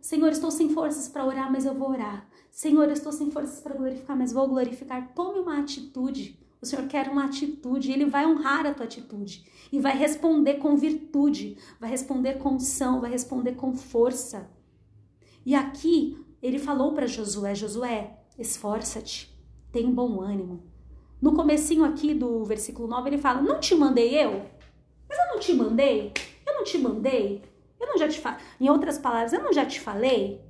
Senhor, 0.00 0.32
estou 0.32 0.50
sem 0.50 0.70
forças 0.70 1.08
para 1.08 1.24
orar, 1.24 1.52
mas 1.52 1.64
eu 1.64 1.72
vou 1.72 1.90
orar. 1.90 2.28
Senhor, 2.50 2.90
estou 2.90 3.12
sem 3.12 3.30
forças 3.30 3.60
para 3.60 3.76
glorificar, 3.76 4.16
mas 4.16 4.32
vou 4.32 4.48
glorificar. 4.48 5.14
Tome 5.14 5.38
uma 5.38 5.60
atitude. 5.60 6.36
O 6.60 6.66
Senhor 6.66 6.88
quer 6.88 7.08
uma 7.08 7.26
atitude, 7.26 7.92
Ele 7.92 8.06
vai 8.06 8.26
honrar 8.26 8.66
a 8.66 8.74
tua 8.74 8.86
atitude 8.86 9.44
e 9.70 9.78
vai 9.78 9.96
responder 9.96 10.54
com 10.54 10.76
virtude, 10.76 11.56
vai 11.78 11.90
responder 11.90 12.38
com 12.38 12.56
unção, 12.56 13.00
vai 13.00 13.10
responder 13.12 13.52
com 13.52 13.72
força. 13.72 14.50
E 15.46 15.54
aqui 15.54 16.18
ele 16.42 16.58
falou 16.58 16.92
para 16.92 17.06
Josué: 17.06 17.54
Josué, 17.54 18.18
esforça-te, 18.36 19.32
tem 19.70 19.94
bom 19.94 20.20
ânimo. 20.20 20.71
No 21.22 21.32
comecinho 21.34 21.84
aqui 21.84 22.12
do 22.12 22.44
versículo 22.44 22.88
9 22.88 23.10
ele 23.10 23.18
fala: 23.18 23.40
Não 23.40 23.60
te 23.60 23.76
mandei 23.76 24.12
eu? 24.12 24.44
Mas 25.08 25.16
eu 25.16 25.26
não 25.28 25.38
te 25.38 25.54
mandei? 25.54 26.12
Eu 26.44 26.54
não 26.54 26.64
te 26.64 26.78
mandei? 26.78 27.42
Eu 27.80 27.86
não 27.86 27.96
já 27.96 28.08
te 28.08 28.18
falei? 28.18 28.40
Em 28.60 28.68
outras 28.68 28.98
palavras, 28.98 29.32
eu 29.32 29.40
não 29.40 29.52
já 29.52 29.64
te 29.64 29.78
falei? 29.78 30.40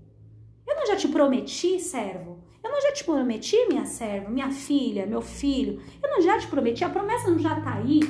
Eu 0.66 0.74
não 0.74 0.86
já 0.86 0.96
te 0.96 1.08
prometi, 1.08 1.78
servo? 1.78 2.38
Eu 2.64 2.70
não 2.70 2.80
já 2.80 2.90
te 2.92 3.04
prometi, 3.04 3.56
minha 3.68 3.84
serva, 3.84 4.30
minha 4.30 4.50
filha, 4.50 5.04
meu 5.04 5.20
filho? 5.20 5.82
Eu 6.02 6.08
não 6.08 6.22
já 6.22 6.38
te 6.38 6.46
prometi? 6.46 6.82
A 6.84 6.88
promessa 6.88 7.30
não 7.30 7.38
já 7.38 7.60
tá 7.60 7.74
aí? 7.74 8.00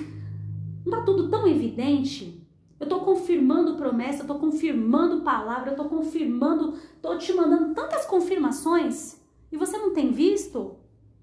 Não 0.86 0.98
tá 0.98 1.02
tudo 1.02 1.28
tão 1.28 1.48
evidente? 1.48 2.46
Eu 2.78 2.88
tô 2.88 3.00
confirmando 3.00 3.76
promessa, 3.76 4.22
eu 4.22 4.26
tô 4.26 4.36
confirmando 4.36 5.22
palavra, 5.22 5.72
eu 5.72 5.76
tô 5.76 5.86
confirmando, 5.86 6.78
tô 7.00 7.18
te 7.18 7.32
mandando 7.32 7.74
tantas 7.74 8.04
confirmações 8.06 9.20
e 9.50 9.56
você 9.56 9.76
não 9.78 9.92
tem 9.92 10.12
visto? 10.12 10.76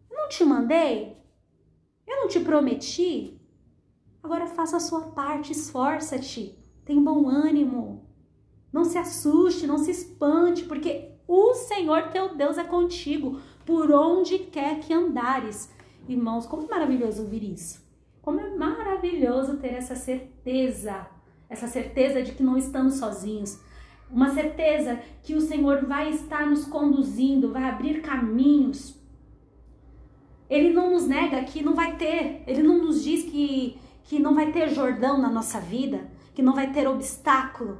Eu 0.10 0.18
não 0.18 0.28
te 0.28 0.44
mandei? 0.44 1.19
Eu 2.10 2.22
não 2.22 2.28
te 2.28 2.40
prometi? 2.40 3.40
Agora 4.24 4.48
faça 4.48 4.78
a 4.78 4.80
sua 4.80 5.12
parte, 5.12 5.52
esforça-te, 5.52 6.58
tem 6.84 7.02
bom 7.02 7.30
ânimo. 7.30 8.04
Não 8.74 8.84
se 8.84 8.98
assuste, 8.98 9.68
não 9.68 9.78
se 9.78 9.92
espante, 9.92 10.64
porque 10.64 11.12
o 11.28 11.54
Senhor 11.54 12.10
teu 12.10 12.36
Deus 12.36 12.58
é 12.58 12.64
contigo 12.64 13.40
por 13.66 13.92
onde 13.92 14.40
quer 14.40 14.80
que 14.80 14.92
andares. 14.92 15.72
Irmãos, 16.08 16.48
como 16.48 16.64
é 16.64 16.68
maravilhoso 16.68 17.22
ouvir 17.22 17.44
isso. 17.44 17.88
Como 18.22 18.40
é 18.40 18.50
maravilhoso 18.56 19.58
ter 19.58 19.74
essa 19.74 19.96
certeza, 19.96 21.08
essa 21.48 21.68
certeza 21.68 22.22
de 22.22 22.32
que 22.32 22.44
não 22.44 22.58
estamos 22.58 22.96
sozinhos. 22.96 23.60
Uma 24.10 24.32
certeza 24.32 25.00
que 25.22 25.36
o 25.36 25.42
Senhor 25.42 25.86
vai 25.86 26.10
estar 26.10 26.48
nos 26.48 26.66
conduzindo, 26.66 27.52
vai 27.52 27.64
abrir 27.64 28.02
caminhos. 28.02 28.99
Ele 30.50 30.72
não 30.74 30.92
nos 30.92 31.08
nega 31.08 31.44
que 31.44 31.64
não 31.64 31.76
vai 31.76 31.96
ter, 31.96 32.44
ele 32.48 32.64
não 32.64 32.80
nos 32.80 33.04
diz 33.04 33.24
que 33.24 33.80
que 34.10 34.18
não 34.18 34.34
vai 34.34 34.52
ter 34.52 34.70
Jordão 34.70 35.22
na 35.22 35.30
nossa 35.30 35.60
vida, 35.60 36.10
que 36.34 36.42
não 36.42 36.56
vai 36.56 36.72
ter 36.74 36.88
obstáculo, 36.88 37.78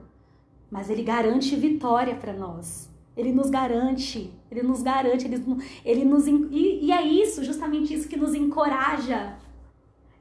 mas 0.70 0.88
Ele 0.88 1.02
garante 1.02 1.56
vitória 1.56 2.14
para 2.14 2.34
nós. 2.34 2.88
Ele 3.18 3.34
nos 3.34 3.50
garante, 3.50 4.32
Ele 4.52 4.62
nos 4.62 4.84
garante, 4.84 5.26
Ele, 5.26 5.44
ele 5.84 6.06
nos 6.06 6.28
e, 6.28 6.86
e 6.86 6.92
é 6.92 7.02
isso, 7.02 7.44
justamente 7.44 7.96
isso 7.96 8.08
que 8.08 8.16
nos 8.16 8.36
encoraja, 8.36 9.38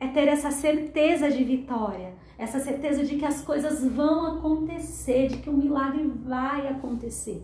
é 0.01 0.09
ter 0.09 0.29
essa 0.29 0.51
certeza 0.51 1.31
de 1.31 1.45
vitória, 1.45 2.15
essa 2.39 2.59
certeza 2.59 3.05
de 3.05 3.17
que 3.17 3.27
as 3.27 3.43
coisas 3.43 3.85
vão 3.85 4.39
acontecer, 4.39 5.29
de 5.29 5.37
que 5.37 5.51
o 5.51 5.57
milagre 5.57 6.11
vai 6.25 6.69
acontecer. 6.69 7.43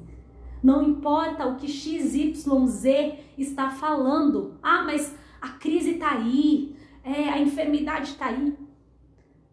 Não 0.65 0.83
importa 0.83 1.47
o 1.47 1.57
que 1.57 1.69
XYZ 1.69 3.19
está 3.37 3.69
falando. 3.69 4.55
Ah, 4.63 4.83
mas 4.83 5.15
a 5.39 5.51
crise 5.51 5.91
está 5.91 6.13
aí, 6.13 6.75
é, 7.05 7.29
a 7.29 7.39
enfermidade 7.39 8.13
está 8.13 8.29
aí, 8.29 8.57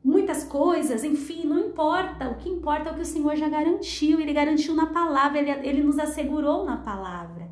muitas 0.01 0.45
coisas, 0.45 1.03
enfim, 1.03 1.45
não 1.45 1.59
importa. 1.59 2.29
O 2.29 2.35
que 2.35 2.47
importa 2.47 2.87
é 2.87 2.91
o 2.93 2.95
que 2.95 3.01
o 3.01 3.05
Senhor 3.05 3.35
já 3.35 3.49
garantiu. 3.49 4.21
Ele 4.21 4.31
garantiu 4.31 4.73
na 4.73 4.85
palavra, 4.85 5.39
ele, 5.39 5.51
ele 5.67 5.83
nos 5.83 5.99
assegurou 5.99 6.63
na 6.63 6.77
palavra. 6.77 7.50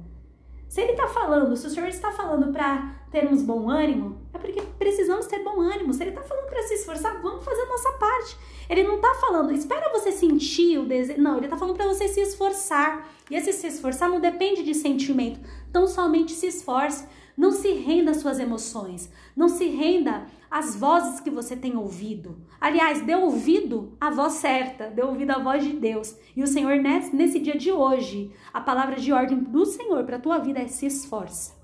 Se 0.70 0.82
ele 0.82 0.91
está 0.91 1.07
falando, 1.07 1.57
se 1.57 1.65
o 1.65 1.70
Senhor 1.72 1.89
está 1.89 2.11
falando 2.11 2.53
para 2.53 2.95
termos 3.11 3.41
bom 3.41 3.72
ânimo, 3.72 4.22
é 4.32 4.38
porque 4.38 4.61
precisamos 4.78 5.26
ter 5.26 5.43
bom 5.43 5.59
ânimo. 5.59 5.91
Se 5.91 6.03
ele 6.03 6.11
está 6.11 6.22
falando 6.22 6.47
para 6.47 6.61
se 6.61 6.76
esforçar, 6.76 7.20
vamos 7.24 7.43
fazer 7.43 7.63
a 7.63 7.65
nossa 7.65 7.91
parte. 7.93 8.38
Ele 8.70 8.84
não 8.84 8.97
está 8.97 9.15
falando, 9.15 9.51
espera 9.51 9.91
você 9.91 10.11
sentir 10.11 10.78
o 10.78 10.86
desejo. 10.86 11.20
Não, 11.20 11.38
ele 11.38 11.47
está 11.47 11.57
falando 11.57 11.76
para 11.76 11.88
você 11.88 12.07
se 12.07 12.22
esforçar. 12.22 13.09
E 13.32 13.36
esse 13.36 13.51
se 13.51 13.65
esforçar 13.65 14.09
não 14.09 14.22
depende 14.22 14.61
de 14.61 14.76
sentimento. 14.76 15.39
Então 15.67 15.88
somente 15.88 16.34
se 16.34 16.45
esforce. 16.45 17.07
Não 17.36 17.51
se 17.51 17.72
renda 17.74 18.11
às 18.11 18.17
suas 18.17 18.38
emoções. 18.38 19.11
Não 19.36 19.49
se 19.49 19.65
renda 19.70 20.28
às 20.50 20.76
vozes 20.76 21.20
que 21.20 21.30
você 21.30 21.56
tem 21.56 21.78
ouvido. 21.78 22.38
Aliás, 22.60 23.02
dê 23.02 23.16
ouvido 23.16 23.95
à 24.00 24.10
voz 24.10 24.34
certa, 24.34 24.89
dê 24.89 25.02
ouvido 25.02 25.32
à 25.32 25.39
voz 25.39 25.64
de 25.64 25.74
Deus. 25.74 26.16
E 26.36 26.43
o 26.43 26.47
Senhor, 26.47 26.76
nesse 26.78 27.39
dia 27.39 27.58
de 27.58 27.72
hoje, 27.72 28.32
a 28.54 28.60
palavra 28.60 28.95
de 28.95 29.12
ordem 29.14 29.39
do 29.39 29.66
Senhor 29.66 30.04
para 30.04 30.18
a 30.18 30.22
tua 30.22 30.38
vida 30.39 30.60
é 30.60 30.68
se 30.68 30.86
esforça. 30.86 31.58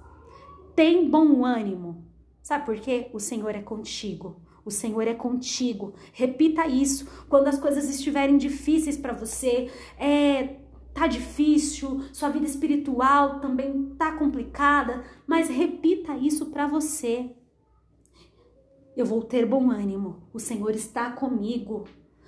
Tem 0.76 1.10
bom 1.10 1.46
ânimo. 1.46 2.06
Sabe 2.42 2.66
por 2.66 2.76
quê? 2.76 3.10
O 3.14 3.20
Senhor 3.20 3.56
é 3.56 3.62
contigo. 3.62 4.42
O 4.64 4.72
Senhor 4.72 5.08
é 5.08 5.14
contigo. 5.14 5.94
Repita 6.12 6.68
isso 6.68 7.08
quando 7.30 7.48
as 7.48 7.60
coisas 7.60 7.90
estiverem 7.90 8.38
difíceis 8.38 8.98
para 8.98 9.14
você. 9.14 9.72
É, 9.98 10.58
tá 10.94 11.08
difícil, 11.08 12.04
sua 12.14 12.30
vida 12.30 12.46
espiritual 12.46 13.40
também 13.40 13.94
tá 13.98 14.14
complicada, 14.14 15.04
mas 15.28 15.50
repita 15.50 16.16
isso 16.18 16.48
para 16.48 16.68
você. 16.68 17.30
Eu 18.96 19.06
vou 19.06 19.22
ter 19.22 19.46
bom 19.46 19.70
ânimo. 19.72 20.24
O 20.34 20.40
Senhor 20.40 20.74
está 20.74 21.12
comigo. 21.12 21.86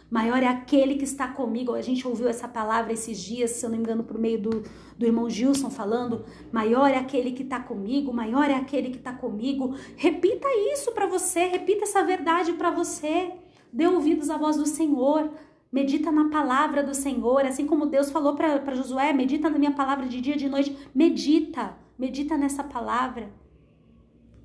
Maior 0.10 0.42
é 0.42 0.48
aquele 0.48 0.96
que 0.96 1.04
está 1.04 1.28
comigo. 1.28 1.74
A 1.74 1.82
gente 1.82 2.08
ouviu 2.08 2.28
essa 2.28 2.48
palavra 2.48 2.94
esses 2.94 3.18
dias, 3.20 3.52
se 3.52 3.66
eu 3.66 3.70
não 3.70 3.78
me 3.78 3.84
engano, 3.84 4.04
por 4.04 4.18
meio 4.18 4.42
do, 4.42 4.64
do 4.98 5.06
irmão 5.06 5.30
Gilson 5.30 5.70
falando. 5.70 6.26
Maior 6.52 6.90
é 6.90 6.98
aquele 6.98 7.32
que 7.32 7.44
está 7.44 7.60
comigo, 7.60 8.14
maior 8.14 8.50
é 8.50 8.56
aquele 8.56 8.90
que 8.90 8.98
está 8.98 9.14
comigo. 9.14 9.76
Repita 9.96 10.48
isso 10.74 10.92
para 10.92 11.06
você, 11.06 11.46
repita 11.48 11.84
essa 11.84 12.04
verdade 12.04 12.54
para 12.54 12.72
você. 12.72 13.34
Dê 13.72 13.86
ouvidos 13.88 14.30
à 14.30 14.38
voz 14.38 14.56
do 14.56 14.66
Senhor. 14.66 15.30
Medita 15.70 16.10
na 16.10 16.30
palavra 16.30 16.82
do 16.82 16.96
Senhor, 16.96 17.46
assim 17.46 17.68
como 17.68 17.86
Deus 17.86 18.10
falou 18.10 18.36
para 18.36 18.74
Josué: 18.74 19.12
medita 19.12 19.50
na 19.50 19.60
minha 19.60 19.74
palavra 19.74 20.06
de 20.08 20.22
dia 20.22 20.36
e 20.36 20.38
de 20.38 20.48
noite. 20.48 20.76
Medita, 20.96 21.78
medita 22.00 22.38
nessa 22.38 22.64
palavra. 22.64 23.30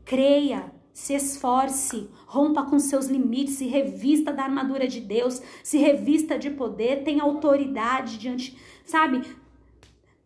Creia, 0.05 0.73
se 0.93 1.15
esforce, 1.15 2.09
rompa 2.27 2.65
com 2.65 2.79
seus 2.79 3.07
limites, 3.07 3.55
se 3.55 3.67
revista 3.67 4.33
da 4.33 4.45
armadura 4.45 4.87
de 4.87 5.01
Deus, 5.01 5.41
se 5.63 5.79
revista 5.79 6.39
de 6.39 6.51
poder, 6.51 7.03
tenha 7.05 7.23
autoridade 7.23 8.19
diante, 8.19 8.57
sabe? 8.85 9.23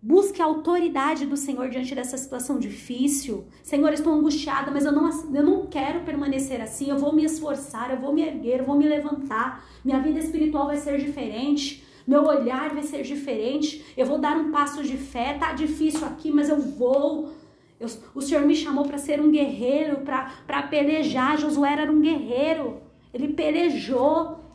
Busque 0.00 0.40
a 0.40 0.44
autoridade 0.44 1.26
do 1.26 1.36
Senhor 1.36 1.68
diante 1.68 1.94
dessa 1.94 2.16
situação 2.16 2.58
difícil. 2.58 3.46
Senhor, 3.62 3.92
estou 3.92 4.12
angustiada, 4.12 4.70
mas 4.70 4.84
eu 4.84 4.92
não, 4.92 5.10
eu 5.34 5.42
não 5.42 5.66
quero 5.66 6.04
permanecer 6.04 6.60
assim. 6.60 6.90
Eu 6.90 6.98
vou 6.98 7.12
me 7.12 7.24
esforçar, 7.24 7.90
eu 7.90 7.98
vou 7.98 8.12
me 8.12 8.22
erguer, 8.22 8.60
eu 8.60 8.64
vou 8.64 8.76
me 8.76 8.88
levantar. 8.88 9.64
Minha 9.84 9.98
vida 9.98 10.20
espiritual 10.20 10.66
vai 10.66 10.76
ser 10.76 10.98
diferente. 10.98 11.84
Meu 12.06 12.24
olhar 12.24 12.72
vai 12.72 12.84
ser 12.84 13.02
diferente. 13.02 13.84
Eu 13.96 14.06
vou 14.06 14.18
dar 14.18 14.36
um 14.36 14.52
passo 14.52 14.82
de 14.84 14.96
fé. 14.96 15.34
Tá 15.34 15.54
difícil 15.54 16.06
aqui, 16.06 16.30
mas 16.30 16.48
eu 16.48 16.60
vou. 16.60 17.30
Eu, 17.78 17.88
o 18.14 18.22
Senhor 18.22 18.46
me 18.46 18.56
chamou 18.56 18.86
para 18.86 18.98
ser 18.98 19.20
um 19.20 19.30
guerreiro, 19.30 19.98
para 20.00 20.62
pelejar. 20.64 21.38
Josué 21.38 21.72
era 21.72 21.92
um 21.92 22.00
guerreiro. 22.00 22.80
Ele 23.12 23.28
pelejou 23.28 24.45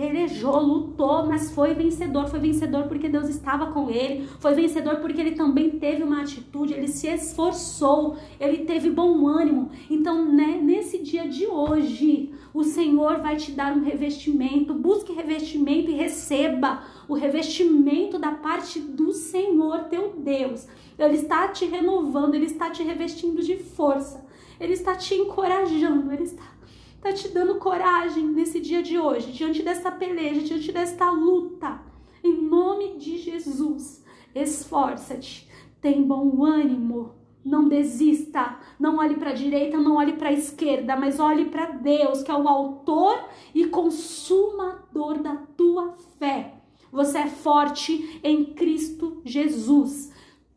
pelejou, 0.00 0.58
lutou, 0.58 1.26
mas 1.26 1.50
foi 1.50 1.74
vencedor. 1.74 2.26
Foi 2.26 2.40
vencedor 2.40 2.84
porque 2.84 3.06
Deus 3.06 3.28
estava 3.28 3.70
com 3.70 3.90
ele. 3.90 4.26
Foi 4.38 4.54
vencedor 4.54 4.96
porque 4.96 5.20
ele 5.20 5.32
também 5.32 5.72
teve 5.72 6.02
uma 6.02 6.22
atitude, 6.22 6.72
ele 6.72 6.88
se 6.88 7.06
esforçou, 7.06 8.16
ele 8.40 8.64
teve 8.64 8.88
bom 8.88 9.28
ânimo. 9.28 9.70
Então, 9.90 10.24
né, 10.32 10.58
nesse 10.62 11.02
dia 11.02 11.28
de 11.28 11.46
hoje, 11.46 12.32
o 12.54 12.64
Senhor 12.64 13.18
vai 13.18 13.36
te 13.36 13.52
dar 13.52 13.76
um 13.76 13.82
revestimento. 13.82 14.72
Busque 14.72 15.12
revestimento 15.12 15.90
e 15.90 15.94
receba 15.94 16.82
o 17.06 17.12
revestimento 17.12 18.18
da 18.18 18.32
parte 18.32 18.80
do 18.80 19.12
Senhor, 19.12 19.84
teu 19.84 20.14
Deus. 20.16 20.66
Ele 20.98 21.16
está 21.16 21.48
te 21.48 21.66
renovando, 21.66 22.34
ele 22.34 22.46
está 22.46 22.70
te 22.70 22.82
revestindo 22.82 23.42
de 23.42 23.56
força. 23.56 24.24
Ele 24.58 24.72
está 24.72 24.94
te 24.94 25.14
encorajando, 25.14 26.12
ele 26.12 26.24
está 26.24 26.44
está 27.00 27.14
te 27.14 27.28
dando 27.28 27.54
coragem 27.54 28.26
nesse 28.26 28.60
dia 28.60 28.82
de 28.82 28.98
hoje, 28.98 29.32
diante 29.32 29.62
dessa 29.62 29.90
peleja, 29.90 30.42
diante 30.42 30.70
desta 30.70 31.10
luta. 31.10 31.80
Em 32.22 32.42
nome 32.42 32.98
de 32.98 33.16
Jesus, 33.16 34.04
esforça-te, 34.34 35.48
tem 35.80 36.02
bom 36.02 36.44
ânimo, 36.44 37.14
não 37.42 37.66
desista, 37.66 38.58
não 38.78 38.98
olhe 38.98 39.14
para 39.14 39.30
a 39.30 39.34
direita, 39.34 39.78
não 39.78 39.96
olhe 39.96 40.12
para 40.12 40.28
a 40.28 40.32
esquerda, 40.32 40.94
mas 40.94 41.18
olhe 41.18 41.46
para 41.46 41.70
Deus, 41.70 42.22
que 42.22 42.30
é 42.30 42.34
o 42.34 42.46
autor 42.46 43.18
e 43.54 43.66
consumador 43.66 45.22
da 45.22 45.36
tua 45.56 45.94
fé. 46.18 46.60
Você 46.92 47.16
é 47.16 47.28
forte 47.28 48.20
em 48.22 48.44
Cristo 48.44 49.22
Jesus 49.24 50.09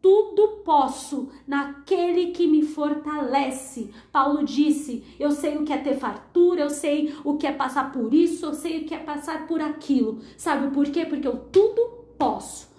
tudo 0.04 0.60
posso 0.66 1.30
naquele 1.48 2.32
que 2.32 2.46
me 2.46 2.62
fortalece. 2.62 3.90
Paulo 4.12 4.44
disse: 4.44 5.02
Eu 5.18 5.32
sei 5.32 5.58
o 5.58 5.64
que 5.64 5.72
é 5.72 5.78
ter 5.78 5.96
fartura, 5.96 6.64
eu 6.64 6.70
sei 6.70 7.16
o 7.24 7.38
que 7.38 7.48
é 7.48 7.54
passar 7.54 7.90
por 7.90 8.14
isso, 8.14 8.46
eu 8.46 8.54
sei 8.54 8.82
o 8.82 8.86
que 8.86 8.94
é 8.94 9.00
passar 9.00 9.48
por 9.48 9.62
aquilo. 9.62 10.20
Sabe 10.38 10.72
por 10.72 10.86
quê? 10.88 11.06
Porque 11.06 11.26
eu 11.26 11.38
tudo 11.38 11.82
posso. 12.18 12.70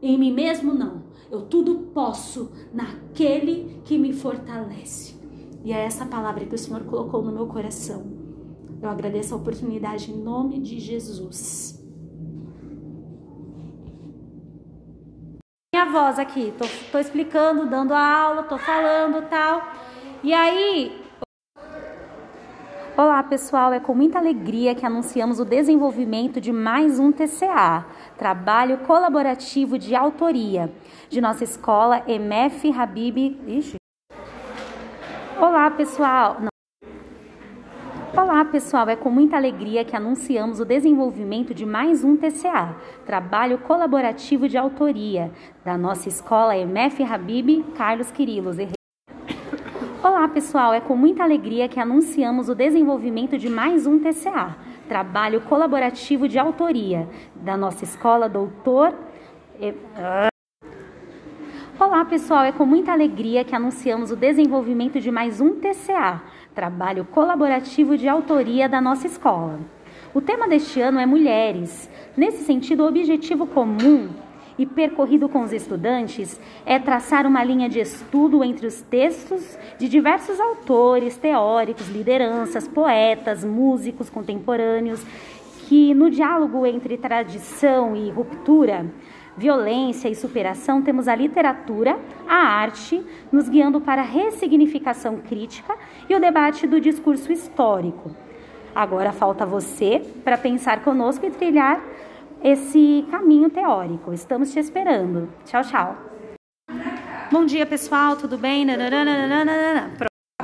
Em 0.00 0.16
mim 0.16 0.32
mesmo, 0.32 0.72
não. 0.72 1.02
Eu 1.28 1.42
tudo 1.42 1.90
posso 1.92 2.52
naquele 2.72 3.82
que 3.84 3.98
me 3.98 4.12
fortalece. 4.12 5.18
E 5.64 5.72
é 5.72 5.84
essa 5.84 6.06
palavra 6.06 6.46
que 6.46 6.54
o 6.54 6.58
Senhor 6.58 6.84
colocou 6.84 7.20
no 7.20 7.32
meu 7.32 7.46
coração. 7.48 8.06
Eu 8.80 8.88
agradeço 8.88 9.34
a 9.34 9.36
oportunidade 9.36 10.12
em 10.12 10.16
nome 10.16 10.60
de 10.60 10.78
Jesus. 10.78 11.80
minha 15.79 15.79
voz 15.90 16.18
aqui. 16.18 16.54
Tô, 16.56 16.64
tô 16.92 16.98
explicando, 16.98 17.66
dando 17.66 17.92
a 17.92 18.00
aula, 18.00 18.42
tô 18.44 18.56
falando 18.56 19.28
tal. 19.28 19.62
E 20.22 20.32
aí. 20.32 21.00
Olá 22.96 23.22
pessoal, 23.22 23.72
é 23.72 23.80
com 23.80 23.94
muita 23.94 24.18
alegria 24.18 24.74
que 24.74 24.84
anunciamos 24.84 25.40
o 25.40 25.44
desenvolvimento 25.44 26.40
de 26.40 26.52
mais 26.52 26.98
um 26.98 27.10
TCA, 27.10 27.86
trabalho 28.18 28.78
colaborativo 28.78 29.78
de 29.78 29.94
autoria, 29.96 30.70
de 31.08 31.20
nossa 31.20 31.44
escola 31.44 32.02
MF 32.06 32.70
Habib. 32.72 33.38
Ixi. 33.46 33.76
Olá 35.40 35.70
pessoal. 35.70 36.49
Olá, 38.22 38.44
pessoal! 38.44 38.86
É 38.86 38.96
com 38.96 39.08
muita 39.08 39.38
alegria 39.38 39.82
que 39.82 39.96
anunciamos 39.96 40.60
o 40.60 40.64
desenvolvimento 40.66 41.54
de 41.54 41.64
mais 41.64 42.04
um 42.04 42.18
TCA, 42.18 42.76
trabalho 43.06 43.56
colaborativo 43.56 44.46
de 44.46 44.58
autoria, 44.58 45.32
da 45.64 45.78
nossa 45.78 46.06
escola 46.06 46.54
MF 46.54 47.02
Habib 47.02 47.64
Carlos 47.74 48.10
Quirilos. 48.10 48.58
Olá, 50.04 50.28
pessoal! 50.28 50.74
É 50.74 50.82
com 50.82 50.94
muita 50.94 51.22
alegria 51.22 51.66
que 51.66 51.80
anunciamos 51.80 52.50
o 52.50 52.54
desenvolvimento 52.54 53.38
de 53.38 53.48
mais 53.48 53.86
um 53.86 53.98
TCA, 53.98 54.54
trabalho 54.86 55.40
colaborativo 55.40 56.28
de 56.28 56.38
autoria, 56.38 57.08
da 57.36 57.56
nossa 57.56 57.84
escola 57.84 58.28
Doutor. 58.28 58.94
Olá, 61.80 62.04
pessoal! 62.04 62.44
É 62.44 62.52
com 62.52 62.66
muita 62.66 62.92
alegria 62.92 63.42
que 63.42 63.56
anunciamos 63.56 64.10
o 64.10 64.16
desenvolvimento 64.16 65.00
de 65.00 65.10
mais 65.10 65.40
um 65.40 65.58
TCA, 65.58 66.20
trabalho 66.54 67.04
colaborativo 67.04 67.96
de 67.96 68.08
autoria 68.08 68.68
da 68.68 68.80
nossa 68.80 69.06
escola. 69.06 69.60
O 70.12 70.20
tema 70.20 70.48
deste 70.48 70.80
ano 70.80 70.98
é 70.98 71.06
mulheres. 71.06 71.88
Nesse 72.16 72.44
sentido, 72.44 72.82
o 72.82 72.88
objetivo 72.88 73.46
comum 73.46 74.08
e 74.58 74.66
percorrido 74.66 75.28
com 75.28 75.42
os 75.42 75.52
estudantes 75.52 76.38
é 76.66 76.78
traçar 76.78 77.26
uma 77.26 77.42
linha 77.42 77.68
de 77.68 77.80
estudo 77.80 78.44
entre 78.44 78.66
os 78.66 78.82
textos 78.82 79.56
de 79.78 79.88
diversos 79.88 80.38
autores, 80.38 81.16
teóricos, 81.16 81.88
lideranças, 81.88 82.68
poetas, 82.68 83.44
músicos 83.44 84.10
contemporâneos, 84.10 85.02
que 85.68 85.94
no 85.94 86.10
diálogo 86.10 86.66
entre 86.66 86.98
tradição 86.98 87.94
e 87.94 88.10
ruptura 88.10 88.86
violência 89.36 90.08
e 90.08 90.14
superação, 90.14 90.82
temos 90.82 91.08
a 91.08 91.14
literatura, 91.14 91.98
a 92.28 92.36
arte, 92.36 93.04
nos 93.30 93.48
guiando 93.48 93.80
para 93.80 94.02
a 94.02 94.04
ressignificação 94.04 95.18
crítica 95.18 95.76
e 96.08 96.14
o 96.14 96.20
debate 96.20 96.66
do 96.66 96.80
discurso 96.80 97.32
histórico. 97.32 98.14
Agora 98.74 99.12
falta 99.12 99.44
você 99.44 100.02
para 100.22 100.38
pensar 100.38 100.82
conosco 100.82 101.26
e 101.26 101.30
trilhar 101.30 101.82
esse 102.42 103.04
caminho 103.10 103.50
teórico. 103.50 104.12
Estamos 104.12 104.52
te 104.52 104.58
esperando. 104.58 105.28
Tchau, 105.44 105.62
tchau. 105.62 105.96
Bom 107.30 107.44
dia, 107.44 107.64
pessoal, 107.66 108.16
tudo 108.16 108.36
bem? 108.36 108.66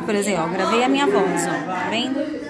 Por 0.05 0.14
exemplo, 0.14 0.45
ó, 0.45 0.49
gravei 0.49 0.84
a 0.84 0.89
minha 0.89 1.07
voz, 1.07 1.47
ó, 1.47 1.72
tá 1.72 1.89
vendo? 1.91 2.45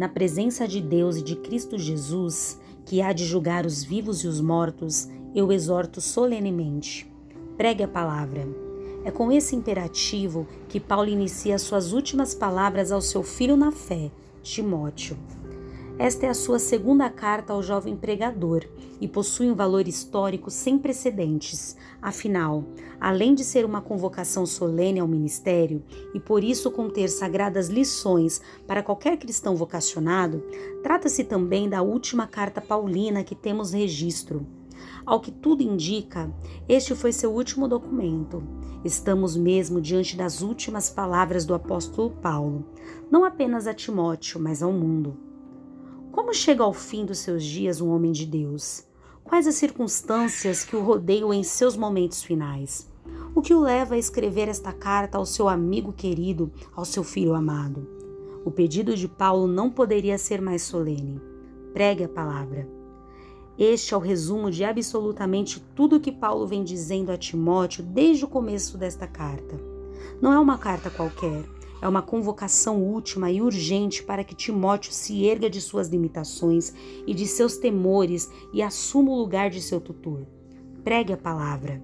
Na 0.00 0.08
presença 0.08 0.66
de 0.66 0.80
Deus 0.80 1.18
e 1.18 1.22
de 1.22 1.36
Cristo 1.36 1.76
Jesus, 1.76 2.58
que 2.86 3.02
há 3.02 3.12
de 3.12 3.26
julgar 3.26 3.66
os 3.66 3.84
vivos 3.84 4.24
e 4.24 4.28
os 4.28 4.40
mortos, 4.40 5.06
eu 5.34 5.52
exorto 5.52 6.00
solenemente. 6.00 7.06
Pregue 7.58 7.82
a 7.82 7.88
palavra. 7.88 8.48
É 9.04 9.10
com 9.10 9.30
esse 9.30 9.54
imperativo 9.54 10.48
que 10.70 10.80
Paulo 10.80 11.10
inicia 11.10 11.58
suas 11.58 11.92
últimas 11.92 12.34
palavras 12.34 12.90
ao 12.90 13.02
seu 13.02 13.22
filho 13.22 13.58
na 13.58 13.70
fé, 13.70 14.10
Timóteo. 14.42 15.18
Esta 16.00 16.24
é 16.24 16.28
a 16.30 16.34
sua 16.34 16.58
segunda 16.58 17.10
carta 17.10 17.52
ao 17.52 17.62
jovem 17.62 17.94
pregador 17.94 18.64
e 19.02 19.06
possui 19.06 19.50
um 19.50 19.54
valor 19.54 19.86
histórico 19.86 20.50
sem 20.50 20.78
precedentes. 20.78 21.76
Afinal, 22.00 22.64
além 22.98 23.34
de 23.34 23.44
ser 23.44 23.66
uma 23.66 23.82
convocação 23.82 24.46
solene 24.46 24.98
ao 24.98 25.06
ministério 25.06 25.84
e 26.14 26.18
por 26.18 26.42
isso 26.42 26.70
conter 26.70 27.10
sagradas 27.10 27.68
lições 27.68 28.40
para 28.66 28.82
qualquer 28.82 29.18
cristão 29.18 29.54
vocacionado, 29.54 30.42
trata-se 30.82 31.22
também 31.22 31.68
da 31.68 31.82
última 31.82 32.26
carta 32.26 32.62
paulina 32.62 33.22
que 33.22 33.34
temos 33.34 33.72
registro. 33.72 34.46
Ao 35.04 35.20
que 35.20 35.30
tudo 35.30 35.62
indica, 35.62 36.34
este 36.66 36.94
foi 36.94 37.12
seu 37.12 37.30
último 37.30 37.68
documento. 37.68 38.42
Estamos 38.82 39.36
mesmo 39.36 39.82
diante 39.82 40.16
das 40.16 40.40
últimas 40.40 40.88
palavras 40.88 41.44
do 41.44 41.52
apóstolo 41.52 42.08
Paulo, 42.22 42.64
não 43.10 43.22
apenas 43.22 43.66
a 43.66 43.74
Timóteo, 43.74 44.40
mas 44.40 44.62
ao 44.62 44.72
mundo. 44.72 45.28
Como 46.12 46.34
chega 46.34 46.64
ao 46.64 46.72
fim 46.72 47.06
dos 47.06 47.18
seus 47.18 47.44
dias 47.44 47.80
um 47.80 47.88
homem 47.90 48.10
de 48.10 48.26
Deus? 48.26 48.84
Quais 49.22 49.46
as 49.46 49.54
circunstâncias 49.54 50.64
que 50.64 50.74
o 50.74 50.82
rodeiam 50.82 51.32
em 51.32 51.44
seus 51.44 51.76
momentos 51.76 52.20
finais? 52.20 52.90
O 53.32 53.40
que 53.40 53.54
o 53.54 53.60
leva 53.60 53.94
a 53.94 53.98
escrever 53.98 54.48
esta 54.48 54.72
carta 54.72 55.18
ao 55.18 55.24
seu 55.24 55.48
amigo 55.48 55.92
querido, 55.92 56.50
ao 56.74 56.84
seu 56.84 57.04
filho 57.04 57.32
amado? 57.32 57.86
O 58.44 58.50
pedido 58.50 58.96
de 58.96 59.06
Paulo 59.06 59.46
não 59.46 59.70
poderia 59.70 60.18
ser 60.18 60.40
mais 60.40 60.62
solene. 60.62 61.20
Pregue 61.72 62.04
a 62.04 62.08
palavra. 62.08 62.68
Este 63.56 63.94
é 63.94 63.96
o 63.96 64.00
resumo 64.00 64.50
de 64.50 64.64
absolutamente 64.64 65.60
tudo 65.76 65.96
o 65.96 66.00
que 66.00 66.10
Paulo 66.10 66.44
vem 66.44 66.64
dizendo 66.64 67.12
a 67.12 67.16
Timóteo 67.16 67.84
desde 67.84 68.24
o 68.24 68.28
começo 68.28 68.76
desta 68.76 69.06
carta. 69.06 69.60
Não 70.20 70.32
é 70.32 70.38
uma 70.40 70.58
carta 70.58 70.90
qualquer, 70.90 71.44
É 71.82 71.88
uma 71.88 72.02
convocação 72.02 72.82
última 72.82 73.30
e 73.30 73.40
urgente 73.40 74.02
para 74.02 74.22
que 74.22 74.34
Timóteo 74.34 74.92
se 74.92 75.24
erga 75.24 75.48
de 75.48 75.60
suas 75.60 75.88
limitações 75.88 76.74
e 77.06 77.14
de 77.14 77.26
seus 77.26 77.56
temores 77.56 78.30
e 78.52 78.62
assuma 78.62 79.10
o 79.10 79.18
lugar 79.18 79.48
de 79.48 79.62
seu 79.62 79.80
tutor. 79.80 80.26
Pregue 80.84 81.12
a 81.12 81.16
palavra. 81.16 81.82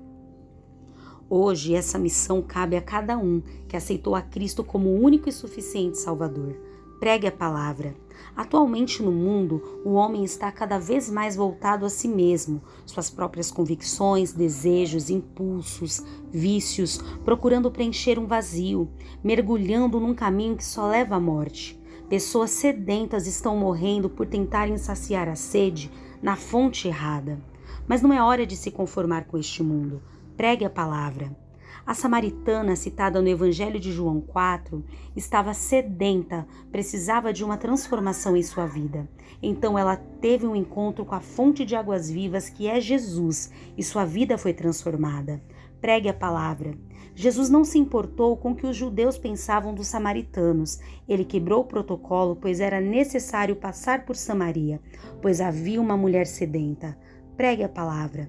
Hoje, 1.28 1.74
essa 1.74 1.98
missão 1.98 2.40
cabe 2.40 2.76
a 2.76 2.82
cada 2.82 3.18
um 3.18 3.42
que 3.66 3.76
aceitou 3.76 4.14
a 4.14 4.22
Cristo 4.22 4.62
como 4.62 4.94
único 4.94 5.28
e 5.28 5.32
suficiente 5.32 5.98
Salvador. 5.98 6.56
Pregue 6.98 7.26
a 7.26 7.32
palavra. 7.32 7.94
Atualmente 8.34 9.02
no 9.02 9.12
mundo, 9.12 9.80
o 9.84 9.92
homem 9.92 10.24
está 10.24 10.50
cada 10.50 10.78
vez 10.78 11.10
mais 11.10 11.36
voltado 11.36 11.84
a 11.84 11.90
si 11.90 12.08
mesmo, 12.08 12.62
suas 12.84 13.10
próprias 13.10 13.50
convicções, 13.50 14.32
desejos, 14.32 15.10
impulsos, 15.10 16.02
vícios, 16.30 16.98
procurando 17.24 17.70
preencher 17.70 18.18
um 18.18 18.26
vazio, 18.26 18.90
mergulhando 19.22 20.00
num 20.00 20.14
caminho 20.14 20.56
que 20.56 20.64
só 20.64 20.86
leva 20.86 21.16
à 21.16 21.20
morte. 21.20 21.80
Pessoas 22.08 22.50
sedentas 22.50 23.26
estão 23.26 23.56
morrendo 23.56 24.08
por 24.08 24.26
tentarem 24.26 24.78
saciar 24.78 25.28
a 25.28 25.34
sede 25.34 25.90
na 26.22 26.36
fonte 26.36 26.88
errada. 26.88 27.38
Mas 27.86 28.00
não 28.02 28.12
é 28.12 28.22
hora 28.22 28.46
de 28.46 28.56
se 28.56 28.70
conformar 28.70 29.26
com 29.26 29.36
este 29.36 29.62
mundo. 29.62 30.02
Pregue 30.36 30.64
a 30.64 30.70
palavra. 30.70 31.45
A 31.86 31.94
samaritana, 31.94 32.74
citada 32.74 33.22
no 33.22 33.28
Evangelho 33.28 33.78
de 33.78 33.92
João 33.92 34.20
4, 34.20 34.84
estava 35.14 35.54
sedenta, 35.54 36.44
precisava 36.72 37.32
de 37.32 37.44
uma 37.44 37.56
transformação 37.56 38.36
em 38.36 38.42
sua 38.42 38.66
vida. 38.66 39.08
Então 39.40 39.78
ela 39.78 39.94
teve 39.94 40.48
um 40.48 40.56
encontro 40.56 41.04
com 41.04 41.14
a 41.14 41.20
fonte 41.20 41.64
de 41.64 41.76
águas 41.76 42.10
vivas, 42.10 42.48
que 42.48 42.66
é 42.66 42.80
Jesus, 42.80 43.52
e 43.78 43.84
sua 43.84 44.04
vida 44.04 44.36
foi 44.36 44.52
transformada. 44.52 45.40
Pregue 45.80 46.08
a 46.08 46.14
palavra. 46.14 46.76
Jesus 47.14 47.48
não 47.48 47.62
se 47.62 47.78
importou 47.78 48.36
com 48.36 48.50
o 48.50 48.56
que 48.56 48.66
os 48.66 48.76
judeus 48.76 49.16
pensavam 49.16 49.72
dos 49.72 49.86
samaritanos. 49.86 50.80
Ele 51.08 51.24
quebrou 51.24 51.60
o 51.60 51.66
protocolo, 51.66 52.34
pois 52.34 52.58
era 52.58 52.80
necessário 52.80 53.54
passar 53.54 54.04
por 54.04 54.16
Samaria, 54.16 54.80
pois 55.22 55.40
havia 55.40 55.80
uma 55.80 55.96
mulher 55.96 56.26
sedenta. 56.26 56.98
Pregue 57.36 57.62
a 57.62 57.68
palavra. 57.68 58.28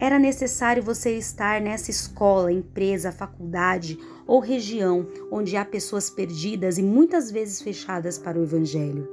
Era 0.00 0.18
necessário 0.18 0.82
você 0.82 1.18
estar 1.18 1.60
nessa 1.60 1.90
escola, 1.90 2.50
empresa, 2.50 3.12
faculdade 3.12 3.98
ou 4.26 4.40
região 4.40 5.06
onde 5.30 5.58
há 5.58 5.64
pessoas 5.64 6.08
perdidas 6.08 6.78
e 6.78 6.82
muitas 6.82 7.30
vezes 7.30 7.60
fechadas 7.60 8.16
para 8.16 8.38
o 8.38 8.42
Evangelho. 8.42 9.06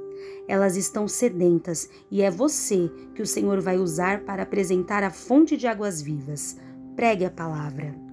Elas 0.48 0.76
estão 0.76 1.06
sedentas 1.06 1.90
e 2.10 2.22
é 2.22 2.30
você 2.30 2.90
que 3.14 3.20
o 3.20 3.26
Senhor 3.26 3.60
vai 3.60 3.76
usar 3.76 4.24
para 4.24 4.44
apresentar 4.44 5.04
a 5.04 5.10
fonte 5.10 5.58
de 5.58 5.66
águas 5.66 6.00
vivas. 6.00 6.56
Pregue 6.96 7.26
a 7.26 7.30
palavra. 7.30 8.07